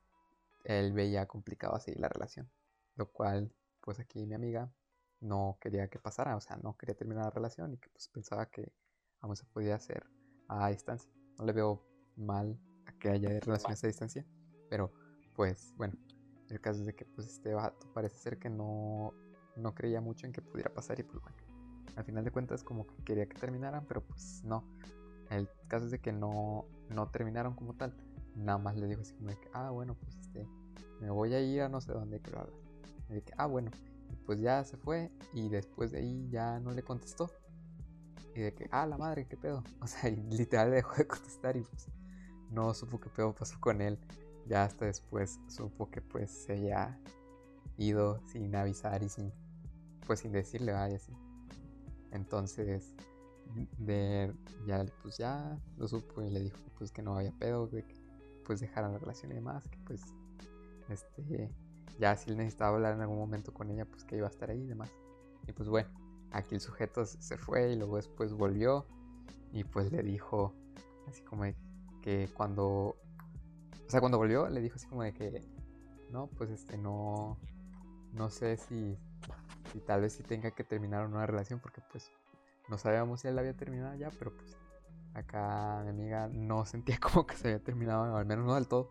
él 0.64 0.92
veía 0.92 1.26
complicado 1.26 1.74
así 1.74 1.94
la 1.94 2.08
relación. 2.08 2.50
Lo 2.96 3.10
cual, 3.10 3.52
pues 3.80 4.00
aquí 4.00 4.26
mi 4.26 4.34
amiga 4.34 4.72
no 5.20 5.58
quería 5.60 5.88
que 5.88 5.98
pasara, 5.98 6.36
o 6.36 6.40
sea, 6.40 6.56
no 6.56 6.76
quería 6.76 6.94
terminar 6.94 7.24
la 7.24 7.30
relación 7.30 7.72
y 7.72 7.78
que 7.78 7.88
pues 7.90 8.08
pensaba 8.08 8.46
que 8.46 8.72
aún 9.20 9.36
se 9.36 9.44
podía 9.46 9.76
hacer 9.76 10.04
a 10.48 10.68
distancia. 10.68 11.10
No 11.38 11.44
le 11.44 11.52
veo 11.52 11.82
mal 12.16 12.58
a 12.86 12.92
que 12.98 13.08
haya 13.08 13.28
relaciones 13.40 13.82
a 13.82 13.86
distancia, 13.86 14.26
pero 14.68 14.92
pues 15.34 15.72
bueno, 15.76 15.94
el 16.50 16.60
caso 16.60 16.80
es 16.80 16.86
de 16.86 16.94
que 16.94 17.04
pues 17.04 17.26
este 17.26 17.54
vato 17.54 17.92
parece 17.92 18.18
ser 18.18 18.38
que 18.38 18.50
no, 18.50 19.14
no 19.56 19.74
creía 19.74 20.00
mucho 20.00 20.26
en 20.26 20.32
que 20.32 20.42
pudiera 20.42 20.72
pasar 20.72 21.00
y 21.00 21.02
pues 21.02 21.20
bueno, 21.20 21.36
al 21.96 22.04
final 22.04 22.24
de 22.24 22.30
cuentas 22.30 22.62
como 22.62 22.86
que 22.86 22.94
quería 23.04 23.26
que 23.26 23.36
terminaran, 23.36 23.84
pero 23.86 24.02
pues 24.02 24.42
no. 24.44 24.64
El 25.30 25.48
caso 25.68 25.86
es 25.86 25.90
de 25.90 25.98
que 26.00 26.12
no, 26.12 26.66
no 26.90 27.08
terminaron 27.08 27.54
como 27.54 27.74
tal. 27.74 27.94
Nada 28.36 28.58
más 28.58 28.76
le 28.76 28.86
dijo 28.86 29.02
así 29.02 29.14
como 29.14 29.30
de 29.30 29.36
que, 29.36 29.48
ah, 29.52 29.70
bueno, 29.70 29.94
pues 29.94 30.16
este, 30.16 30.46
me 31.00 31.10
voy 31.10 31.34
a 31.34 31.40
ir 31.40 31.62
a 31.62 31.68
no 31.68 31.80
sé 31.80 31.92
dónde, 31.92 32.20
que 32.20 32.30
lo 32.30 32.46
Y 33.08 33.14
de 33.14 33.22
que, 33.22 33.32
ah, 33.36 33.46
bueno, 33.46 33.70
y 34.10 34.16
pues 34.26 34.40
ya 34.40 34.64
se 34.64 34.76
fue 34.76 35.10
y 35.32 35.48
después 35.48 35.92
de 35.92 35.98
ahí 35.98 36.28
ya 36.30 36.60
no 36.60 36.72
le 36.72 36.82
contestó. 36.82 37.30
Y 38.34 38.40
de 38.40 38.52
que, 38.52 38.68
ah, 38.72 38.86
la 38.86 38.98
madre, 38.98 39.26
qué 39.26 39.36
pedo. 39.36 39.62
O 39.80 39.86
sea, 39.86 40.10
y 40.10 40.16
literal 40.16 40.70
dejó 40.70 40.94
de 40.96 41.06
contestar 41.06 41.56
y 41.56 41.62
pues 41.62 41.88
no 42.50 42.74
supo 42.74 43.00
qué 43.00 43.08
pedo 43.10 43.34
pasó 43.34 43.58
con 43.60 43.80
él 43.80 43.98
ya 44.46 44.64
hasta 44.64 44.86
después 44.86 45.40
supo 45.48 45.90
que 45.90 46.00
pues 46.00 46.30
se 46.30 46.52
había 46.52 46.98
ido 47.76 48.20
sin 48.26 48.54
avisar 48.54 49.02
y 49.02 49.08
sin 49.08 49.32
pues 50.06 50.20
sin 50.20 50.32
decirle 50.32 50.72
vaya 50.72 50.96
así 50.96 51.12
entonces 52.14 52.94
de 53.78 54.32
ya 54.66 54.84
pues 55.02 55.18
ya 55.18 55.58
lo 55.76 55.86
supo 55.86 56.22
y 56.22 56.30
le 56.30 56.40
dijo 56.40 56.58
pues 56.78 56.90
que 56.90 57.02
no 57.02 57.16
había 57.16 57.32
pedo 57.32 57.66
de 57.66 57.84
que 57.84 57.94
pues 58.44 58.60
dejaran 58.60 58.92
la 58.92 58.98
relación 58.98 59.32
y 59.32 59.34
demás 59.34 59.68
que 59.68 59.78
pues 59.86 60.02
este 60.88 61.50
ya 62.00 62.16
si 62.16 62.30
él 62.30 62.36
necesitaba 62.36 62.76
hablar 62.76 62.94
en 62.94 63.02
algún 63.02 63.18
momento 63.18 63.52
con 63.52 63.70
ella 63.70 63.84
pues 63.84 64.04
que 64.04 64.16
iba 64.16 64.26
a 64.26 64.30
estar 64.30 64.50
ahí 64.50 64.60
y 64.60 64.66
demás. 64.66 64.90
Y 65.46 65.52
pues 65.52 65.68
bueno 65.68 65.88
aquí 66.32 66.54
el 66.54 66.60
sujeto 66.60 67.04
se 67.04 67.36
fue 67.36 67.72
y 67.72 67.76
luego 67.76 67.96
después 67.96 68.32
volvió 68.32 68.86
y 69.52 69.62
pues 69.62 69.92
le 69.92 70.02
dijo 70.02 70.52
así 71.06 71.22
como 71.22 71.44
que 72.02 72.28
cuando 72.34 72.96
o 73.86 73.90
sea, 73.90 74.00
cuando 74.00 74.18
volvió 74.18 74.48
le 74.48 74.60
dijo 74.60 74.76
así 74.76 74.86
como 74.86 75.02
de 75.02 75.12
que, 75.12 75.42
no, 76.10 76.28
pues 76.38 76.50
este, 76.50 76.78
no, 76.78 77.38
no 78.12 78.30
sé 78.30 78.56
si, 78.56 78.96
si 79.74 79.80
tal 79.80 80.02
vez 80.02 80.12
si 80.12 80.22
tenga 80.22 80.52
que 80.52 80.62
terminar 80.62 81.04
una 81.04 81.26
relación 81.26 81.58
porque 81.58 81.80
pues 81.90 82.12
no 82.68 82.78
sabíamos 82.78 83.20
si 83.20 83.28
él 83.28 83.34
la 83.34 83.40
había 83.40 83.56
terminado 83.56 83.96
ya, 83.96 84.08
pero 84.16 84.32
pues 84.32 84.56
acá 85.14 85.80
mi 85.82 85.90
amiga 85.90 86.28
no 86.28 86.64
sentía 86.66 86.98
como 87.00 87.26
que 87.26 87.36
se 87.36 87.48
había 87.48 87.62
terminado, 87.62 88.16
al 88.16 88.24
menos 88.24 88.46
no 88.46 88.54
del 88.54 88.68
todo. 88.68 88.88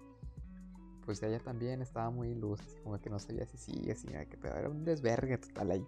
Pues 1.06 1.24
ella 1.24 1.40
también 1.40 1.82
estaba 1.82 2.10
muy 2.10 2.34
así 2.54 2.78
como 2.84 3.00
que 3.00 3.10
no 3.10 3.20
sabía 3.20 3.46
si 3.46 3.58
sigue, 3.58 3.96
si 3.96 4.08
que 4.08 4.38
pero 4.42 4.56
era 4.56 4.70
un 4.70 4.84
desvergue 4.84 5.38
total 5.38 5.72
ahí. 5.72 5.88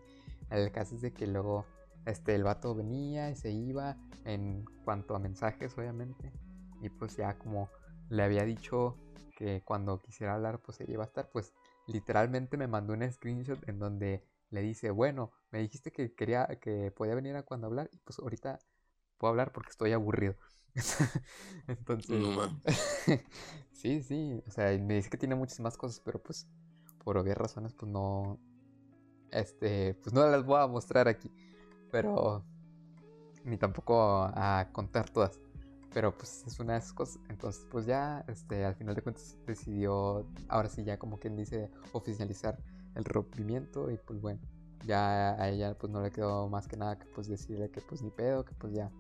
El 0.50 0.72
caso 0.72 0.96
es 0.96 1.02
de 1.02 1.14
que 1.14 1.28
luego 1.28 1.66
este, 2.06 2.36
el 2.36 2.44
vato 2.44 2.74
venía 2.74 3.30
y 3.30 3.36
se 3.36 3.52
iba 3.52 3.98
en 4.24 4.66
cuanto 4.86 5.16
a 5.16 5.20
mensajes, 5.20 5.78
obviamente. 5.78 6.32
Y 6.82 6.90
pues 6.90 7.18
ya 7.18 7.38
como 7.38 7.70
le 8.10 8.24
había 8.24 8.44
dicho 8.44 8.98
que 9.38 9.62
cuando 9.64 10.00
quisiera 10.00 10.36
hablar, 10.36 10.60
pues 10.60 10.80
ella 10.80 10.94
iba 10.94 11.04
a 11.04 11.08
estar, 11.08 11.30
pues 11.30 11.54
literalmente 11.88 12.58
me 12.58 12.68
mandó 12.68 12.94
un 12.94 13.10
screenshot 13.10 13.68
en 13.70 13.80
donde 13.80 14.24
le 14.56 14.62
dice, 14.62 14.90
bueno, 14.90 15.32
me 15.52 15.60
dijiste 15.60 15.92
que 15.92 16.16
quería, 16.16 16.48
que 16.62 16.90
podía 16.92 17.14
venir 17.14 17.36
a 17.36 17.44
cuando 17.44 17.68
hablar, 17.68 17.90
y 17.92 17.98
pues 18.00 18.18
ahorita 18.20 18.60
puedo 19.18 19.30
hablar 19.30 19.52
porque 19.52 19.70
estoy 19.70 19.92
aburrido. 19.92 20.36
Entonces, 21.68 22.24
sí, 23.72 24.02
sí, 24.02 24.42
o 24.48 24.50
sea, 24.50 24.78
me 24.80 24.96
dice 24.96 25.10
que 25.10 25.18
tiene 25.18 25.36
muchas 25.36 25.60
más 25.60 25.78
cosas, 25.78 26.02
pero 26.04 26.24
pues 26.24 26.48
por 27.04 27.18
obvias 27.18 27.38
razones, 27.38 27.74
pues 27.74 27.92
no, 27.92 28.40
este, 29.32 29.94
pues 29.96 30.14
no 30.14 30.26
las 30.26 30.46
voy 30.46 30.62
a 30.62 30.68
mostrar 30.68 31.10
aquí, 31.10 31.30
pero 31.92 32.46
ni 33.44 33.58
tampoco 33.58 34.24
a 34.34 34.70
contar 34.72 35.10
todas. 35.10 35.40
Pero 35.94 36.18
pues 36.18 36.44
es 36.46 36.60
una 36.60 36.74
de 36.74 36.80
esas 36.80 36.94
cosas. 36.94 37.20
Entonces, 37.30 37.66
pues 37.72 37.86
ya, 37.86 38.26
este, 38.28 38.66
al 38.66 38.76
final 38.76 38.96
de 38.96 39.02
cuentas 39.02 39.38
decidió, 39.46 40.26
ahora 40.50 40.68
sí 40.68 40.84
ya 40.84 40.98
como 40.98 41.20
quien 41.20 41.38
dice, 41.38 41.70
oficializar 41.94 42.58
el 42.96 43.06
rompimiento. 43.06 43.92
Y 43.92 43.98
pues 43.98 44.22
bueno, 44.22 44.40
ya 44.86 45.42
a 45.42 45.50
ella 45.50 45.78
pues 45.78 45.92
no 45.92 46.02
le 46.02 46.12
quedó 46.12 46.50
más 46.50 46.68
que 46.68 46.78
nada 46.78 46.98
que 46.98 47.06
pues 47.08 47.28
decirle 47.28 47.70
que 47.70 47.82
pues 47.82 48.02
ni 48.02 48.10
pedo, 48.10 48.46
que 48.46 48.54
pues 48.56 48.74
ya 48.74 48.92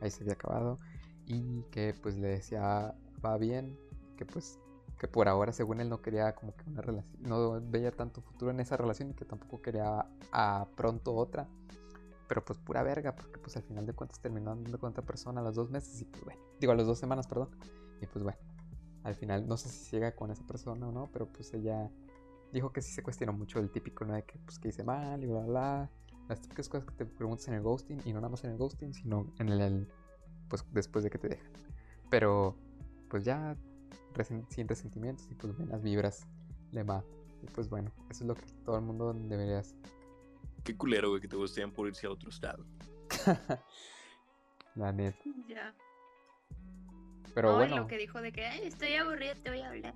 ahí 0.00 0.10
se 0.10 0.22
había 0.22 0.34
acabado. 0.34 0.78
Y 1.26 1.62
que 1.70 1.94
pues 2.02 2.16
le 2.16 2.28
decía 2.28 2.94
va 3.24 3.38
bien, 3.38 3.78
que 4.16 4.26
pues 4.26 4.58
que 4.98 5.08
por 5.08 5.28
ahora 5.28 5.52
según 5.52 5.80
él 5.80 5.88
no 5.88 6.00
quería 6.00 6.34
como 6.34 6.54
que 6.54 6.68
una 6.70 6.80
relación, 6.80 7.22
no 7.22 7.60
veía 7.60 7.90
tanto 7.90 8.20
futuro 8.20 8.50
en 8.50 8.60
esa 8.60 8.76
relación 8.76 9.10
y 9.10 9.14
que 9.14 9.24
tampoco 9.24 9.60
quería 9.60 10.06
a 10.32 10.68
pronto 10.76 11.14
otra. 11.14 11.48
Pero 12.28 12.44
pues 12.44 12.58
pura 12.58 12.82
verga, 12.82 13.14
porque 13.14 13.38
pues 13.38 13.56
al 13.56 13.62
final 13.64 13.84
de 13.86 13.92
cuentas 13.92 14.18
terminó 14.20 14.52
andando 14.52 14.78
con 14.78 14.90
otra 14.90 15.04
persona 15.04 15.40
a 15.40 15.44
los 15.44 15.54
dos 15.54 15.70
meses 15.70 16.00
y 16.00 16.04
pues 16.06 16.24
bueno, 16.24 16.40
digo 16.58 16.72
a 16.72 16.76
las 16.76 16.86
dos 16.86 16.98
semanas, 16.98 17.26
perdón. 17.26 17.50
Y 18.00 18.06
pues 18.06 18.22
bueno, 18.22 18.38
al 19.02 19.14
final 19.14 19.46
no 19.46 19.56
sé 19.56 19.68
si 19.68 19.90
llega 19.90 20.14
con 20.14 20.30
esa 20.30 20.46
persona 20.46 20.88
o 20.88 20.92
no, 20.92 21.10
pero 21.12 21.26
pues 21.26 21.52
ella 21.52 21.90
dijo 22.54 22.72
que 22.72 22.80
sí 22.80 22.92
se 22.92 23.02
cuestionó 23.02 23.32
mucho 23.32 23.58
el 23.58 23.70
típico, 23.70 24.04
¿no? 24.04 24.14
De 24.14 24.22
que 24.22 24.38
pues 24.38 24.58
que 24.58 24.68
hice 24.68 24.84
mal 24.84 25.22
y 25.22 25.26
bla 25.26 25.40
bla. 25.40 25.90
Las 26.28 26.40
típicas 26.40 26.68
cosas 26.68 26.86
que 26.88 26.94
te 26.94 27.04
preguntas 27.04 27.46
en 27.48 27.54
el 27.54 27.60
ghosting 27.60 28.00
y 28.06 28.12
no 28.12 28.20
nada 28.20 28.30
más 28.30 28.44
en 28.44 28.52
el 28.52 28.56
ghosting, 28.56 28.94
sino 28.94 29.30
en 29.38 29.50
el, 29.50 29.88
pues 30.48 30.64
después 30.72 31.04
de 31.04 31.10
que 31.10 31.18
te 31.18 31.28
dejan. 31.28 31.52
Pero 32.08 32.56
pues 33.10 33.24
ya 33.24 33.56
sin 34.48 34.68
resentimientos 34.68 35.28
y 35.30 35.34
pues 35.34 35.54
buenas 35.56 35.82
vibras 35.82 36.26
le 36.70 36.84
va. 36.84 37.04
Y 37.42 37.46
pues 37.46 37.68
bueno, 37.68 37.92
eso 38.08 38.24
es 38.24 38.28
lo 38.28 38.34
que 38.34 38.46
todo 38.64 38.76
el 38.76 38.82
mundo 38.82 39.12
debería 39.12 39.58
hacer. 39.58 39.76
Qué 40.62 40.76
culero, 40.76 41.10
güey, 41.10 41.20
que 41.20 41.28
te 41.28 41.36
gustarían 41.36 41.72
por 41.72 41.88
irse 41.88 42.06
a 42.06 42.10
otro 42.10 42.30
estado. 42.30 42.64
La 44.76 44.92
neta. 44.92 45.18
Ya. 45.46 45.74
Pero 47.34 47.54
bueno. 47.56 47.76
lo 47.76 47.86
que 47.86 47.98
dijo 47.98 48.20
de 48.20 48.32
que 48.32 48.46
Ay, 48.46 48.66
estoy 48.66 48.94
aburrido, 48.94 49.34
te 49.42 49.50
voy 49.50 49.60
a 49.60 49.68
hablar. 49.68 49.94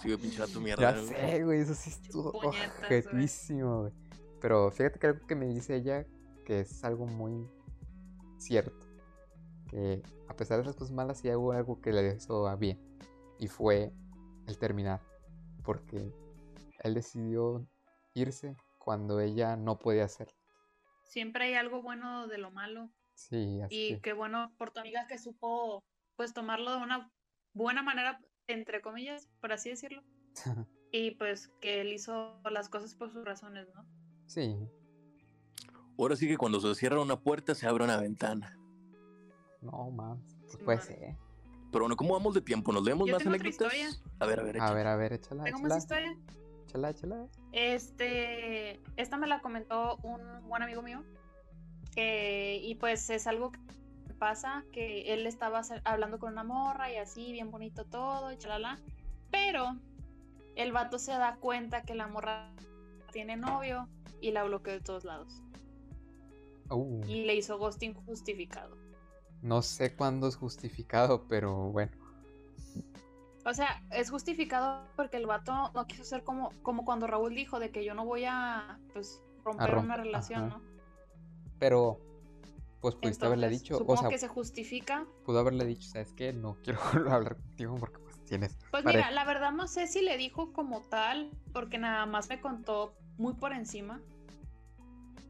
Sí, 0.00 0.08
güey, 0.08 0.16
pinche 0.16 0.46
tu 0.46 0.60
mierda. 0.60 0.94
Ya 0.94 1.02
sé, 1.02 1.44
güey, 1.44 1.60
eso 1.60 1.74
sí 1.74 1.90
estuvo 1.90 2.30
objetísimo, 2.30 3.82
güey. 3.82 3.92
Pero 4.40 4.70
fíjate 4.70 4.98
que 4.98 5.06
algo 5.08 5.26
que 5.26 5.34
me 5.34 5.46
dice 5.46 5.76
ella 5.76 6.06
que 6.46 6.60
es 6.60 6.82
algo 6.82 7.06
muy 7.06 7.46
cierto. 8.38 8.86
Que 9.68 10.02
a 10.28 10.34
pesar 10.34 10.58
de 10.58 10.64
las 10.64 10.74
cosas 10.74 10.92
malas, 10.92 11.18
sí 11.18 11.28
hago 11.28 11.52
algo 11.52 11.80
que 11.80 11.92
le 11.92 12.14
hizo 12.16 12.56
bien. 12.56 12.80
Y 13.38 13.48
fue 13.48 13.92
el 14.46 14.58
terminar. 14.58 15.00
Porque 15.62 16.12
él 16.82 16.94
decidió 16.94 17.66
irse 18.14 18.56
cuando 18.78 19.20
ella 19.20 19.56
no 19.56 19.78
podía 19.78 20.04
hacerlo. 20.04 20.34
Siempre 21.04 21.44
hay 21.44 21.54
algo 21.54 21.82
bueno 21.82 22.26
de 22.26 22.38
lo 22.38 22.50
malo. 22.50 22.90
Sí, 23.14 23.60
así 23.60 23.92
Y 23.92 24.00
qué 24.00 24.14
bueno 24.14 24.54
por 24.56 24.70
tu 24.70 24.80
amiga 24.80 25.06
que 25.06 25.18
supo 25.18 25.84
pues 26.20 26.34
tomarlo 26.34 26.72
de 26.76 26.82
una 26.82 27.10
buena 27.54 27.82
manera, 27.82 28.20
entre 28.46 28.82
comillas, 28.82 29.30
por 29.40 29.52
así 29.54 29.70
decirlo. 29.70 30.02
y 30.92 31.12
pues 31.12 31.48
que 31.62 31.80
él 31.80 31.94
hizo 31.94 32.38
las 32.50 32.68
cosas 32.68 32.94
por 32.94 33.10
sus 33.10 33.24
razones, 33.24 33.66
¿no? 33.74 33.86
Sí. 34.26 34.54
Ahora 35.98 36.16
sí 36.16 36.28
que 36.28 36.36
cuando 36.36 36.60
se 36.60 36.74
cierra 36.74 37.00
una 37.00 37.18
puerta 37.18 37.54
se 37.54 37.66
abre 37.66 37.84
una 37.84 37.96
ventana. 37.96 38.54
No, 39.62 39.90
mames. 39.90 40.36
Pues 40.42 40.52
Sí, 40.52 40.58
puede 40.62 40.76
man. 40.76 40.86
ser. 40.86 41.16
Pero 41.72 41.84
bueno, 41.84 41.96
¿cómo 41.96 42.12
vamos 42.12 42.34
de 42.34 42.42
tiempo? 42.42 42.70
¿Nos 42.70 42.84
leemos 42.84 43.08
Yo 43.08 43.14
más 43.14 43.26
anécdotas? 43.26 44.02
A 44.18 44.26
ver, 44.26 44.40
a 44.40 44.42
ver, 44.42 44.56
A 44.56 44.58
échale. 44.58 44.74
ver, 44.74 44.86
a 44.88 44.96
ver, 44.96 45.12
échala, 45.14 45.44
Tengo 45.44 45.58
échala. 45.60 45.74
más 45.74 45.82
historia. 45.84 46.18
Échala, 46.66 46.90
échala. 46.90 47.28
Este, 47.52 48.78
esta 48.96 49.16
me 49.16 49.26
la 49.26 49.40
comentó 49.40 49.96
un 50.02 50.20
buen 50.50 50.62
amigo 50.62 50.82
mío. 50.82 51.02
que- 51.94 52.60
y 52.62 52.74
pues 52.76 53.08
es 53.10 53.26
algo 53.26 53.50
que 53.50 53.58
pasa, 54.20 54.64
que 54.72 55.12
él 55.12 55.26
estaba 55.26 55.62
hablando 55.84 56.20
con 56.20 56.32
una 56.32 56.44
morra 56.44 56.92
y 56.92 56.96
así, 56.96 57.32
bien 57.32 57.50
bonito 57.50 57.84
todo, 57.86 58.30
y 58.30 58.36
chalala. 58.38 58.78
Pero 59.32 59.76
el 60.54 60.70
vato 60.70 60.98
se 61.00 61.10
da 61.12 61.36
cuenta 61.36 61.82
que 61.82 61.94
la 61.96 62.06
morra 62.06 62.52
tiene 63.10 63.36
novio 63.36 63.88
y 64.20 64.30
la 64.30 64.44
bloqueó 64.44 64.74
de 64.74 64.80
todos 64.80 65.04
lados. 65.04 65.42
Uh, 66.68 67.00
Y 67.08 67.24
le 67.24 67.34
hizo 67.34 67.58
ghosting 67.58 67.94
justificado. 67.94 68.76
no 69.42 69.62
sé 69.62 69.96
cuándo 69.96 70.28
es 70.28 70.36
justificado, 70.36 71.26
pero 71.26 71.70
bueno. 71.72 71.90
O 73.46 73.54
sea, 73.54 73.82
es 73.90 74.10
justificado 74.10 74.86
porque 74.96 75.16
el 75.16 75.26
vato 75.26 75.72
no 75.74 75.86
quiso 75.86 76.04
ser 76.04 76.22
como, 76.22 76.50
como 76.62 76.84
cuando 76.84 77.06
Raúl 77.06 77.34
dijo 77.34 77.58
de 77.58 77.70
que 77.70 77.84
yo 77.84 77.94
no 77.94 78.04
voy 78.04 78.24
a 78.26 78.78
pues 78.92 79.22
romper 79.42 79.70
romp- 79.70 79.84
una 79.84 79.96
relación, 79.96 80.44
ajá. 80.44 80.58
¿no? 80.58 80.62
Pero, 81.58 81.98
pues 82.80 82.94
pudiste 82.96 83.26
haberle 83.26 83.48
dicho, 83.48 83.74
o 83.74 83.78
Supongo 83.78 84.00
sea, 84.02 84.10
que 84.10 84.18
se 84.18 84.28
justifica. 84.28 85.06
pudo 85.24 85.40
haberle 85.40 85.64
dicho, 85.66 85.88
¿sabes 85.88 86.12
qué? 86.14 86.32
No 86.32 86.56
quiero 86.62 86.80
hablar 87.10 87.36
contigo 87.36 87.76
porque 87.78 87.98
pues 87.98 88.24
tienes 88.24 88.56
Pues 88.70 88.82
pareja. 88.84 89.08
mira, 89.08 89.10
la 89.10 89.24
verdad 89.24 89.52
no 89.52 89.66
sé 89.68 89.86
si 89.86 90.02
le 90.02 90.16
dijo 90.16 90.52
como 90.52 90.80
tal, 90.82 91.30
porque 91.52 91.78
nada 91.78 92.06
más 92.06 92.28
me 92.28 92.40
contó 92.40 92.94
muy 93.18 93.34
por 93.34 93.52
encima, 93.52 94.00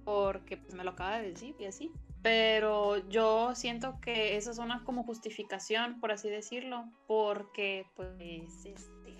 porque 0.04 0.56
pues 0.56 0.74
me 0.74 0.84
lo 0.84 0.90
acaba 0.90 1.18
de 1.18 1.28
decir 1.30 1.54
y 1.58 1.66
así. 1.66 1.92
Pero 2.22 2.98
yo 3.08 3.54
siento 3.54 3.98
que 4.00 4.36
esa 4.36 4.50
es 4.50 4.58
una 4.58 4.84
como 4.84 5.04
justificación, 5.04 6.00
por 6.00 6.12
así 6.12 6.28
decirlo, 6.28 6.84
porque 7.06 7.86
pues 7.96 8.66
este, 8.66 9.16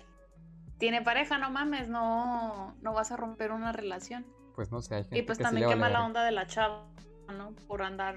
tiene 0.77 1.01
pareja, 1.01 1.37
no 1.39 1.49
mames, 1.49 1.89
no, 1.89 2.75
no 2.81 2.93
vas 2.93 3.11
a 3.11 3.17
romper 3.17 3.51
una 3.51 3.71
relación. 3.71 4.25
Pues 4.55 4.71
no 4.71 4.81
sé, 4.81 4.95
hay 4.95 5.03
gente 5.03 5.17
Y 5.17 5.21
pues 5.23 5.37
que 5.39 5.43
sí 5.43 5.47
también 5.47 5.67
le 5.67 5.73
qué 5.73 5.79
mala 5.79 6.05
onda 6.05 6.23
de 6.23 6.31
la 6.31 6.45
chava, 6.45 6.87
¿no? 7.29 7.51
Por 7.67 7.81
andar, 7.81 8.15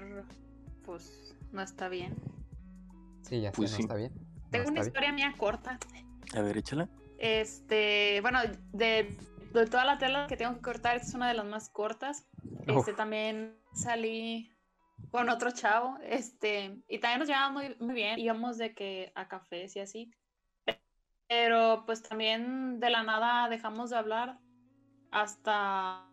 pues 0.83 1.35
no 1.51 1.61
está 1.61 1.89
bien. 1.89 2.15
Sí, 3.21 3.41
ya 3.41 3.51
sé, 3.51 3.55
Pues 3.57 3.71
no 3.71 3.77
sí. 3.77 3.83
está 3.83 3.95
bien. 3.95 4.11
no 4.15 4.49
Tengo 4.51 4.65
una 4.69 4.81
bien. 4.81 4.87
historia 4.87 5.11
mía 5.11 5.33
corta. 5.37 5.79
A 6.35 6.41
ver, 6.41 6.57
échala. 6.57 6.89
Este, 7.17 8.19
bueno, 8.21 8.39
de, 8.73 9.17
de 9.53 9.65
toda 9.67 9.85
la 9.85 9.97
tela 9.97 10.27
que 10.27 10.37
tengo 10.37 10.53
que 10.55 10.61
cortar, 10.61 10.95
esta 10.97 11.07
es 11.09 11.13
una 11.15 11.27
de 11.29 11.33
las 11.35 11.45
más 11.45 11.69
cortas. 11.69 12.27
Este, 12.67 12.91
Uf. 12.91 12.95
también 12.95 13.57
salí 13.73 14.51
con 15.11 15.29
otro 15.29 15.51
chavo, 15.51 15.97
este, 16.03 16.81
y 16.87 16.99
también 16.99 17.19
nos 17.19 17.27
llevábamos 17.27 17.63
muy, 17.63 17.75
muy 17.79 17.95
bien, 17.95 18.19
íbamos 18.19 18.57
de 18.57 18.73
que 18.73 19.11
a 19.15 19.27
cafés 19.27 19.75
y 19.75 19.79
así. 19.79 20.11
Pero 21.27 21.83
pues 21.85 22.03
también 22.03 22.79
de 22.79 22.89
la 22.89 23.03
nada 23.03 23.49
dejamos 23.49 23.89
de 23.89 23.97
hablar 23.97 24.39
hasta 25.11 26.07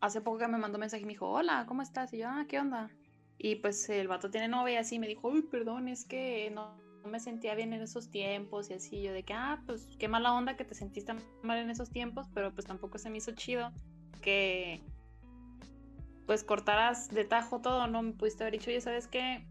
hace 0.00 0.20
poco 0.20 0.38
que 0.38 0.48
me 0.48 0.58
mandó 0.58 0.76
un 0.76 0.80
mensaje 0.80 1.02
y 1.02 1.06
me 1.06 1.12
dijo, 1.12 1.28
hola, 1.28 1.64
¿cómo 1.66 1.82
estás? 1.82 2.12
Y 2.12 2.18
yo, 2.18 2.28
ah, 2.28 2.44
¿qué 2.48 2.58
onda? 2.58 2.90
Y 3.38 3.56
pues 3.56 3.88
el 3.88 4.08
vato 4.08 4.30
tiene 4.30 4.48
novia 4.48 4.74
y 4.74 4.76
así 4.76 4.98
me 4.98 5.06
dijo, 5.06 5.28
uy, 5.28 5.42
perdón, 5.42 5.88
es 5.88 6.04
que 6.04 6.50
no, 6.50 6.76
no 7.02 7.08
me 7.10 7.20
sentía 7.20 7.54
bien 7.54 7.72
en 7.72 7.82
esos 7.82 8.10
tiempos 8.10 8.70
y 8.70 8.74
así. 8.74 9.02
Yo 9.02 9.12
de 9.12 9.22
que, 9.22 9.32
ah, 9.32 9.62
pues 9.66 9.88
qué 9.98 10.08
mala 10.08 10.32
onda 10.32 10.56
que 10.56 10.64
te 10.64 10.74
sentiste 10.74 11.14
mal 11.42 11.58
en 11.58 11.70
esos 11.70 11.90
tiempos, 11.90 12.26
pero 12.34 12.52
pues 12.52 12.66
tampoco 12.66 12.98
se 12.98 13.10
me 13.10 13.18
hizo 13.18 13.32
chido 13.32 13.72
que 14.20 14.82
pues 16.26 16.44
cortaras 16.44 17.08
de 17.08 17.24
tajo 17.24 17.60
todo, 17.60 17.86
no 17.88 18.02
me 18.02 18.12
pudiste 18.12 18.44
haber 18.44 18.52
dicho, 18.52 18.70
ya 18.70 18.80
sabes 18.80 19.08
qué, 19.08 19.44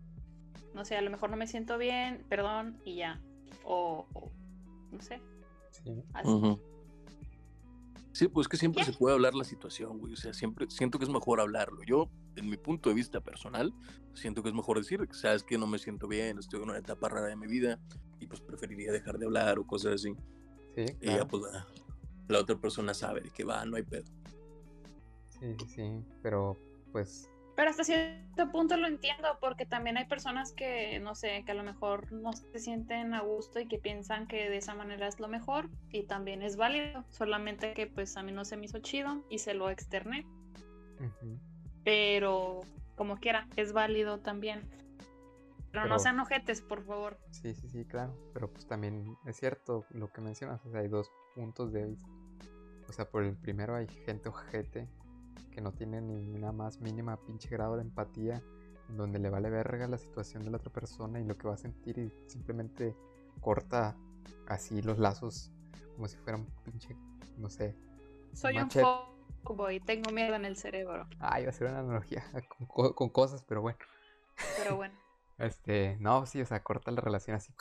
no 0.74 0.86
sé, 0.86 0.96
a 0.96 1.02
lo 1.02 1.10
mejor 1.10 1.30
no 1.30 1.36
me 1.36 1.46
siento 1.46 1.78
bien, 1.78 2.26
perdón, 2.30 2.80
y 2.86 2.96
ya. 2.96 3.20
O, 3.66 4.08
o, 4.14 4.30
no 4.92 5.02
sé, 5.02 5.20
Sí. 5.72 6.04
así. 6.14 6.60
Sí, 8.12 8.28
pues 8.28 8.48
que 8.48 8.58
siempre 8.58 8.84
¿Qué? 8.84 8.92
se 8.92 8.98
puede 8.98 9.14
hablar 9.16 9.36
la 9.36 9.44
situación, 9.44 10.00
güey. 10.00 10.14
O 10.14 10.16
sea, 10.16 10.34
siempre 10.34 10.66
siento 10.70 10.98
que 10.98 11.06
es 11.06 11.12
mejor 11.12 11.40
hablarlo. 11.40 11.84
Yo, 11.84 12.10
en 12.36 12.50
mi 12.50 12.58
punto 12.58 12.90
de 12.90 12.96
vista 12.96 13.22
personal, 13.22 13.74
siento 14.14 14.42
que 14.42 14.50
es 14.50 14.56
mejor 14.56 14.78
decir, 14.78 15.08
sabes 15.12 15.44
que 15.44 15.58
no 15.58 15.68
me 15.68 15.78
siento 15.78 16.08
bien, 16.08 16.40
estoy 16.40 16.62
en 16.62 16.70
una 16.70 16.80
etapa 16.80 17.08
rara 17.10 17.28
de 17.28 17.36
mi 17.36 17.48
vida 17.48 17.80
y 18.20 18.28
pues 18.28 18.42
preferiría 18.42 18.92
dejar 18.92 19.20
de 19.20 19.26
hablar 19.26 19.60
o 19.60 19.66
cosas 19.68 19.94
así. 19.94 20.14
Sí, 20.76 20.86
Y 21.02 21.06
ya 21.06 21.12
claro. 21.14 21.28
pues 21.28 21.44
la, 21.54 21.68
la 22.28 22.40
otra 22.40 22.60
persona 22.60 22.94
sabe 22.94 23.22
de 23.22 23.30
que 23.30 23.44
va, 23.44 23.64
no 23.66 23.78
hay 23.78 23.84
pedo. 23.84 24.06
Sí, 25.30 25.56
sí, 25.60 25.68
sí. 25.68 26.04
Pero, 26.22 26.58
pues, 26.92 27.30
Pero 27.60 27.72
hasta 27.72 27.84
cierto 27.84 28.50
punto 28.54 28.78
lo 28.78 28.88
entiendo, 28.88 29.38
porque 29.42 29.66
también 29.66 29.98
hay 29.98 30.06
personas 30.06 30.54
que, 30.54 30.98
no 31.02 31.14
sé, 31.14 31.44
que 31.44 31.52
a 31.52 31.56
lo 31.56 31.64
mejor 31.66 32.10
no 32.14 32.32
se 32.32 32.58
sienten 32.58 33.14
a 33.14 33.20
gusto 33.20 33.60
y 33.60 33.68
que 33.68 33.78
piensan 33.78 34.28
que 34.28 34.50
de 34.50 34.56
esa 34.56 34.76
manera 34.76 35.08
es 35.08 35.20
lo 35.20 35.28
mejor 35.28 35.70
y 35.90 36.04
también 36.04 36.42
es 36.42 36.56
válido, 36.56 37.04
solamente 37.10 37.74
que 37.74 37.86
pues 37.86 38.16
a 38.16 38.24
mí 38.24 38.32
no 38.32 38.46
se 38.46 38.56
me 38.56 38.64
hizo 38.64 38.80
chido 38.80 39.26
y 39.30 39.40
se 39.40 39.56
lo 39.56 39.70
externé, 39.70 40.26
pero 41.84 42.62
como 42.96 43.18
quiera, 43.18 43.46
es 43.58 43.74
válido 43.74 44.22
también. 44.22 44.62
Pero, 45.74 45.84
no 45.84 45.90
Pero- 45.90 46.00
sean 46.00 46.22
ojetes, 46.22 46.62
por 46.62 46.86
favor. 46.86 47.20
sí, 47.32 47.54
sí, 47.54 47.68
sí, 47.68 47.84
claro. 47.84 48.16
Pero 48.34 48.50
pues 48.54 48.68
también 48.68 49.18
es 49.26 49.36
cierto 49.36 49.84
lo 49.90 50.08
que 50.14 50.22
mencionas. 50.22 50.66
O 50.66 50.72
sea, 50.72 50.80
hay 50.80 50.88
dos 50.88 51.12
puntos 51.36 51.74
de 51.74 51.88
vista. 51.88 52.10
O 52.88 52.94
sea, 52.94 53.10
por 53.10 53.26
el 53.26 53.36
primero 53.36 53.76
hay 53.76 53.88
gente 54.06 54.30
ojete 54.30 54.88
que 55.60 55.64
no 55.64 55.74
tiene 55.74 56.00
ni 56.00 56.30
una 56.32 56.54
más 56.54 56.80
mínima 56.80 57.18
pinche 57.18 57.50
grado 57.50 57.76
de 57.76 57.82
empatía, 57.82 58.42
en 58.88 58.96
donde 58.96 59.20
le 59.20 59.30
vale 59.30 59.50
verga 59.50 59.90
la 59.90 59.98
situación 59.98 60.46
de 60.46 60.52
la 60.52 60.56
otra 60.58 60.72
persona 60.72 61.20
y 61.20 61.26
lo 61.26 61.38
que 61.38 61.50
va 61.50 61.56
a 61.56 61.58
sentir 61.58 61.98
y 61.98 62.14
simplemente 62.28 62.96
corta 63.42 63.98
así 64.48 64.82
los 64.82 65.00
lazos 65.00 65.52
como 65.96 66.08
si 66.08 66.16
fuera 66.16 66.38
un 66.38 66.46
pinche, 66.64 66.96
no 67.38 67.50
sé. 67.50 67.76
Soy 68.34 68.56
Machete. 68.56 68.86
un 68.86 68.96
fuckboy, 69.44 69.82
tengo 69.82 70.12
miedo 70.14 70.34
en 70.36 70.46
el 70.46 70.56
cerebro, 70.56 71.06
Ah, 71.20 71.42
iba 71.42 71.50
a 71.50 71.54
ser 71.54 71.68
una 71.68 71.80
analogía 71.80 72.24
con, 72.58 72.66
co- 72.66 72.96
con 72.96 73.10
cosas, 73.10 73.44
pero 73.44 73.62
bueno. 73.62 73.80
pero 74.58 74.78
bueno. 74.78 74.94
Este, 75.40 75.98
no, 76.00 76.26
sí, 76.26 76.40
o 76.42 76.46
sea, 76.46 76.64
corta 76.64 76.90
la 76.92 77.02
relación 77.02 77.36
así, 77.36 77.54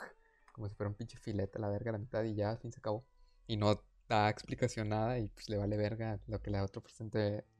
como 0.53 0.69
si 0.69 0.75
fuera 0.75 0.89
un 0.89 0.95
pinche 0.95 1.17
filete 1.17 1.57
a 1.57 1.61
la 1.61 1.67
verga 1.69 1.89
a 1.89 1.93
la 1.93 1.97
mitad 1.99 2.23
y 2.23 2.33
ya 2.35 2.51
al 2.51 2.59
fin 2.59 2.71
se 2.71 2.79
acabó. 2.79 3.05
Y 3.47 3.57
no 3.57 3.81
da 4.09 4.27
explicación 4.29 4.89
nada 4.89 5.19
y 5.19 5.29
pues 5.29 5.49
le 5.49 5.57
vale 5.57 5.77
verga 5.77 6.19
lo 6.27 6.41
que 6.41 6.49
la 6.49 6.63
otra 6.63 6.81
persona, 6.81 7.11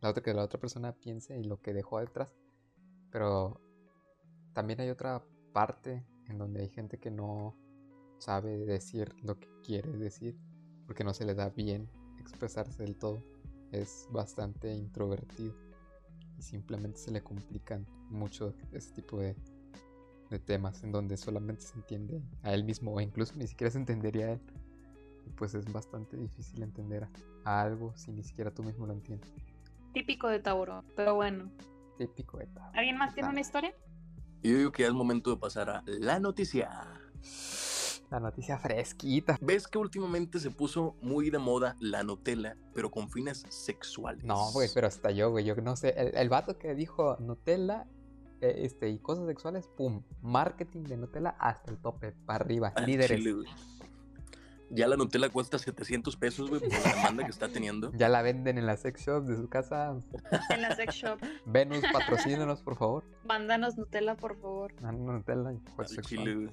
la 0.01 0.09
otra 0.09 0.23
que 0.23 0.33
la 0.33 0.43
otra 0.43 0.59
persona 0.59 0.93
piense 0.93 1.39
y 1.39 1.43
lo 1.43 1.61
que 1.61 1.73
dejó 1.73 1.99
detrás. 1.99 2.35
Pero 3.11 3.61
también 4.53 4.81
hay 4.81 4.89
otra 4.89 5.23
parte 5.53 6.05
en 6.27 6.39
donde 6.39 6.61
hay 6.61 6.69
gente 6.69 6.97
que 6.99 7.11
no 7.11 7.55
sabe 8.17 8.57
decir 8.65 9.13
lo 9.23 9.39
que 9.39 9.47
quiere 9.63 9.91
decir 9.91 10.37
porque 10.85 11.03
no 11.03 11.13
se 11.13 11.23
le 11.23 11.35
da 11.35 11.49
bien 11.49 11.87
expresarse 12.19 12.83
del 12.83 12.97
todo. 12.97 13.23
Es 13.71 14.07
bastante 14.11 14.73
introvertido 14.73 15.53
y 16.39 16.41
simplemente 16.41 16.97
se 16.97 17.11
le 17.11 17.21
complican 17.21 17.85
mucho 18.09 18.55
ese 18.71 18.91
tipo 18.93 19.19
de, 19.19 19.35
de 20.31 20.39
temas 20.39 20.83
en 20.83 20.91
donde 20.91 21.15
solamente 21.15 21.61
se 21.61 21.75
entiende 21.75 22.23
a 22.41 22.53
él 22.55 22.63
mismo 22.63 22.91
o 22.91 23.01
incluso 23.01 23.35
ni 23.35 23.45
siquiera 23.45 23.69
se 23.69 23.77
entendería 23.77 24.25
a 24.25 24.31
él. 24.31 24.41
Pues 25.35 25.53
es 25.53 25.71
bastante 25.71 26.17
difícil 26.17 26.61
entender 26.63 27.07
a, 27.43 27.61
algo 27.61 27.93
si 27.95 28.11
ni 28.11 28.23
siquiera 28.23 28.51
tú 28.51 28.63
mismo 28.63 28.85
lo 28.85 28.93
entiendes. 28.93 29.31
Típico 29.93 30.27
de 30.27 30.39
Tauro, 30.39 30.83
pero 30.95 31.15
bueno. 31.15 31.51
Típico 31.97 32.37
de 32.37 32.47
Tauro. 32.47 32.71
¿Alguien 32.73 32.97
más 32.97 33.13
tiene 33.13 33.29
una 33.29 33.41
historia? 33.41 33.73
Y 34.41 34.51
yo 34.51 34.57
digo 34.57 34.71
que 34.71 34.83
ya 34.83 34.89
es 34.89 34.93
momento 34.93 35.31
de 35.31 35.37
pasar 35.37 35.69
a 35.69 35.83
la 35.85 36.19
noticia. 36.19 36.69
La 38.09 38.19
noticia 38.19 38.57
fresquita. 38.57 39.37
¿Ves 39.41 39.67
que 39.67 39.77
últimamente 39.77 40.39
se 40.39 40.49
puso 40.49 40.95
muy 41.01 41.29
de 41.29 41.37
moda 41.37 41.75
la 41.79 42.03
Nutella, 42.03 42.57
pero 42.73 42.89
con 42.89 43.09
fines 43.09 43.45
sexuales? 43.49 44.23
No, 44.23 44.51
güey, 44.51 44.69
pero 44.73 44.87
hasta 44.87 45.11
yo, 45.11 45.29
güey, 45.29 45.45
yo 45.45 45.55
no 45.57 45.75
sé. 45.75 45.89
El, 45.95 46.15
el 46.15 46.29
vato 46.29 46.57
que 46.57 46.73
dijo 46.73 47.17
Nutella 47.19 47.85
eh, 48.41 48.61
este, 48.63 48.89
y 48.89 48.99
cosas 48.99 49.27
sexuales, 49.27 49.67
pum, 49.67 50.01
marketing 50.21 50.83
de 50.83 50.97
Nutella 50.97 51.35
hasta 51.39 51.71
el 51.71 51.77
tope, 51.77 52.13
para 52.25 52.43
arriba, 52.43 52.73
líderes. 52.85 53.19
chile. 53.19 53.45
Ya 54.71 54.87
la 54.87 54.95
Nutella 54.97 55.29
cuesta 55.29 55.57
700 55.57 56.15
pesos, 56.15 56.49
güey, 56.49 56.61
por 56.61 56.71
la 56.71 56.93
demanda 56.93 57.23
que 57.23 57.31
está 57.31 57.49
teniendo. 57.49 57.91
Ya 57.97 58.07
la 58.09 58.21
venden 58.21 58.57
en 58.57 58.65
la 58.65 58.77
sex 58.77 59.05
shop 59.05 59.23
de 59.25 59.35
su 59.35 59.49
casa. 59.49 59.95
En 60.49 60.61
la 60.61 60.75
sex 60.75 60.93
shop. 60.95 61.19
Venus, 61.45 61.83
patrocínanos, 61.91 62.61
por 62.61 62.77
favor. 62.77 63.03
Mándanos 63.25 63.77
Nutella, 63.77 64.15
por 64.15 64.39
favor. 64.39 64.73
No, 64.81 64.91
Nutella 64.91 65.49
Al 65.49 65.59
juegos 65.75 65.97
chile. 66.03 66.49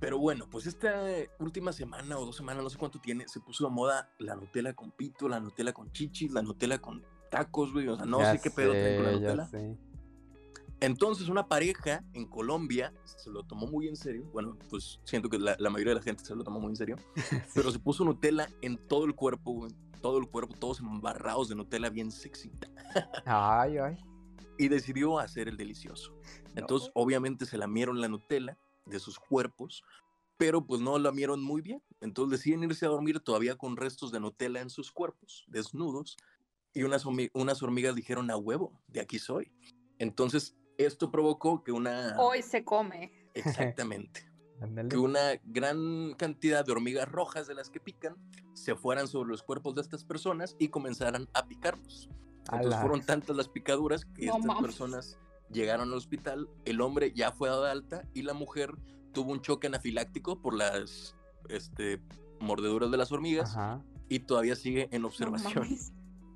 Pero 0.00 0.18
bueno, 0.18 0.46
pues 0.50 0.66
esta 0.66 1.02
última 1.38 1.72
semana 1.72 2.18
o 2.18 2.26
dos 2.26 2.36
semanas, 2.36 2.62
no 2.62 2.68
sé 2.68 2.76
cuánto 2.76 3.00
tiene, 3.00 3.26
se 3.28 3.40
puso 3.40 3.64
de 3.66 3.70
moda 3.70 4.10
la 4.18 4.34
Nutella 4.34 4.74
con 4.74 4.90
pito, 4.90 5.28
la 5.28 5.40
Nutella 5.40 5.72
con 5.72 5.92
chichis, 5.92 6.32
la 6.32 6.42
Nutella 6.42 6.78
con 6.78 7.02
tacos, 7.30 7.72
güey. 7.72 7.88
O 7.88 7.96
sea, 7.96 8.04
no 8.04 8.18
Ya 8.20 8.32
sé 8.32 8.40
qué 8.42 8.50
pedo 8.50 8.72
traen 8.72 8.96
con 8.96 9.06
la 9.06 9.12
Nutella. 9.12 9.78
Entonces, 10.84 11.28
una 11.28 11.48
pareja 11.48 12.04
en 12.12 12.26
Colombia 12.26 12.92
se 13.04 13.30
lo 13.30 13.42
tomó 13.44 13.66
muy 13.66 13.88
en 13.88 13.96
serio. 13.96 14.28
Bueno, 14.32 14.58
pues 14.68 15.00
siento 15.04 15.30
que 15.30 15.38
la, 15.38 15.56
la 15.58 15.70
mayoría 15.70 15.94
de 15.94 16.00
la 16.00 16.04
gente 16.04 16.24
se 16.24 16.34
lo 16.34 16.44
tomó 16.44 16.60
muy 16.60 16.70
en 16.70 16.76
serio. 16.76 16.96
Pero 17.54 17.70
se 17.70 17.78
puso 17.78 18.04
Nutella 18.04 18.48
en 18.60 18.76
todo 18.76 19.06
el 19.06 19.14
cuerpo, 19.14 19.52
güey. 19.52 19.72
Todo 20.02 20.18
el 20.18 20.28
cuerpo, 20.28 20.54
todos 20.58 20.80
embarrados 20.80 21.48
de 21.48 21.54
Nutella, 21.54 21.88
bien 21.88 22.10
sexy. 22.10 22.52
Ay, 23.24 23.78
ay. 23.78 23.96
y 24.58 24.68
decidió 24.68 25.18
hacer 25.18 25.48
el 25.48 25.56
delicioso. 25.56 26.14
Entonces, 26.54 26.90
obviamente 26.94 27.46
se 27.46 27.56
lamieron 27.56 28.00
la 28.00 28.08
Nutella 28.08 28.58
de 28.84 29.00
sus 29.00 29.18
cuerpos, 29.18 29.82
pero 30.36 30.66
pues 30.66 30.82
no 30.82 30.98
lamieron 30.98 31.42
muy 31.42 31.62
bien. 31.62 31.82
Entonces 32.02 32.38
deciden 32.38 32.64
irse 32.64 32.84
a 32.84 32.90
dormir 32.90 33.20
todavía 33.20 33.56
con 33.56 33.78
restos 33.78 34.12
de 34.12 34.20
Nutella 34.20 34.60
en 34.60 34.68
sus 34.68 34.92
cuerpos, 34.92 35.46
desnudos, 35.48 36.18
y 36.74 36.82
unas, 36.82 37.06
unas 37.32 37.62
hormigas 37.62 37.94
dijeron 37.94 38.30
a 38.30 38.36
huevo, 38.36 38.78
de 38.88 39.00
aquí 39.00 39.18
soy. 39.18 39.50
Entonces, 39.98 40.54
esto 40.78 41.10
provocó 41.10 41.62
que 41.62 41.72
una... 41.72 42.16
Hoy 42.18 42.42
se 42.42 42.64
come. 42.64 43.12
Exactamente. 43.34 44.30
que 44.90 44.96
una 44.96 45.40
gran 45.44 46.14
cantidad 46.14 46.64
de 46.64 46.72
hormigas 46.72 47.08
rojas 47.08 47.46
de 47.46 47.54
las 47.54 47.70
que 47.70 47.80
pican 47.80 48.16
se 48.54 48.74
fueran 48.74 49.08
sobre 49.08 49.30
los 49.30 49.42
cuerpos 49.42 49.74
de 49.74 49.82
estas 49.82 50.04
personas 50.04 50.56
y 50.58 50.68
comenzaran 50.68 51.28
a 51.34 51.46
picarlos. 51.46 52.08
Entonces 52.52 52.80
fueron 52.80 53.04
tantas 53.04 53.34
las 53.36 53.48
picaduras 53.48 54.04
que 54.04 54.26
estas 54.26 54.60
personas 54.60 55.18
llegaron 55.50 55.88
al 55.88 55.94
hospital, 55.94 56.48
el 56.64 56.80
hombre 56.80 57.12
ya 57.14 57.32
fue 57.32 57.48
dado 57.48 57.64
de 57.64 57.70
alta 57.70 58.02
y 58.12 58.22
la 58.22 58.34
mujer 58.34 58.74
tuvo 59.12 59.32
un 59.32 59.40
choque 59.40 59.66
anafiláctico 59.68 60.40
por 60.40 60.54
las 60.54 61.14
este, 61.48 62.00
mordeduras 62.40 62.90
de 62.90 62.96
las 62.96 63.12
hormigas 63.12 63.56
y 64.08 64.20
todavía 64.20 64.56
sigue 64.56 64.88
en 64.90 65.04
observación. 65.04 65.68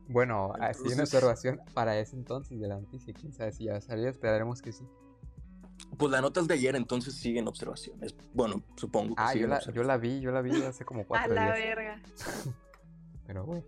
Bueno, 0.09 0.53
así 0.61 0.91
en 0.91 1.01
observación 1.01 1.61
para 1.75 1.99
ese 1.99 2.17
entonces 2.17 2.59
de 2.59 2.67
la 2.67 2.81
noticia, 2.81 3.13
quién 3.13 3.33
sabe 3.33 3.53
si 3.53 3.65
ya 3.65 3.81
salió, 3.81 4.09
esperaremos 4.09 4.63
que 4.63 4.73
sí. 4.73 4.85
Pues 5.97 6.11
la 6.11 6.21
nota 6.21 6.41
es 6.41 6.49
de 6.49 6.55
ayer, 6.55 6.77
entonces 6.77 7.15
sigue 7.15 7.39
en 7.39 7.49
observación. 7.49 7.99
bueno, 8.33 8.63
supongo 8.77 9.15
que 9.15 9.23
ah, 9.23 9.35
yo 9.35 9.47
la, 9.47 9.61
yo 9.73 9.83
la, 9.83 9.97
vi, 9.97 10.21
yo 10.21 10.31
la 10.31 10.43
vi 10.43 10.63
hace 10.63 10.85
como 10.85 11.05
cuatro 11.07 11.33
días. 11.33 11.43
A 11.43 11.49
la 11.49 11.55
verga. 11.55 12.03
Pero, 13.27 13.45
güey. 13.45 13.63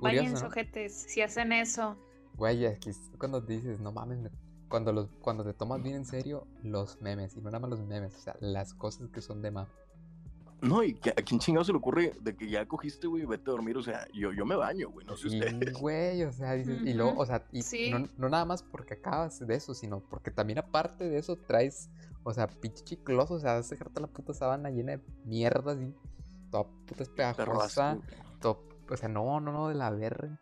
Vayan 0.00 0.36
sujetes, 0.36 0.94
si 1.08 1.22
hacen 1.22 1.52
eso. 1.52 1.96
Güey, 2.36 2.66
aquí 2.66 2.90
cuando 3.18 3.40
dices, 3.40 3.80
no 3.80 3.92
mames, 3.92 4.18
cuando, 4.68 4.92
los, 4.92 5.08
cuando 5.20 5.44
te 5.44 5.52
tomas 5.52 5.82
bien 5.82 5.96
en 5.96 6.04
serio 6.04 6.46
los 6.62 7.00
memes, 7.00 7.36
y 7.36 7.40
no 7.40 7.50
nada 7.50 7.60
más 7.60 7.70
los 7.70 7.80
memes, 7.80 8.14
o 8.16 8.18
sea, 8.18 8.36
las 8.40 8.74
cosas 8.74 9.08
que 9.10 9.20
son 9.20 9.40
de 9.40 9.50
mame. 9.50 9.68
No, 10.60 10.82
y 10.82 10.98
a 11.16 11.22
quién 11.22 11.38
chingado 11.40 11.64
se 11.64 11.72
le 11.72 11.78
ocurre 11.78 12.14
de 12.20 12.36
que 12.36 12.48
ya 12.48 12.66
cogiste, 12.66 13.06
güey, 13.06 13.24
vete 13.26 13.50
a 13.50 13.52
dormir, 13.52 13.76
o 13.76 13.82
sea, 13.82 14.06
yo, 14.14 14.32
yo 14.32 14.46
me 14.46 14.56
baño, 14.56 14.90
güey, 14.90 15.06
no 15.06 15.16
sé 15.16 15.28
ustedes. 15.28 15.72
güey, 15.80 16.22
o 16.22 16.32
sea, 16.32 16.52
dices, 16.52 16.80
y 16.82 16.94
luego, 16.94 17.14
o 17.18 17.26
sea, 17.26 17.44
y 17.52 17.62
no, 17.90 18.08
no, 18.16 18.28
nada 18.28 18.44
más 18.44 18.62
porque 18.62 18.94
acabas 18.94 19.46
de 19.46 19.54
eso, 19.54 19.74
sino 19.74 20.00
porque 20.00 20.30
también 20.30 20.58
aparte 20.58 21.08
de 21.08 21.18
eso 21.18 21.36
traes, 21.36 21.90
o 22.22 22.32
sea, 22.32 22.46
pinche 22.46 22.84
chicloso, 22.84 23.34
o 23.34 23.40
sea, 23.40 23.54
vas 23.54 23.66
a 23.66 23.74
dejarte 23.74 24.00
la 24.00 24.06
puta 24.06 24.32
sábana 24.32 24.70
llena 24.70 24.92
de 24.92 25.02
mierda 25.24 25.72
así, 25.72 25.92
toda 26.50 26.64
puta 26.86 27.02
espejajosa, 27.02 27.98
todo, 28.40 28.64
o 28.88 28.96
sea, 28.96 29.08
no, 29.08 29.40
no, 29.40 29.52
no, 29.52 29.68
de 29.68 29.74
la 29.74 29.90
verga. 29.90 30.40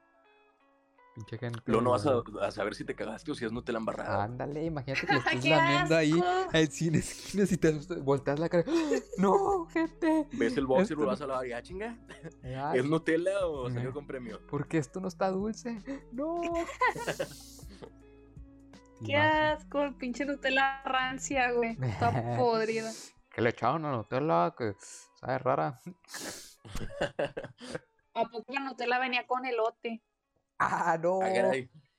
Pinche 1.15 1.37
gente. 1.37 1.61
Luego 1.67 1.83
no 1.83 1.91
vas 1.91 2.07
a, 2.07 2.51
saber 2.51 2.75
si 2.75 2.87
te 2.87 2.95
cagaste 2.95 3.31
o 3.31 3.35
si 3.35 3.45
es 3.45 3.53
Nutella 3.53 3.79
embarrada. 3.79 4.25
Ándale, 4.25 4.65
imagínate 4.65 5.07
que 5.07 5.13
le 5.13 5.19
estés 5.19 5.45
lamiendo 5.45 5.97
ahí 5.97 6.25
al 6.53 6.69
cine 6.69 6.99
esquinas 6.99 7.53
y 7.53 7.59
te 7.59 7.73
volteas 8.01 8.39
la 8.39 8.49
cara. 8.49 8.65
¡No, 9.19 9.67
gente! 9.67 10.27
¿Ves 10.33 10.57
el 10.57 10.67
boxer 10.67 10.97
y 10.97 11.01
lo 11.01 11.07
vas 11.07 11.21
a 11.21 11.27
lavar? 11.27 11.47
¿Ya 11.47 11.63
chinga? 11.63 11.99
¿Es 12.75 12.85
Nutella 12.85 13.47
o 13.47 13.71
salió 13.71 13.93
con 13.93 14.07
premio? 14.07 14.41
Porque 14.49 14.79
esto 14.79 15.01
no 15.01 15.09
está 15.09 15.31
dulce. 15.31 15.83
¡No! 16.13 16.41
¡Qué 19.05 19.17
asco! 19.17 19.93
Pinche 19.99 20.25
Nutella 20.25 20.83
rancia, 20.85 21.53
güey. 21.53 21.77
Está 21.83 22.39
podrida. 22.39 22.91
¿Qué 23.29 23.43
le 23.43 23.51
echaron 23.51 23.85
a 23.85 23.93
Nutella? 23.93 24.55
Que 24.57 24.75
sabe 25.21 25.39
rara. 25.39 25.79
¿A 28.15 28.25
poco 28.25 28.53
la 28.53 28.61
Nutella 28.61 28.99
venía 28.99 29.27
con 29.27 29.45
elote? 29.45 30.03
Ah, 30.65 30.99
no. 31.03 31.21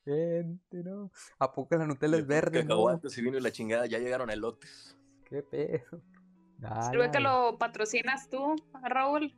Gente, 0.05 0.83
no. 0.83 1.11
¿A 1.39 1.51
poco 1.53 1.75
la 1.77 1.85
Nutella 1.85 2.17
es 2.17 2.27
verde? 2.27 2.63
no? 2.63 2.99
si 3.07 3.21
vino 3.21 3.39
la 3.39 3.51
chingada, 3.51 3.85
ya 3.85 3.99
llegaron 3.99 4.29
elotes. 4.29 4.97
Qué 5.25 5.41
pedo. 5.43 6.01
Creo 6.91 7.11
que 7.11 7.19
lo 7.19 7.57
patrocinas 7.57 8.29
tú, 8.29 8.55
Raúl. 8.83 9.35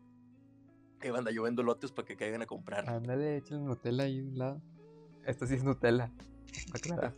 Que 1.00 1.12
banda, 1.12 1.32
yo 1.32 1.44
vendo 1.44 1.64
lotes 1.64 1.92
para 1.92 2.08
que 2.08 2.16
caigan 2.16 2.42
a 2.42 2.46
comprar. 2.46 2.90
Ándale, 2.90 3.38
échale 3.38 3.62
Nutella 3.62 4.04
ahí 4.04 4.22
un 4.22 4.38
lado. 4.38 4.62
Esto 5.26 5.46
sí 5.46 5.56
es 5.56 5.64
Nutella. 5.64 6.12
Aclarar. 6.74 7.14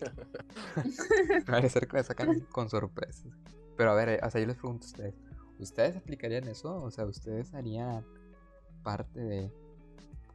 a 1.48 1.70
ser 1.70 1.88
que 1.88 2.04
sacan 2.04 2.40
con 2.52 2.70
sorpresas. 2.70 3.32
Pero 3.76 3.92
a 3.92 3.96
ver, 3.96 4.10
eh, 4.10 4.20
o 4.24 4.30
sea, 4.30 4.42
yo 4.42 4.48
les 4.48 4.58
pregunto 4.58 4.86
a 4.86 4.88
ustedes. 4.88 5.16
¿Ustedes 5.60 5.98
aplicarían 5.98 6.48
eso? 6.48 6.82
O 6.82 6.92
sea, 6.92 7.06
¿ustedes 7.06 7.54
harían 7.54 8.06
parte 8.84 9.20
de. 9.20 9.52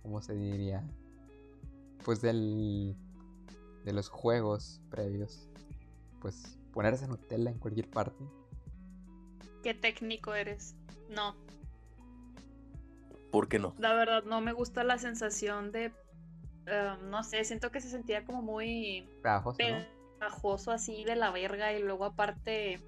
¿Cómo 0.03 0.21
se 0.21 0.35
diría? 0.35 0.85
Pues 2.05 2.21
del 2.21 2.97
de 3.85 3.93
los 3.93 4.09
juegos 4.09 4.81
previos, 4.91 5.49
pues 6.21 6.59
poner 6.73 6.95
esa 6.95 7.07
Nutella 7.07 7.51
en 7.51 7.59
cualquier 7.59 7.89
parte. 7.91 8.25
Qué 9.63 9.75
técnico 9.75 10.35
eres. 10.35 10.75
No. 11.09 11.37
¿Por 13.31 13.49
qué 13.49 13.59
no? 13.59 13.75
La 13.79 13.95
verdad, 13.95 14.25
no 14.25 14.41
me 14.41 14.53
gusta 14.53 14.85
la 14.85 14.99
sensación 14.99 15.73
de. 15.73 15.93
Em, 16.67 17.11
no 17.11 17.25
sé, 17.25 17.45
siento 17.45 17.71
que 17.71 17.81
se 17.81 17.89
sentía 17.89 18.25
como 18.25 18.43
muy. 18.43 19.09
Pegajoso, 19.57 20.71
así 20.71 21.05
de 21.05 21.17
la 21.17 21.31
verga. 21.31 21.73
Y 21.73 21.83
luego, 21.83 22.05
aparte. 22.05 22.81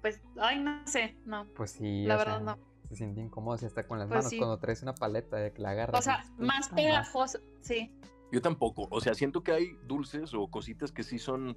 Pues, 0.00 0.20
ay, 0.36 0.60
no 0.60 0.86
sé, 0.86 1.16
no. 1.24 1.46
Pues 1.54 1.72
sí. 1.72 2.04
La 2.04 2.16
verdad, 2.16 2.40
no. 2.40 2.58
Se 2.88 2.96
siente 2.96 3.20
incómodo 3.20 3.56
si 3.56 3.66
está 3.66 3.86
con 3.86 3.98
las 3.98 4.08
pues 4.08 4.24
manos 4.24 4.34
cuando 4.36 4.58
traes 4.58 4.82
una 4.82 4.94
paleta 4.94 5.36
de 5.38 5.52
que 5.52 5.62
la 5.62 5.70
agarras. 5.70 5.98
O 5.98 6.02
sea, 6.02 6.24
más 6.36 6.68
pegajoso, 6.68 7.38
sí. 7.62 7.90
Yo 8.32 8.40
tampoco. 8.40 8.88
O 8.90 9.00
sea, 9.00 9.14
siento 9.14 9.42
que 9.42 9.52
hay 9.52 9.78
dulces 9.86 10.32
o 10.34 10.48
cositas 10.48 10.90
que 10.90 11.02
sí 11.02 11.18
son 11.18 11.54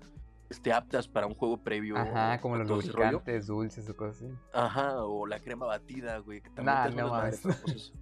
este, 0.50 0.74
aptas 0.74 1.08
para 1.08 1.26
un 1.26 1.34
juego 1.34 1.58
previo. 1.58 1.98
Ajá, 1.98 2.40
como 2.40 2.58
los 2.58 2.68
lubricantes 2.68 3.48
dulces 3.48 3.90
o 3.90 3.96
cosas 3.96 4.18
así. 4.18 4.34
Ajá, 4.54 5.04
o 5.04 5.26
la 5.26 5.40
crema 5.40 5.66
batida, 5.66 6.18
güey. 6.20 6.42
Que 6.42 6.50
también 6.50 6.76
nah, 6.76 6.90
no 6.90 7.10
mames. 7.10 7.42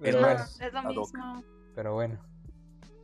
Pero 0.00 0.26
es, 0.30 0.60
es 0.60 0.72
lo 0.72 0.82
mismo. 0.84 1.44
Pero 1.74 1.94
bueno. 1.94 2.18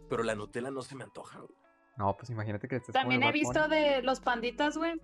Pero 0.09 0.23
la 0.23 0.37
Nutella 0.37 0.71
no 0.71 0.81
se 0.83 0.95
me 0.95 1.03
antoja, 1.05 1.41
güey. 1.41 1.59
No, 1.97 2.17
pues 2.17 2.31
imagínate 2.31 2.69
que 2.69 2.77
estés 2.77 2.93
También 2.93 3.23
he 3.23 3.33
visto 3.33 3.69
de 3.69 4.03
los 4.03 4.21
panditas, 4.21 4.77
güey. 4.77 5.01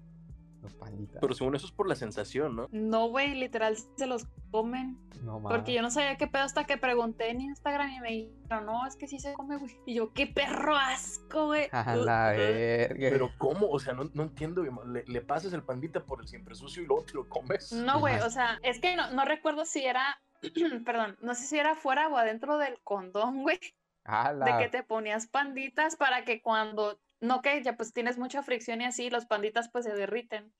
Los 0.63 0.75
panditas. 0.75 1.19
Pero 1.21 1.35
según 1.35 1.57
eso 1.57 1.67
es 1.67 1.73
por 1.73 1.89
la 1.89 1.97
sensación, 1.97 2.55
¿no? 2.55 2.69
No, 2.71 3.09
güey, 3.09 3.35
literal 3.35 3.77
se 3.97 4.07
los 4.07 4.27
comen. 4.53 4.97
No 5.23 5.41
mames. 5.41 5.59
Porque 5.59 5.73
yo 5.73 5.83
no 5.83 5.91
sabía 5.91 6.17
qué 6.17 6.29
pedo 6.29 6.45
hasta 6.45 6.65
que 6.65 6.77
pregunté 6.79 7.31
en 7.31 7.41
Instagram 7.41 7.91
y 7.91 8.01
me 8.01 8.09
dijeron, 8.11 8.67
no, 8.67 8.87
es 8.87 8.95
que 8.95 9.09
sí 9.09 9.19
se 9.19 9.33
come, 9.35 9.57
güey. 9.57 9.77
Y 9.87 9.95
yo, 9.95 10.13
qué 10.13 10.29
perro 10.29 10.77
asco, 10.77 11.47
güey. 11.47 11.69
A 11.73 11.97
la 11.97 12.31
verga. 12.31 13.09
Pero 13.11 13.31
¿cómo? 13.39 13.69
O 13.71 13.81
sea, 13.81 13.93
no, 13.93 14.09
no 14.15 14.23
entiendo. 14.23 14.63
Le, 14.63 15.05
le, 15.05 15.21
pasas 15.21 15.53
el 15.53 15.65
pandita 15.65 16.05
por 16.05 16.21
el 16.21 16.29
siempre 16.29 16.55
sucio 16.55 16.83
y 16.83 16.87
luego 16.87 17.05
te 17.05 17.15
lo 17.15 17.29
comes. 17.29 17.73
No, 17.73 17.99
güey, 17.99 18.21
o 18.21 18.31
sea, 18.31 18.61
es 18.63 18.79
que 18.79 18.95
no, 18.95 19.11
no 19.11 19.25
recuerdo 19.25 19.65
si 19.65 19.85
era, 19.85 20.21
perdón, 20.87 21.17
no 21.23 21.35
sé 21.35 21.45
si 21.45 21.59
era 21.59 21.75
fuera 21.75 22.07
o 22.07 22.17
adentro 22.17 22.59
del 22.59 22.81
condón, 22.85 23.43
güey. 23.43 23.59
De 24.05 24.59
que 24.59 24.69
te 24.69 24.83
ponías 24.83 25.29
panditas 25.29 25.97
para 25.97 26.25
que 26.25 26.43
cuando 26.43 26.99
no 27.23 27.41
que 27.41 27.63
ya 27.63 27.77
pues 27.77 27.95
tienes 27.95 28.19
mucha 28.19 28.43
fricción 28.43 28.83
y 28.83 28.85
así, 28.85 29.09
los 29.09 29.27
panditas 29.27 29.71
pues 29.71 29.85
se 29.85 29.95
derriten. 29.95 30.53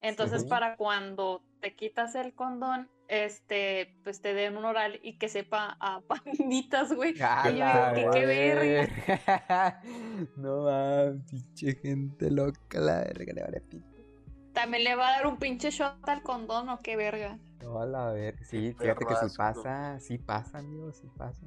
Entonces, 0.00 0.44
para 0.44 0.76
cuando 0.76 1.42
te 1.60 1.74
quitas 1.74 2.14
el 2.14 2.34
condón, 2.34 2.88
este, 3.08 3.96
pues 4.04 4.20
te 4.20 4.34
den 4.34 4.56
un 4.56 4.64
oral 4.64 5.00
y 5.02 5.18
que 5.18 5.28
sepa 5.28 5.76
a 5.80 6.00
panditas, 6.08 6.92
güey. 6.92 7.14
qué, 7.14 8.08
qué 8.12 8.26
verga. 8.26 9.82
no 10.36 10.62
mames, 10.62 11.22
pinche 11.28 11.74
gente 11.74 12.30
loca, 12.30 12.78
la 12.78 13.00
verga, 13.00 13.32
le 13.32 13.42
vale 13.42 13.60
pito. 13.62 13.86
También 14.52 14.84
le 14.84 14.94
va 14.94 15.08
a 15.08 15.16
dar 15.16 15.26
un 15.26 15.38
pinche 15.38 15.70
shot 15.70 16.08
al 16.08 16.22
condón 16.22 16.68
o 16.68 16.80
qué 16.80 16.96
verga. 16.96 17.38
No, 17.62 17.80
a 17.80 17.86
la 17.86 18.12
verga. 18.12 18.44
Sí, 18.44 18.74
fíjate 18.78 19.04
que 19.06 19.14
sí 19.16 19.36
pasa, 19.36 19.98
sí 19.98 20.18
pasa, 20.18 20.58
amigo, 20.58 20.92
sí 20.92 21.08
pasa. 21.16 21.46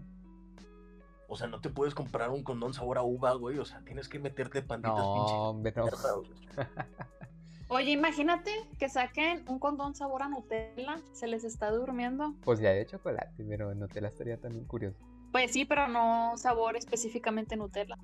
O 1.30 1.38
sea, 1.38 1.48
no 1.48 1.62
te 1.62 1.70
puedes 1.70 1.94
comprar 1.94 2.30
un 2.32 2.44
condón 2.44 2.74
sabor 2.74 2.98
a 2.98 3.04
uva, 3.04 3.34
güey. 3.34 3.60
O 3.60 3.66
sea, 3.66 3.82
tienes 3.86 4.10
que 4.10 4.20
meterte 4.20 4.62
panditas 4.62 4.98
no, 4.98 5.50
Hombre, 5.50 5.74
no. 5.76 5.86
Oye, 7.70 7.92
imagínate 7.92 8.52
que 8.80 8.90
saquen 8.90 9.46
un 9.48 9.60
condón 9.60 9.94
sabor 9.94 10.24
a 10.24 10.30
Nutella. 10.30 11.00
Se 11.14 11.28
les 11.28 11.44
está 11.44 11.70
durmiendo. 11.70 12.34
Pues 12.44 12.60
ya 12.60 12.72
de 12.72 12.86
chocolate, 12.86 13.44
pero 13.48 13.76
Nutella 13.76 14.08
estaría 14.08 14.38
también 14.38 14.66
curioso. 14.66 14.98
Pues 15.32 15.52
sí, 15.52 15.66
pero 15.66 15.88
no 15.88 16.34
sabor 16.36 16.76
específicamente 16.76 17.56
Nutella 17.56 17.98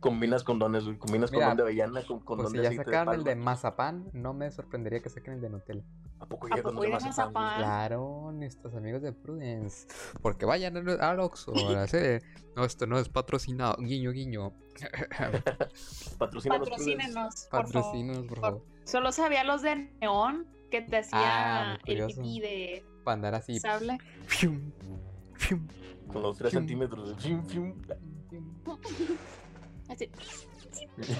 combinas 0.00 0.44
condones, 0.44 0.84
combinas 0.98 1.30
condón 1.30 1.56
de 1.56 1.62
avellana 1.62 2.02
con 2.02 2.20
condón 2.20 2.52
pues 2.52 2.56
si 2.56 2.62
ya 2.62 2.84
sacaron 2.84 3.14
el 3.14 3.24
de 3.24 3.36
mazapán, 3.36 4.08
no 4.12 4.34
me 4.34 4.50
sorprendería 4.50 5.00
que 5.00 5.08
saquen 5.08 5.34
el 5.34 5.40
de 5.40 5.50
Nutella. 5.50 5.82
¿A 6.18 6.26
poco 6.26 6.48
ya 6.48 6.62
condón 6.62 6.82
de 6.82 6.90
mazapán? 6.90 7.58
Claro, 7.58 8.32
nuestros 8.32 8.74
amigos 8.74 9.02
de 9.02 9.12
Prudence. 9.12 9.86
Porque 10.22 10.46
vayan 10.46 10.76
al 10.76 11.20
Oxxo, 11.20 11.52
No, 12.56 12.64
esto 12.64 12.86
no 12.86 12.98
es 12.98 13.10
patrocinado. 13.10 13.76
Guiño, 13.78 14.12
guiño. 14.12 14.52
Patrocínenos. 16.18 16.68
Patrocínenos, 16.70 17.48
Patrocínenos, 17.50 18.26
por 18.26 18.40
favor. 18.40 18.62
Solo 18.84 19.12
sabía 19.12 19.44
los 19.44 19.60
de 19.60 19.90
neón 20.00 20.46
que 20.70 20.80
te 20.80 20.98
hacía 20.98 21.72
ah, 21.72 21.78
el 21.84 22.06
pipí 22.06 22.40
de... 22.40 22.84
Para 23.04 23.14
andar 23.14 23.34
así. 23.34 23.60
¿Sable? 23.60 23.98
Con 26.08 26.22
los 26.22 26.38
3 26.38 26.50
centímetros 26.50 27.16
de... 27.16 27.72
Así. 29.88 30.10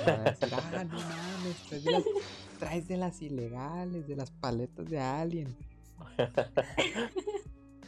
Ah, 0.06 0.84
no 0.84 0.98
mames, 0.98 1.56
traes 1.68 1.84
de, 1.84 1.90
las, 1.92 2.02
traes 2.58 2.88
de 2.88 2.96
las 2.96 3.22
ilegales, 3.22 4.06
de 4.08 4.16
las 4.16 4.30
paletas 4.30 4.86
de 4.88 4.98
Alien. 5.00 5.56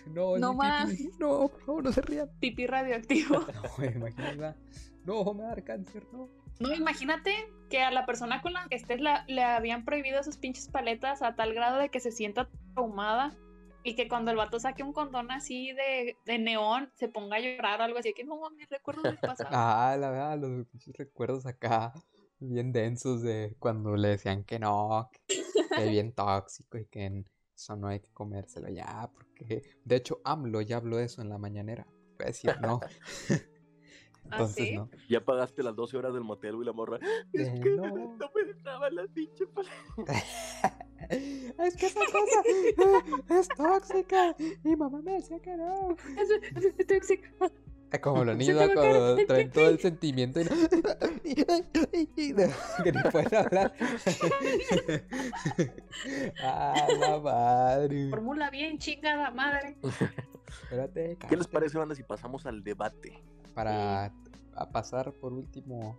No, 0.07 0.39
No 0.39 0.55
más. 0.55 0.89
No, 1.19 1.49
favor, 1.49 1.85
no 1.85 1.93
se 1.93 2.01
rían. 2.01 2.31
Pipí 2.41 2.67
radioactivo. 2.67 3.45
No, 3.79 3.85
imagínate. 3.85 4.59
No, 5.05 5.25
me 5.35 5.43
va 5.43 5.47
a 5.47 5.49
dar 5.51 5.65
cáncer, 5.65 6.07
no. 6.13 6.29
No, 6.61 6.75
imagínate 6.75 7.35
que 7.71 7.83
a 7.83 7.91
la 7.91 8.05
persona 8.07 8.41
con 8.43 8.53
la 8.55 8.67
que 8.69 8.77
estés 8.77 9.01
la- 9.01 9.25
le 9.29 9.43
habían 9.45 9.85
prohibido 9.85 10.19
esas 10.19 10.39
pinches 10.39 10.69
paletas 10.69 11.21
a 11.23 11.35
tal 11.37 11.53
grado 11.55 11.79
de 11.79 11.91
que 11.91 12.01
se 12.01 12.11
sienta 12.11 12.49
traumada 12.75 13.37
y 13.85 13.95
que 13.95 14.09
cuando 14.09 14.31
el 14.31 14.37
vato 14.37 14.59
saque 14.61 14.83
un 14.83 14.93
condón 14.93 15.31
así 15.31 15.73
de, 15.73 16.17
de 16.25 16.39
neón 16.39 16.91
se 16.97 17.09
ponga 17.09 17.37
a 17.37 17.41
llorar 17.41 17.81
o 17.81 17.85
algo 17.85 17.99
así, 17.99 18.13
que 18.13 18.25
no 18.25 18.37
mames, 18.41 18.69
recuerdo 18.69 19.05
del 19.05 19.19
pasado. 19.19 19.57
Ah, 19.57 19.97
la 19.99 20.11
verdad, 20.11 20.39
los 20.39 20.67
pinches 20.67 20.97
recuerdos 20.97 21.47
acá 21.47 21.93
bien 22.41 22.73
densos 22.73 23.23
de 23.23 23.57
cuando 23.59 23.97
le 23.97 24.09
decían 24.09 24.45
que 24.45 24.59
no, 24.59 25.11
que, 25.13 25.21
que 25.75 25.85
es 25.85 25.91
bien 25.91 26.13
tóxico 26.13 26.79
y 26.79 26.87
que 26.87 27.05
en- 27.05 27.27
eso 27.57 27.75
no 27.77 27.89
hay 27.89 27.99
que 28.01 28.11
comérselo 28.13 28.69
ya, 28.69 29.11
porque 29.13 29.65
de 29.85 29.97
hecho 29.97 30.21
AMLO 30.25 30.61
ya 30.61 30.77
habló 30.77 30.97
de 30.99 31.05
eso 31.07 31.23
en 31.23 31.29
la 31.29 31.39
mañanera. 31.39 31.87
Fue 32.17 32.27
a 32.27 32.29
decir 32.29 32.55
no. 32.61 32.81
Entonces 34.25 34.67
¿sí? 34.67 34.73
no. 34.73 34.89
Ya 35.09 35.25
pagaste 35.25 35.63
las 35.63 35.75
12 35.75 35.97
horas 35.97 36.13
del 36.15 36.25
motel 36.25 36.57
y 36.61 36.65
la 36.65 36.73
morra. 36.73 36.99
Es 37.33 37.49
Eh, 37.49 37.59
que 37.61 37.71
no. 37.77 38.19
no, 38.19 38.31
me 38.35 38.45
dejaba 38.45 38.91
la 38.91 39.07
pinche 39.09 39.47
paleta. 39.47 39.75
es 41.59 41.77
que 41.77 41.87
esa 41.87 42.01
cosa 42.01 42.43
es 43.41 43.49
tóxica. 43.49 44.35
Mi 44.65 44.77
mamá 44.77 45.01
me 45.03 45.13
decía 45.13 45.39
que 45.41 45.57
no. 45.57 45.97
Es- 46.17 46.31
es- 46.31 46.75
es 46.79 46.87
tóxico. 46.87 47.51
Es 47.91 48.01
como 48.01 48.23
los 48.23 48.37
niños 48.37 48.59
cuando 48.75 49.17
traen 49.27 49.51
todo 49.51 49.71
el 49.71 49.79
sentimiento 49.79 50.43
y, 50.43 50.45
no- 50.45 50.51
que 52.85 52.93
ni 52.93 53.03
pueden 53.11 53.35
hablar. 53.35 53.73
ah, 56.43 56.87
la 56.99 57.19
madre. 57.19 58.11
Fórmula 58.11 58.51
bien, 58.51 58.79
chingada 58.79 59.31
madre. 59.31 59.77
Espérate, 60.63 61.17
¿Qué 61.29 61.37
les 61.37 61.47
parece, 61.47 61.79
banda, 61.79 61.95
si 61.95 62.03
pasamos 62.03 62.47
al 62.47 62.63
debate? 62.63 63.23
Para 63.55 64.13
a 64.55 64.71
pasar 64.71 65.13
por 65.13 65.33
último, 65.33 65.99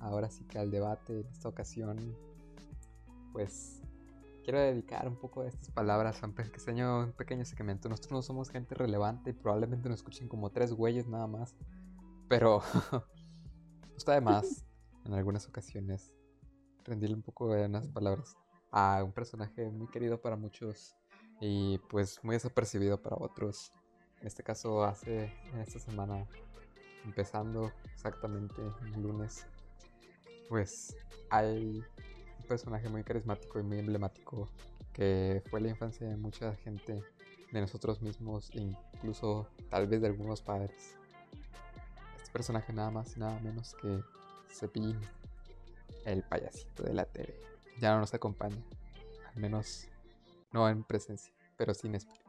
ahora 0.00 0.30
sí 0.30 0.44
que 0.44 0.58
al 0.58 0.70
debate 0.70 1.20
en 1.20 1.26
esta 1.28 1.48
ocasión, 1.48 2.16
pues 3.32 3.77
quiero 4.44 4.60
dedicar 4.60 5.08
un 5.08 5.16
poco 5.16 5.42
de 5.42 5.48
estas 5.48 5.70
palabras 5.70 6.22
a 6.22 6.26
un 6.26 6.34
pequeño, 6.34 7.00
un 7.00 7.12
pequeño 7.12 7.44
segmento. 7.44 7.88
Nosotros 7.88 8.12
no 8.12 8.22
somos 8.22 8.50
gente 8.50 8.74
relevante 8.74 9.30
y 9.30 9.32
probablemente 9.32 9.88
nos 9.88 10.00
escuchen 10.00 10.28
como 10.28 10.50
tres 10.50 10.72
güeyes 10.72 11.06
nada 11.06 11.26
más, 11.26 11.54
pero 12.28 12.62
está 13.96 14.14
de 14.14 14.20
más 14.20 14.64
en 15.04 15.14
algunas 15.14 15.46
ocasiones 15.46 16.12
rendirle 16.84 17.16
un 17.16 17.22
poco 17.22 17.52
de 17.52 17.66
unas 17.66 17.86
palabras 17.88 18.36
a 18.70 19.02
un 19.04 19.12
personaje 19.12 19.70
muy 19.70 19.88
querido 19.88 20.20
para 20.20 20.36
muchos 20.36 20.96
y 21.40 21.78
pues 21.90 22.22
muy 22.22 22.34
desapercibido 22.34 23.00
para 23.00 23.16
otros. 23.16 23.72
En 24.20 24.26
este 24.26 24.42
caso, 24.42 24.84
hace 24.84 25.32
esta 25.58 25.78
semana, 25.78 26.26
empezando 27.04 27.72
exactamente 27.94 28.60
el 28.94 29.02
lunes, 29.02 29.46
pues 30.48 30.96
hay 31.30 31.84
personaje 32.48 32.88
muy 32.88 33.04
carismático 33.04 33.60
y 33.60 33.62
muy 33.62 33.78
emblemático 33.78 34.48
que 34.92 35.42
fue 35.48 35.60
la 35.60 35.68
infancia 35.68 36.08
de 36.08 36.16
mucha 36.16 36.56
gente, 36.56 37.04
de 37.52 37.60
nosotros 37.60 38.02
mismos, 38.02 38.50
incluso 38.54 39.46
tal 39.70 39.86
vez 39.86 40.00
de 40.00 40.08
algunos 40.08 40.42
padres. 40.42 40.96
Este 42.16 42.32
personaje 42.32 42.72
nada 42.72 42.90
más 42.90 43.16
y 43.16 43.20
nada 43.20 43.38
menos 43.40 43.76
que 43.80 44.02
Cepillín, 44.52 44.98
el 46.04 46.24
payasito 46.24 46.82
de 46.82 46.94
la 46.94 47.04
TV. 47.04 47.32
Ya 47.78 47.92
no 47.92 48.00
nos 48.00 48.12
acompaña, 48.14 48.60
al 49.32 49.40
menos 49.40 49.86
no 50.50 50.68
en 50.68 50.82
presencia, 50.82 51.32
pero 51.56 51.74
sin 51.74 51.94
espíritu. 51.94 52.28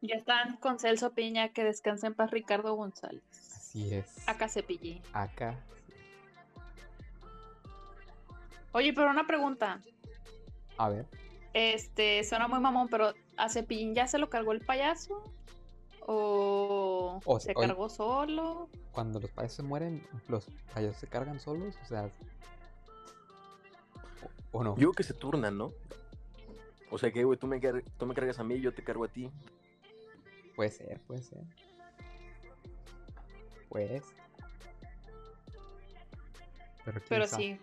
Ya 0.00 0.14
están 0.14 0.56
con 0.58 0.78
Celso 0.78 1.12
Piña, 1.12 1.52
que 1.52 1.64
descansa 1.64 2.06
en 2.06 2.14
paz 2.14 2.30
Ricardo 2.30 2.72
González. 2.74 3.22
Así 3.32 3.92
es. 3.92 4.26
Acá 4.28 4.48
Cepillín. 4.48 5.02
Acá. 5.12 5.58
Oye, 8.72 8.92
pero 8.92 9.10
una 9.10 9.26
pregunta. 9.26 9.80
A 10.76 10.88
ver. 10.88 11.06
Este, 11.54 12.22
suena 12.24 12.46
muy 12.48 12.60
mamón, 12.60 12.88
pero 12.88 13.12
¿a 13.36 13.48
Cepillín 13.48 13.94
ya 13.94 14.06
se 14.06 14.18
lo 14.18 14.28
cargó 14.30 14.52
el 14.52 14.60
payaso? 14.60 15.22
¿O, 16.06 17.20
O 17.24 17.40
se 17.40 17.54
cargó 17.54 17.88
solo? 17.88 18.68
Cuando 18.92 19.20
los 19.20 19.30
payasos 19.30 19.56
se 19.56 19.62
mueren, 19.62 20.06
los 20.28 20.46
payasos 20.72 20.96
se 20.98 21.06
cargan 21.06 21.38
solos, 21.40 21.74
o 21.82 21.86
sea. 21.86 22.10
¿O, 24.52 24.58
o 24.58 24.64
no? 24.64 24.70
Yo 24.76 24.76
creo 24.76 24.92
que 24.92 25.02
se 25.02 25.14
turnan, 25.14 25.58
¿no? 25.58 25.72
O 26.90 26.96
sea 26.98 27.10
que, 27.12 27.24
güey, 27.24 27.38
tú 27.38 27.46
me, 27.46 27.60
car- 27.60 27.82
tú 27.98 28.06
me 28.06 28.14
cargas 28.14 28.38
a 28.38 28.44
mí, 28.44 28.60
yo 28.60 28.72
te 28.72 28.82
cargo 28.82 29.04
a 29.04 29.08
ti. 29.08 29.30
Puede 30.56 30.70
ser, 30.70 31.00
puede 31.00 31.22
ser. 31.22 31.38
Pues. 33.68 34.02
Pero, 36.84 37.00
Pero 37.08 37.26
sí. 37.26 37.58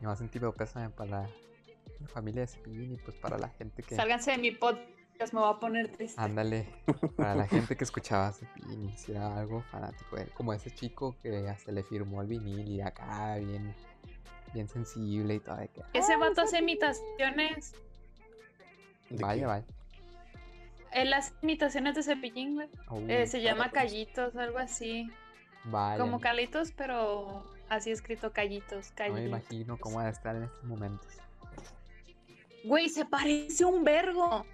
Mi 0.00 0.06
más 0.06 0.18
sentido 0.18 0.52
pésame 0.54 0.88
para 0.90 1.10
la, 1.10 1.30
la 2.00 2.08
familia 2.08 2.42
de 2.42 2.46
Cepillín 2.46 2.94
y 2.94 2.96
pues 2.96 3.16
para 3.16 3.38
la 3.38 3.48
gente 3.50 3.82
que. 3.82 3.94
Sálganse 3.94 4.30
de 4.32 4.38
mi 4.38 4.50
podcast, 4.52 5.32
me 5.34 5.40
voy 5.40 5.50
a 5.54 5.58
poner 5.60 5.88
triste. 5.92 6.20
Ándale, 6.20 6.66
para 7.16 7.34
la 7.34 7.46
gente 7.48 7.76
que 7.76 7.84
escuchaba 7.84 8.28
a 8.28 8.32
Cepillín 8.32 8.88
y 8.88 8.92
si 8.96 9.12
era 9.12 9.36
algo 9.38 9.62
fanático 9.70 10.16
de 10.16 10.22
él, 10.22 10.30
como 10.32 10.52
ese 10.54 10.70
chico 10.70 11.16
que 11.22 11.48
hasta 11.48 11.70
le 11.72 11.82
firmó 11.82 12.22
el 12.22 12.28
vinil 12.28 12.66
y 12.68 12.80
acá 12.80 13.36
bien, 13.36 13.74
bien 14.54 14.68
sensible 14.68 15.34
y 15.34 15.40
todo. 15.40 15.56
De 15.56 15.68
que, 15.68 15.82
Ese 15.92 16.12
"Ay, 16.14 16.18
vato 16.20 16.40
hace 16.42 16.56
Cepillín". 16.58 16.68
imitaciones. 16.70 17.72
¿De 19.10 19.16
Eh, 19.16 19.18
Vaya, 19.20 19.46
vaya. 19.48 19.64
Él 20.92 21.12
hace 21.12 21.32
imitaciones 21.42 21.94
de 21.94 22.02
Cepillín, 22.02 22.54
güey. 22.54 22.68
Uh, 22.90 23.04
Eh, 23.08 23.26
se 23.26 23.42
llama 23.42 23.64
pues. 23.70 23.74
Callitos, 23.74 24.34
algo 24.36 24.58
así. 24.58 25.08
vaya. 25.64 26.00
Como 26.02 26.20
Calitos, 26.20 26.72
pero 26.72 27.44
así 27.70 27.90
escrito 27.90 28.32
Callitos. 28.32 28.88
No 28.90 28.90
me 28.90 28.94
Callitos. 28.94 29.24
imagino 29.26 29.78
cómo 29.78 30.00
ha 30.00 30.04
de 30.04 30.10
estar 30.10 30.36
en 30.36 30.42
estos 30.44 30.64
momentos. 30.64 31.08
Güey, 32.64 32.90
se 32.90 33.06
parece 33.06 33.64
un 33.64 33.84
vergo. 33.84 34.44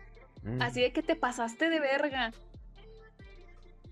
Mm, 0.43 0.63
Así 0.63 0.81
de 0.81 0.93
que 0.93 1.03
te 1.03 1.17
pasaste 1.17 1.69
de 1.69 1.81
verga. 1.81 2.31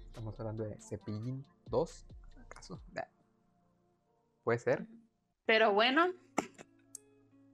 Estamos 0.07 0.39
hablando 0.39 0.63
de 0.63 0.81
Cepillín 0.81 1.45
2, 1.67 2.07
¿acaso? 2.45 2.81
Puede 4.45 4.59
ser. 4.61 4.87
Pero 5.47 5.73
bueno, 5.73 6.13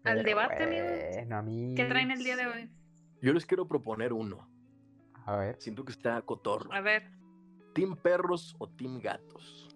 al 0.05 0.23
debate. 0.23 0.67
Bueno, 0.67 1.37
amigos. 1.39 1.77
¿Qué 1.77 1.85
traen 1.87 2.11
el 2.11 2.23
día 2.23 2.37
de 2.37 2.47
hoy? 2.47 2.71
Yo 3.23 3.33
les 3.33 3.47
quiero 3.47 3.67
proponer 3.67 4.13
uno. 4.13 4.47
A 5.25 5.37
ver. 5.37 5.57
Siento 5.61 5.85
que 5.85 5.93
está 5.93 6.21
cotorro. 6.23 6.71
A 6.73 6.81
ver, 6.81 7.11
¿Team 7.75 7.97
perros 7.97 8.55
o 8.59 8.69
team 8.69 8.99
gatos? 9.01 9.69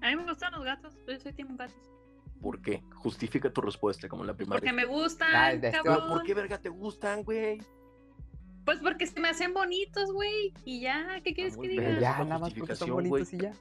A 0.00 0.08
mí 0.10 0.16
me 0.16 0.24
gustan 0.24 0.52
los 0.52 0.64
gatos. 0.64 0.96
Yo 1.06 1.18
soy 1.18 1.32
team 1.32 1.56
gatos. 1.56 1.76
¿Por 2.40 2.60
qué? 2.62 2.82
Justifica 2.94 3.52
tu 3.52 3.60
respuesta 3.60 4.08
como 4.08 4.22
en 4.22 4.28
la 4.28 4.34
primaria. 4.36 4.60
Porque 4.60 4.72
me 4.72 4.84
gustan, 4.84 5.28
Ah, 5.34 5.48
de 5.50 5.54
este 5.56 5.70
cabrón. 5.72 5.96
Pero 6.02 6.08
¿por 6.14 6.22
qué 6.22 6.34
verga 6.34 6.58
te 6.58 6.68
gustan, 6.68 7.24
güey? 7.24 7.60
Pues 8.64 8.78
porque 8.80 9.06
se 9.06 9.18
me 9.18 9.28
hacen 9.28 9.54
bonitos, 9.54 10.12
güey. 10.12 10.52
Y 10.64 10.80
ya, 10.80 11.20
¿qué 11.24 11.34
quieres 11.34 11.54
Ah, 11.56 11.60
que 11.62 11.68
diga? 11.68 11.98
Ya, 11.98 12.22
nada 12.24 12.38
más 12.38 12.54
porque 12.54 12.76
son 12.76 12.90
bonitos 12.90 13.32
y 13.32 13.38
ya. 13.38 13.52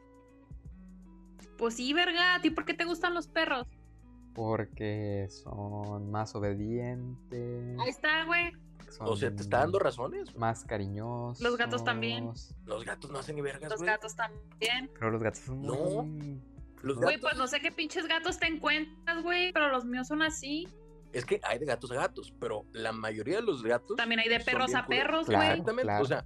Pues 1.58 1.76
sí, 1.76 1.92
verga. 1.94 2.36
¿A 2.36 2.42
ti 2.42 2.52
por 2.52 2.66
qué 2.66 2.74
te 2.74 2.86
gustan 2.86 3.14
los 3.16 3.28
perros? 3.28 3.68
Porque 4.36 5.28
son 5.30 6.12
más 6.12 6.36
obedientes. 6.36 7.80
Ahí 7.80 7.90
está, 7.90 8.26
güey. 8.26 8.52
O 9.00 9.16
sea, 9.16 9.36
¿te 9.36 9.42
está 9.42 9.60
dando 9.60 9.80
razones? 9.80 10.36
Más 10.36 10.64
cariñosos. 10.64 11.42
Los 11.42 11.58
gatos 11.58 11.84
también. 11.84 12.32
Los 12.66 12.86
gatos 12.86 13.12
no 13.12 13.20
hacen 13.20 13.36
ni 13.36 13.42
vergas, 13.42 13.70
Los 13.70 13.80
güey. 13.80 13.90
gatos 13.92 14.16
también. 14.16 14.90
Pero 14.94 15.12
los 15.12 15.22
gatos 15.22 15.40
son 15.40 15.62
No. 15.62 15.76
muy... 16.04 16.42
Los 16.84 16.98
Güey, 16.98 17.16
gatos... 17.16 17.22
pues 17.22 17.38
no 17.38 17.48
sé 17.48 17.60
qué 17.60 17.72
pinches 17.72 18.08
gatos 18.08 18.40
te 18.40 18.48
encuentras, 18.48 19.24
güey. 19.24 19.52
Pero 19.52 19.70
los 19.70 19.84
míos 19.86 20.08
son 20.08 20.22
así. 20.22 20.68
Es 21.12 21.26
que 21.26 21.40
hay 21.44 21.58
de 21.60 21.66
gatos 21.66 21.90
a 21.92 21.96
gatos, 21.96 22.34
pero 22.40 22.66
la 22.74 22.92
mayoría 22.92 23.38
de 23.38 23.42
los 23.44 23.64
gatos... 23.64 23.98
También 23.98 24.20
hay 24.20 24.30
de 24.30 24.40
perros 24.40 24.74
a 24.76 24.86
perros, 24.86 25.26
Claro. 25.26 25.40
güey. 25.40 25.52
Exactamente, 25.52 25.84
claro. 25.84 26.04
o 26.04 26.08
sea, 26.08 26.26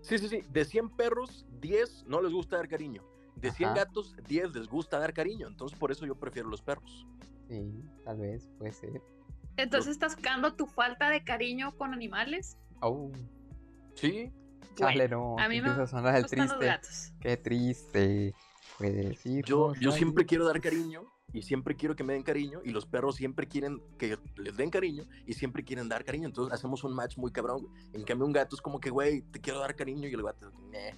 sí, 0.00 0.18
sí, 0.18 0.28
sí, 0.28 0.44
de 0.48 0.64
100 0.64 0.90
perros, 0.96 1.46
10 1.60 2.04
no 2.06 2.22
les 2.22 2.32
gusta 2.32 2.56
dar 2.56 2.68
cariño. 2.68 3.04
De 3.36 3.50
100 3.50 3.70
Ajá. 3.70 3.78
gatos, 3.84 4.14
10 4.28 4.54
les 4.54 4.68
gusta 4.68 4.98
dar 4.98 5.12
cariño. 5.12 5.46
Entonces, 5.48 5.78
por 5.78 5.90
eso 5.92 6.06
yo 6.06 6.14
prefiero 6.14 6.48
los 6.48 6.62
perros. 6.62 7.06
Sí, 7.48 7.82
tal 8.04 8.18
vez, 8.18 8.48
puede 8.58 8.72
ser. 8.72 9.02
Entonces 9.56 9.92
estás 9.92 10.14
buscando 10.16 10.54
tu 10.54 10.66
falta 10.66 11.10
de 11.10 11.22
cariño 11.24 11.76
con 11.76 11.92
animales. 11.94 12.56
Oh, 12.80 13.10
Sí, 13.94 14.32
chale, 14.76 15.08
no. 15.08 15.36
a 15.38 15.48
mí 15.48 15.56
me 15.60 15.68
empieza 15.68 15.82
a 15.82 15.86
sonar 15.86 16.16
el 16.16 16.22
gustan 16.22 16.38
los 16.40 16.48
triste. 16.48 16.66
gatos. 16.66 17.12
Qué 17.20 17.36
triste. 17.36 18.34
Puede 18.78 19.08
decir. 19.10 19.44
yo, 19.44 19.74
yo 19.74 19.92
siempre 19.92 20.24
quiero 20.24 20.46
dar 20.46 20.60
cariño 20.60 21.02
y 21.34 21.42
siempre 21.42 21.76
quiero 21.76 21.94
que 21.94 22.02
me 22.02 22.14
den 22.14 22.22
cariño 22.22 22.60
y 22.64 22.70
los 22.70 22.86
perros 22.86 23.16
siempre 23.16 23.46
quieren 23.46 23.82
que 23.98 24.16
les 24.36 24.56
den 24.56 24.70
cariño 24.70 25.04
y 25.26 25.34
siempre 25.34 25.62
quieren 25.64 25.88
dar 25.88 26.04
cariño. 26.04 26.26
Entonces, 26.26 26.54
hacemos 26.54 26.82
un 26.82 26.94
match 26.94 27.18
muy 27.18 27.30
cabrón. 27.30 27.66
En 27.92 28.04
cambio, 28.04 28.26
un 28.26 28.32
gato 28.32 28.56
es 28.56 28.62
como 28.62 28.80
que, 28.80 28.88
güey, 28.90 29.22
te 29.22 29.40
quiero 29.40 29.58
dar 29.60 29.76
cariño 29.76 30.08
y 30.08 30.14
el 30.14 30.22
gato, 30.22 30.50
"Neh". 30.70 30.94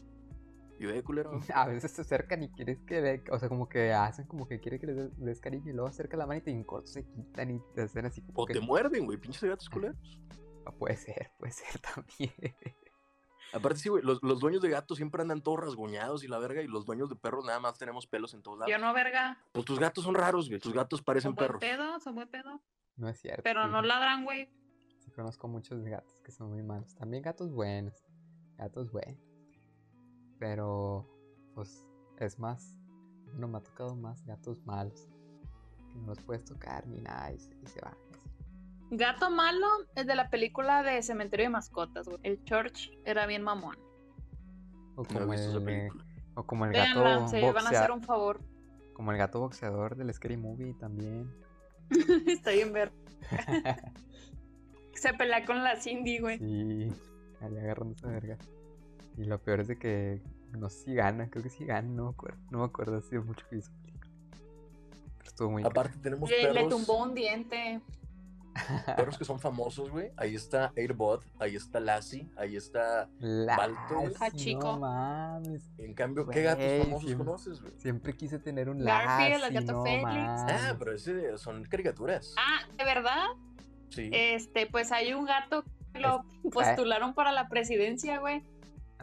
Y 0.82 0.86
ve, 0.86 1.02
culero. 1.02 1.30
A 1.54 1.66
veces 1.66 1.92
se 1.92 2.02
acercan 2.02 2.42
y 2.42 2.50
quieres 2.50 2.82
que 2.82 3.00
le, 3.00 3.22
o 3.30 3.38
sea, 3.38 3.48
como 3.48 3.68
que 3.68 3.92
hacen 3.92 4.26
como 4.26 4.48
que 4.48 4.58
quiere 4.58 4.80
que 4.80 4.86
les 4.88 5.16
des, 5.18 5.40
cariño 5.40 5.70
y 5.70 5.72
luego 5.72 5.88
acerca 5.88 6.16
la 6.16 6.26
mano 6.26 6.42
y 6.44 6.50
en 6.50 6.64
corto 6.64 6.88
se 6.88 7.06
quitan 7.06 7.52
y 7.52 7.60
te 7.74 7.82
hacen 7.82 8.06
así 8.06 8.20
como 8.22 8.42
O 8.42 8.46
que... 8.46 8.54
te 8.54 8.60
muerden, 8.60 9.04
güey, 9.06 9.18
pinches 9.18 9.44
gatos 9.44 9.68
culeros. 9.70 9.96
Puede 10.78 10.96
ser, 10.96 11.32
puede 11.38 11.52
ser 11.52 11.80
también. 11.80 12.32
Aparte, 13.52 13.80
sí, 13.80 13.88
güey, 13.88 14.02
los, 14.02 14.22
los 14.22 14.38
dueños 14.38 14.62
de 14.62 14.70
gatos 14.70 14.96
siempre 14.96 15.20
andan 15.20 15.42
todos 15.42 15.58
rasguñados 15.58 16.22
y 16.22 16.28
la 16.28 16.38
verga, 16.38 16.62
y 16.62 16.68
los 16.68 16.86
dueños 16.86 17.08
de 17.08 17.16
perros 17.16 17.44
nada 17.44 17.58
más 17.58 17.78
tenemos 17.78 18.06
pelos 18.06 18.32
en 18.32 18.42
todos 18.42 18.58
lados. 18.60 18.70
Yo 18.70 18.78
no, 18.78 18.94
verga. 18.94 19.44
Pues 19.52 19.64
tus 19.64 19.80
gatos 19.80 20.04
son 20.04 20.14
raros, 20.14 20.48
güey. 20.48 20.60
Tus 20.60 20.72
gatos 20.72 21.02
parecen 21.02 21.30
Son 21.30 21.34
buen 21.34 21.46
perros. 21.46 21.60
pedo, 21.60 22.00
son 22.00 22.14
buen 22.14 22.28
pedo. 22.28 22.62
No 22.96 23.08
es 23.08 23.20
cierto. 23.20 23.42
Pero 23.42 23.66
no 23.66 23.82
ladran, 23.82 24.24
güey. 24.24 24.48
Sí 25.00 25.10
conozco 25.10 25.48
muchos 25.48 25.82
gatos 25.82 26.20
que 26.24 26.30
son 26.30 26.50
muy 26.50 26.62
malos. 26.62 26.94
También 26.94 27.24
gatos 27.24 27.50
buenos. 27.50 28.04
Gatos 28.56 28.92
buenos. 28.92 29.31
Pero, 30.42 31.06
pues, 31.54 31.86
es 32.18 32.36
más. 32.40 32.74
No 33.34 33.46
me 33.46 33.58
ha 33.58 33.60
tocado 33.60 33.94
más 33.94 34.26
gatos 34.26 34.60
malos. 34.66 35.08
Que 35.88 36.00
no 36.00 36.08
los 36.08 36.20
puedes 36.24 36.44
tocar 36.44 36.84
ni 36.88 37.00
nada 37.00 37.30
y 37.30 37.38
se, 37.38 37.54
y 37.62 37.66
se 37.68 37.80
van. 37.80 37.94
así. 38.10 38.28
Gato 38.90 39.30
malo 39.30 39.68
es 39.94 40.04
de 40.04 40.16
la 40.16 40.30
película 40.30 40.82
de 40.82 41.00
Cementerio 41.04 41.46
de 41.46 41.50
Mascotas, 41.50 42.08
güey. 42.08 42.18
El 42.24 42.42
Church 42.42 42.90
era 43.04 43.24
bien 43.26 43.44
mamón. 43.44 43.76
O 44.96 45.04
como, 45.04 45.32
el, 45.32 45.62
película. 45.64 46.04
o 46.34 46.42
como 46.42 46.64
el 46.66 46.72
gato 46.72 47.04
Veanla, 47.04 47.28
se 47.28 47.52
van 47.52 47.66
a 47.68 47.70
hacer 47.70 47.92
un 47.92 48.02
favor. 48.02 48.40
Como 48.94 49.12
el 49.12 49.18
gato 49.18 49.38
boxeador 49.38 49.94
del 49.94 50.12
Scary 50.12 50.36
Movie 50.36 50.74
también. 50.74 51.32
Está 52.26 52.50
bien 52.50 52.72
ver. 52.72 52.90
Se 54.94 55.14
pelea 55.14 55.46
con 55.46 55.62
la 55.62 55.76
Cindy, 55.76 56.18
güey. 56.18 56.38
Sí, 56.38 56.92
ahí 57.40 57.58
agarrando 57.58 57.94
esa 57.94 58.08
verga. 58.08 58.38
Y 59.16 59.24
lo 59.24 59.38
peor 59.40 59.60
es 59.60 59.68
de 59.68 59.78
que 59.78 60.22
no 60.58 60.68
sé 60.68 60.84
si 60.84 60.94
gana, 60.94 61.28
creo 61.30 61.42
que 61.42 61.50
sí 61.50 61.64
gana, 61.64 61.88
no 61.88 62.04
me 62.04 62.10
acuerdo. 62.10 62.38
No 62.50 62.58
me 62.58 62.64
acuerdo, 62.64 62.96
ha 62.96 63.02
sido 63.02 63.22
mucho 63.24 63.46
que 63.48 63.56
hizo 63.56 63.70
película. 63.82 64.10
Pero 65.18 65.28
estuvo 65.28 65.50
muy 65.50 65.64
Aparte, 65.64 65.98
tenemos 65.98 66.30
Le, 66.30 66.42
le 66.42 66.52
perros, 66.52 66.68
tumbó 66.68 67.02
un 67.02 67.14
diente. 67.14 67.80
perros 68.96 69.16
que 69.16 69.24
son 69.24 69.40
famosos, 69.40 69.90
güey. 69.90 70.10
Ahí 70.16 70.34
está 70.34 70.72
Airbot, 70.76 71.24
ahí 71.38 71.56
está 71.56 71.80
Lassie, 71.80 72.28
ahí 72.36 72.56
está. 72.56 73.08
Balto, 73.18 73.94
chico. 74.34 74.72
No 74.72 74.80
mames. 74.80 75.70
En 75.78 75.94
cambio, 75.94 76.26
¿qué 76.26 76.42
gatos 76.42 76.64
famosos 76.84 77.06
siempre- 77.06 77.26
conoces, 77.26 77.60
güey? 77.62 77.72
Siempre 77.78 78.12
quise 78.14 78.38
tener 78.38 78.68
un 78.68 78.78
Garfield, 78.78 79.34
el 79.36 79.40
Lassie, 79.40 79.60
gato 79.60 79.72
no 79.72 79.82
Félix. 79.84 80.06
Ah, 80.08 80.76
pero 80.78 80.92
ese 80.92 81.38
son 81.38 81.64
caricaturas. 81.64 82.34
Ah, 82.38 82.66
¿de 82.76 82.84
verdad? 82.84 83.24
Sí. 83.88 84.10
Este, 84.12 84.66
pues 84.66 84.92
hay 84.92 85.14
un 85.14 85.24
gato 85.24 85.64
que 85.94 86.00
lo 86.00 86.24
postularon 86.50 87.14
para 87.14 87.32
la 87.32 87.48
presidencia, 87.48 88.18
güey. 88.18 88.42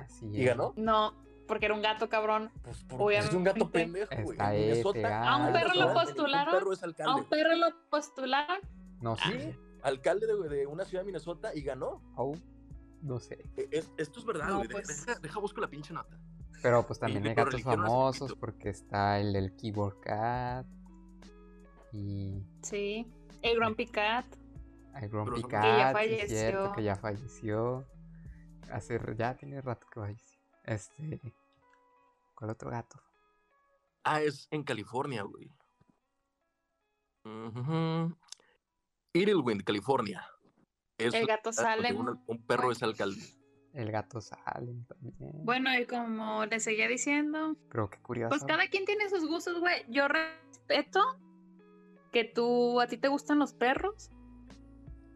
Así 0.10 0.28
¿Y 0.34 0.44
ganó? 0.46 0.74
No, 0.76 1.14
porque 1.48 1.66
era 1.68 1.76
un 1.76 1.82
gato 1.82 2.10
cabrón. 2.10 2.52
Pues 2.64 2.84
porque 2.88 3.18
es 3.20 3.34
un 3.34 3.44
gato 3.44 3.70
pendejo, 3.72 4.10
güey. 4.24 4.38
Minnesota, 4.38 5.30
A 5.30 5.38
un 5.48 5.54
perro 5.54 5.74
lo 5.76 5.94
postularon, 5.94 6.54
Un 6.56 6.60
perro 6.60 6.74
es 6.74 6.84
A 7.02 7.16
un 7.16 7.24
perro 7.26 7.56
lo 7.56 7.68
postularon. 7.90 8.60
No 9.02 9.16
Sí, 9.16 9.32
sé. 9.32 9.58
alcalde 9.84 10.28
de, 10.28 10.50
de 10.50 10.68
una 10.68 10.84
ciudad 10.84 11.04
de 11.04 11.06
Minnesota 11.08 11.56
y 11.56 11.62
ganó. 11.62 12.02
Au, 12.18 12.36
no 13.02 13.20
sé. 13.20 13.46
E- 13.56 13.70
es- 13.72 13.92
esto 13.98 14.20
es 14.20 14.26
verdad, 14.26 14.56
güey. 14.56 14.68
pues. 14.68 15.06
Deja, 15.06 15.20
deja 15.20 15.40
busco 15.40 15.62
la 15.62 15.70
pinche 15.70 15.94
nota. 15.94 16.18
Pero 16.62 16.86
pues 16.86 17.00
también 17.00 17.26
hay 17.26 17.34
gatos 17.34 17.62
famosos 17.64 18.36
porque 18.36 18.68
está 18.70 19.18
el 19.20 19.32
del 19.32 19.56
Keyboard 19.56 20.02
Cat 20.02 20.66
y 21.94 22.44
Sí. 22.62 23.08
El 23.42 23.56
Grumpy 23.58 23.86
Cat. 23.88 24.26
el 24.96 25.08
Grumpy 25.10 25.44
Cat, 25.44 25.62
Que 25.64 25.78
ya 25.78 25.94
sí 25.94 26.14
es 26.24 26.30
cierto, 26.30 26.58
falleció. 26.58 26.76
que 26.76 26.84
ya 26.84 26.96
falleció. 26.98 27.86
Hace, 28.72 28.96
r- 28.96 29.16
ya 29.16 29.36
tiene 29.36 29.62
rato 29.62 29.88
que 29.92 30.00
falleció. 30.00 30.40
Este, 30.64 31.20
¿cuál 32.36 32.52
otro 32.52 32.70
gato? 32.70 33.02
Ah, 34.04 34.22
es 34.22 34.48
en 34.52 34.64
California, 34.64 35.24
güey. 35.24 35.52
Ujú. 37.26 38.16
Idlewild, 39.14 39.64
California. 39.64 40.26
Es 40.98 41.14
El 41.14 41.26
gato 41.28 41.52
Salem. 41.52 41.98
una- 41.98 42.22
un 42.28 42.46
perro 42.46 42.72
es 42.72 42.82
alcalde. 42.84 43.22
El 43.74 43.92
gato 43.92 44.20
Salem 44.20 44.84
también. 44.86 45.16
Bueno, 45.46 45.70
y 45.78 45.86
como 45.86 46.46
les 46.46 46.64
seguía 46.64 46.88
diciendo, 46.88 47.56
pero 47.70 47.90
qué 47.90 48.00
curioso. 48.02 48.30
pues 48.30 48.44
cada 48.44 48.68
quien 48.68 48.86
tiene 48.86 49.10
sus 49.10 49.28
gustos, 49.28 49.60
güey. 49.60 49.86
Yo 49.90 50.08
respeto 50.08 51.02
que 52.12 52.24
tú, 52.26 52.82
a 52.82 52.88
ti 52.88 52.98
te 52.98 53.08
gustan 53.08 53.38
los 53.40 53.54
perros 53.54 54.10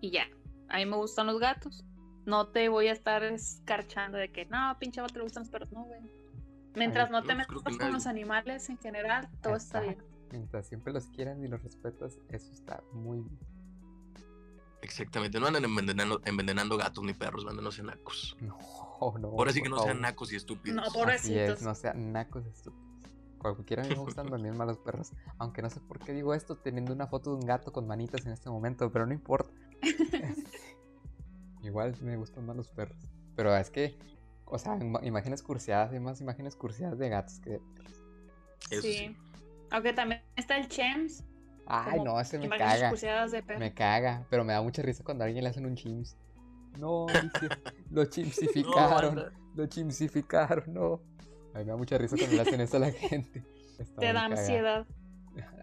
y 0.02 0.12
ya. 0.12 0.26
A 0.70 0.78
mí 0.78 0.86
me 0.86 0.98
gustan 0.98 1.28
los 1.28 1.40
gatos. 1.40 1.84
No 2.26 2.48
te 2.48 2.70
voy 2.70 2.88
a 2.88 2.94
estar 2.94 3.24
escarchando 3.24 4.18
de 4.18 4.32
que, 4.32 4.46
no, 4.46 4.78
pinche 4.80 5.02
vato 5.02 5.16
le 5.16 5.24
gustan 5.24 5.44
los 5.44 5.50
perros, 5.50 5.72
no, 5.72 5.84
güey. 5.84 6.02
Mientras 6.76 7.12
no 7.12 7.22
te 7.24 7.36
metas 7.36 7.62
con 7.62 7.78
nadie. 7.78 7.92
los 7.92 8.08
animales 8.08 8.70
en 8.70 8.78
general, 8.78 9.30
todo 9.42 9.56
está 9.56 9.82
bien. 9.82 9.98
Mientras 10.32 10.68
siempre 10.68 10.92
los 10.92 11.08
quieran 11.08 11.44
y 11.44 11.48
los 11.48 11.62
respetas, 11.62 12.18
eso 12.30 12.52
está 12.52 12.84
muy 12.92 13.20
bien. 13.20 13.40
Exactamente, 14.82 15.40
no 15.40 15.48
andan 15.48 15.64
envenenando, 15.64 16.22
envenenando 16.26 16.78
gatos 16.78 17.04
ni 17.04 17.14
perros, 17.14 17.46
banda, 17.46 17.62
no 17.62 17.72
sean 17.72 17.88
nacos. 17.88 18.36
No, 18.42 18.58
no. 19.20 19.28
Ahora 19.30 19.54
sí 19.54 19.62
que 19.62 19.70
no 19.70 19.80
sean 19.80 20.02
nacos 20.02 20.34
y 20.34 20.36
estúpidos. 20.36 20.76
No, 20.76 20.82
Así 20.84 20.98
Pobrecitos. 20.98 21.60
es, 21.60 21.62
no 21.62 21.76
sean 21.76 22.12
nacos 22.12 22.46
estúpidos. 22.46 22.84
Cualquiera 23.38 23.84
a 23.84 23.86
mí 23.86 23.94
me 23.94 24.02
gustan 24.02 24.30
también 24.30 24.58
más 24.58 24.68
los 24.68 24.78
perros. 24.78 25.12
Aunque 25.38 25.62
no 25.62 25.70
sé 25.70 25.82
por 25.82 26.00
qué 26.00 26.14
digo 26.14 26.34
esto 26.34 26.58
teniendo 26.58 26.94
una 26.94 27.08
foto 27.08 27.32
de 27.32 27.36
un 27.38 27.46
gato 27.46 27.74
con 27.74 27.86
manitas 27.86 28.26
en 28.26 28.32
este 28.32 28.50
momento, 28.50 28.90
pero 28.92 29.06
no 29.06 29.14
importa. 29.14 29.52
Igual 31.64 31.96
me 32.02 32.16
gustan 32.18 32.46
más 32.46 32.56
los 32.56 32.70
perros. 32.70 32.98
Pero 33.36 33.56
es 33.56 33.70
que, 33.70 33.98
o 34.46 34.58
sea, 34.58 34.78
imágenes 35.02 35.42
cursiadas, 35.42 35.92
hay 35.92 36.00
más 36.00 36.22
imágenes 36.22 36.56
cursiadas 36.56 37.00
de 37.00 37.10
gatos 37.10 37.40
que 37.40 37.52
de 37.52 37.60
perros. 37.60 38.04
Eso 38.70 38.82
sí. 38.82 38.94
sí. 38.94 39.18
Aunque 39.72 39.94
también 39.94 40.22
está 40.36 40.58
el 40.58 40.68
Chems. 40.68 41.24
Ay, 41.66 42.02
no, 42.04 42.20
ese 42.20 42.38
me 42.38 42.46
imágenes 42.46 42.92
caga. 43.02 43.28
de 43.28 43.42
perros. 43.44 43.60
Me 43.60 43.74
caga, 43.74 44.28
pero 44.30 44.44
me 44.44 44.54
da 44.54 44.62
mucha 44.62 44.82
risa 44.82 45.04
cuando 45.04 45.24
a 45.24 45.28
alguien 45.28 45.44
le 45.44 45.50
hacen 45.50 45.66
un 45.66 45.76
chims. 45.76 46.18
No, 46.78 47.06
dice, 47.08 47.50
lo 47.90 48.06
chimsificaron, 48.10 49.16
banda. 49.16 49.32
lo 49.56 49.66
chimsificaron, 49.68 50.74
no. 50.74 51.02
A 51.54 51.60
mí 51.60 51.66
me 51.66 51.72
da 51.72 51.78
mucha 51.78 51.98
risa 51.98 52.18
cuando 52.18 52.36
le 52.36 52.42
hacen 52.42 52.60
eso 52.62 52.78
a 52.78 52.80
la 52.82 52.92
gente. 52.92 53.44
Está 53.80 54.02
Te 54.02 54.14
da 54.14 54.26
ansiedad. 54.26 54.86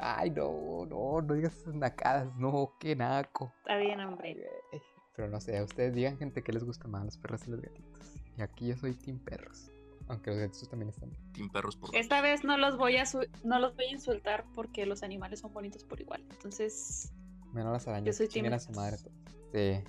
Ay, 0.00 0.30
no, 0.30 0.86
no, 0.88 1.20
no 1.20 1.34
digas 1.34 1.54
esas 1.56 1.74
nacadas, 1.74 2.34
no, 2.36 2.72
qué 2.80 2.96
naco. 2.96 3.52
Está 3.58 3.76
bien, 3.76 4.00
hombre. 4.00 4.36
Pero 5.14 5.28
no 5.28 5.40
sé, 5.40 5.62
ustedes 5.62 5.94
digan 5.94 6.16
gente 6.18 6.42
que 6.42 6.52
les 6.52 6.64
gusta 6.64 6.88
más 6.88 7.04
los 7.04 7.16
perros 7.18 7.46
y 7.46 7.50
los 7.50 7.60
gatitos. 7.60 8.14
Y 8.36 8.42
aquí 8.42 8.68
yo 8.68 8.76
soy 8.76 8.94
team 8.94 9.18
perros. 9.18 9.70
Aunque 10.08 10.30
los 10.30 10.40
gatitos 10.40 10.68
también 10.68 10.88
están 10.88 11.10
bien. 11.10 11.32
Team 11.32 11.50
perros 11.50 11.76
por 11.76 11.94
Esta 11.94 12.20
vez 12.20 12.42
no 12.42 12.56
los 12.56 12.76
voy 12.76 12.96
a 12.96 13.04
no 13.44 13.58
los 13.58 13.76
voy 13.76 13.84
a 13.86 13.92
insultar 13.92 14.44
porque 14.54 14.86
los 14.86 15.02
animales 15.02 15.40
son 15.40 15.52
bonitos 15.52 15.84
por 15.84 16.00
igual. 16.00 16.24
Entonces, 16.30 17.12
Menos 17.52 17.72
las 17.72 17.86
arañas, 17.88 18.16
soy 18.16 18.26
que 18.28 18.34
chinguen 18.34 18.52
team 18.52 18.56
a 18.56 18.60
su 18.60 18.72
madre. 18.72 18.96
Sí. 19.52 19.84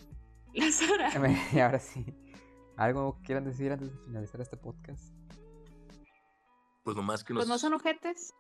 las 0.54 0.82
horas. 0.90 1.14
Y 1.54 1.60
ahora 1.60 1.80
sí. 1.80 2.06
¿Algo 2.78 3.20
quieran 3.24 3.46
decir 3.46 3.72
antes 3.72 3.92
de 3.92 3.98
finalizar 4.06 4.42
este 4.42 4.58
podcast? 4.58 5.14
Pues 6.84 6.98
nomás 6.98 7.24
que 7.24 7.34
nos. 7.34 7.42
Pues 7.42 7.50
no 7.50 7.60
son 7.60 7.74
ojetes, 7.74 8.34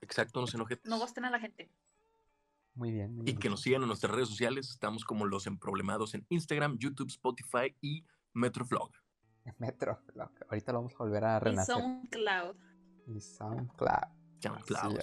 Exacto, 0.00 0.40
no 0.40 0.46
se 0.46 0.56
enojen. 0.56 0.80
no 0.84 0.98
gusten 0.98 1.24
a 1.24 1.30
la 1.30 1.38
gente. 1.40 1.70
Muy 2.76 2.92
bien. 2.92 3.14
muy 3.14 3.22
Y 3.22 3.24
bien 3.24 3.38
que 3.38 3.48
nos 3.50 3.62
sigan 3.62 3.82
en 3.82 3.88
nuestras 3.88 4.12
redes 4.14 4.28
sociales. 4.28 4.70
Estamos 4.70 5.04
como 5.04 5.24
los 5.26 5.46
emproblemados 5.46 6.14
en 6.14 6.24
Instagram, 6.28 6.78
YouTube, 6.78 7.08
Spotify 7.08 7.74
y 7.80 8.04
Metroflog. 8.34 8.90
Metroflog. 9.58 10.30
Ahorita 10.48 10.72
lo 10.72 10.78
vamos 10.78 10.92
a 10.94 10.98
volver 10.98 11.24
a 11.24 11.36
Y 11.38 11.40
renacer. 11.40 11.74
SoundCloud. 11.74 12.56
Y 13.06 13.20
SoundCloud. 13.20 13.88
SoundCloud. 14.40 15.00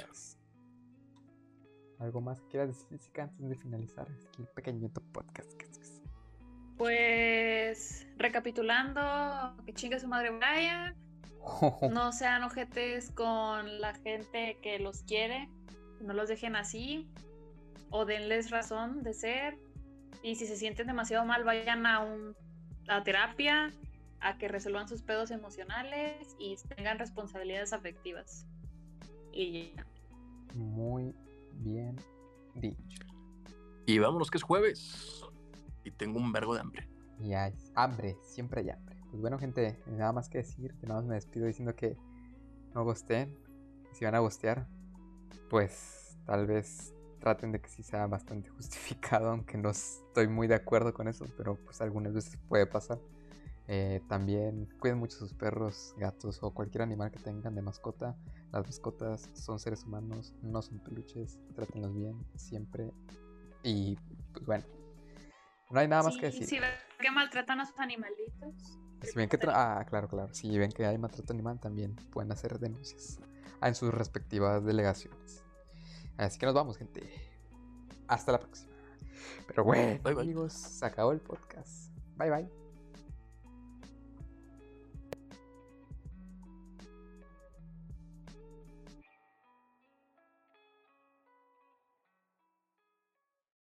¿Algo 2.00 2.22
más 2.22 2.42
que 2.42 2.48
quieras 2.48 2.70
decir 2.70 2.88
Jessica, 2.90 3.24
antes 3.24 3.50
de 3.50 3.56
finalizar 3.56 4.08
aquí 4.10 4.42
el 4.42 4.48
pequeñito 4.50 5.02
podcast? 5.14 5.52
Pues 6.78 8.08
recapitulando, 8.18 9.56
que 9.66 9.74
chingue 9.74 10.00
su 10.00 10.08
madre 10.08 10.32
Brian. 10.32 10.96
No 11.92 12.12
sean 12.14 12.44
ojetes 12.44 13.12
con 13.12 13.82
la 13.82 13.94
gente 13.96 14.58
que 14.62 14.80
los 14.80 15.04
quiere. 15.04 15.50
No 16.02 16.14
los 16.14 16.30
dejen 16.30 16.56
así. 16.56 17.08
O 17.96 18.06
denles 18.06 18.50
razón 18.50 19.04
de 19.04 19.14
ser. 19.14 19.60
Y 20.24 20.34
si 20.36 20.48
se 20.48 20.56
sienten 20.56 20.88
demasiado 20.88 21.26
mal, 21.26 21.44
vayan 21.44 21.86
a 21.86 22.00
un 22.00 22.36
a 22.88 23.04
terapia, 23.04 23.72
a 24.20 24.38
que 24.40 24.48
resuelvan 24.48 24.88
sus 24.88 25.04
pedos 25.04 25.30
emocionales 25.30 26.36
y 26.40 26.56
tengan 26.76 26.98
responsabilidades 26.98 27.72
afectivas. 27.72 28.48
Y 29.32 29.76
ya. 29.76 29.86
Muy 30.56 31.14
bien 31.54 31.96
dicho. 32.56 33.06
Y 33.86 34.00
vámonos 34.00 34.32
que 34.32 34.40
es 34.40 34.44
jueves. 34.44 35.24
Y 35.84 35.92
tengo 35.92 36.18
un 36.18 36.32
vergo 36.32 36.56
de 36.56 36.62
hambre. 36.62 36.90
Y 37.20 37.34
hay 37.34 37.54
hambre, 37.76 38.18
siempre 38.24 38.62
hay 38.62 38.72
hambre. 38.72 38.98
Pues 39.12 39.22
bueno, 39.22 39.38
gente, 39.38 39.80
nada 39.86 40.14
más 40.14 40.30
que 40.30 40.40
decir, 40.40 40.74
que 40.80 40.88
nada 40.88 41.02
más 41.02 41.08
me 41.08 41.14
despido 41.14 41.46
diciendo 41.46 41.76
que 41.76 41.96
no 42.74 42.84
gosteen. 42.84 43.38
Si 43.92 44.04
van 44.04 44.16
a 44.16 44.20
gostear, 44.20 44.68
pues 45.52 46.18
tal 46.26 46.48
vez 46.48 46.93
traten 47.24 47.54
de 47.54 47.62
que 47.62 47.70
sí 47.70 47.84
sea 47.84 48.06
bastante 48.06 48.50
justificado, 48.58 49.30
aunque 49.30 49.58
no 49.58 49.70
estoy 49.70 50.28
muy 50.28 50.48
de 50.48 50.56
acuerdo 50.56 50.94
con 50.94 51.08
eso, 51.08 51.26
pero 51.38 51.56
pues 51.56 51.80
algunas 51.82 52.14
veces 52.14 52.38
puede 52.50 52.68
pasar. 52.68 53.00
Eh, 53.70 54.02
también 54.10 54.68
cuiden 54.78 54.98
mucho 54.98 55.18
sus 55.18 55.34
perros, 55.34 55.96
gatos 55.98 56.44
o 56.44 56.54
cualquier 56.54 56.82
animal 56.82 57.12
que 57.12 57.20
tengan 57.20 57.56
de 57.56 57.62
mascota. 57.62 58.18
Las 58.52 58.66
mascotas 58.66 59.30
son 59.34 59.58
seres 59.58 59.86
humanos, 59.86 60.36
no 60.42 60.62
son 60.62 60.80
peluches. 60.80 61.40
Trátenlos 61.56 61.96
bien 61.96 62.26
siempre. 62.36 62.92
Y 63.64 63.96
pues 64.34 64.46
bueno, 64.46 64.66
no 65.72 65.80
hay 65.80 65.88
nada 65.88 66.04
más 66.04 66.18
que 66.18 66.26
decir. 66.26 66.46
Si 66.46 66.60
ven 66.60 66.72
que 67.00 67.10
maltratan 67.10 67.62
a 67.62 67.66
sus 67.66 67.80
animalitos. 67.80 68.80
Si 69.02 69.16
ven 69.16 69.30
que 69.30 69.40
ah, 69.48 69.86
claro, 69.88 70.10
claro. 70.10 70.34
Si 70.34 70.58
ven 70.58 70.72
que 70.74 70.86
hay 70.86 70.98
maltrato 70.98 71.32
animal, 71.32 71.62
también 71.62 71.96
pueden 72.12 72.34
hacer 72.34 72.60
denuncias 72.60 73.20
en 73.62 73.76
sus 73.76 73.94
respectivas 73.94 74.64
delegaciones. 74.66 75.43
Así 76.18 76.40
que 76.40 76.46
nos 76.46 76.56
vamos, 76.56 76.78
gente. 76.78 77.10
Hasta 78.08 78.32
la 78.34 78.40
próxima. 78.40 78.72
Pero 79.48 79.64
bueno, 79.64 80.00
amigos, 80.20 80.54
se 80.54 80.86
acabó 80.86 81.12
el 81.12 81.20
podcast. 81.20 81.92
Bye 82.18 82.30
bye. 82.30 82.63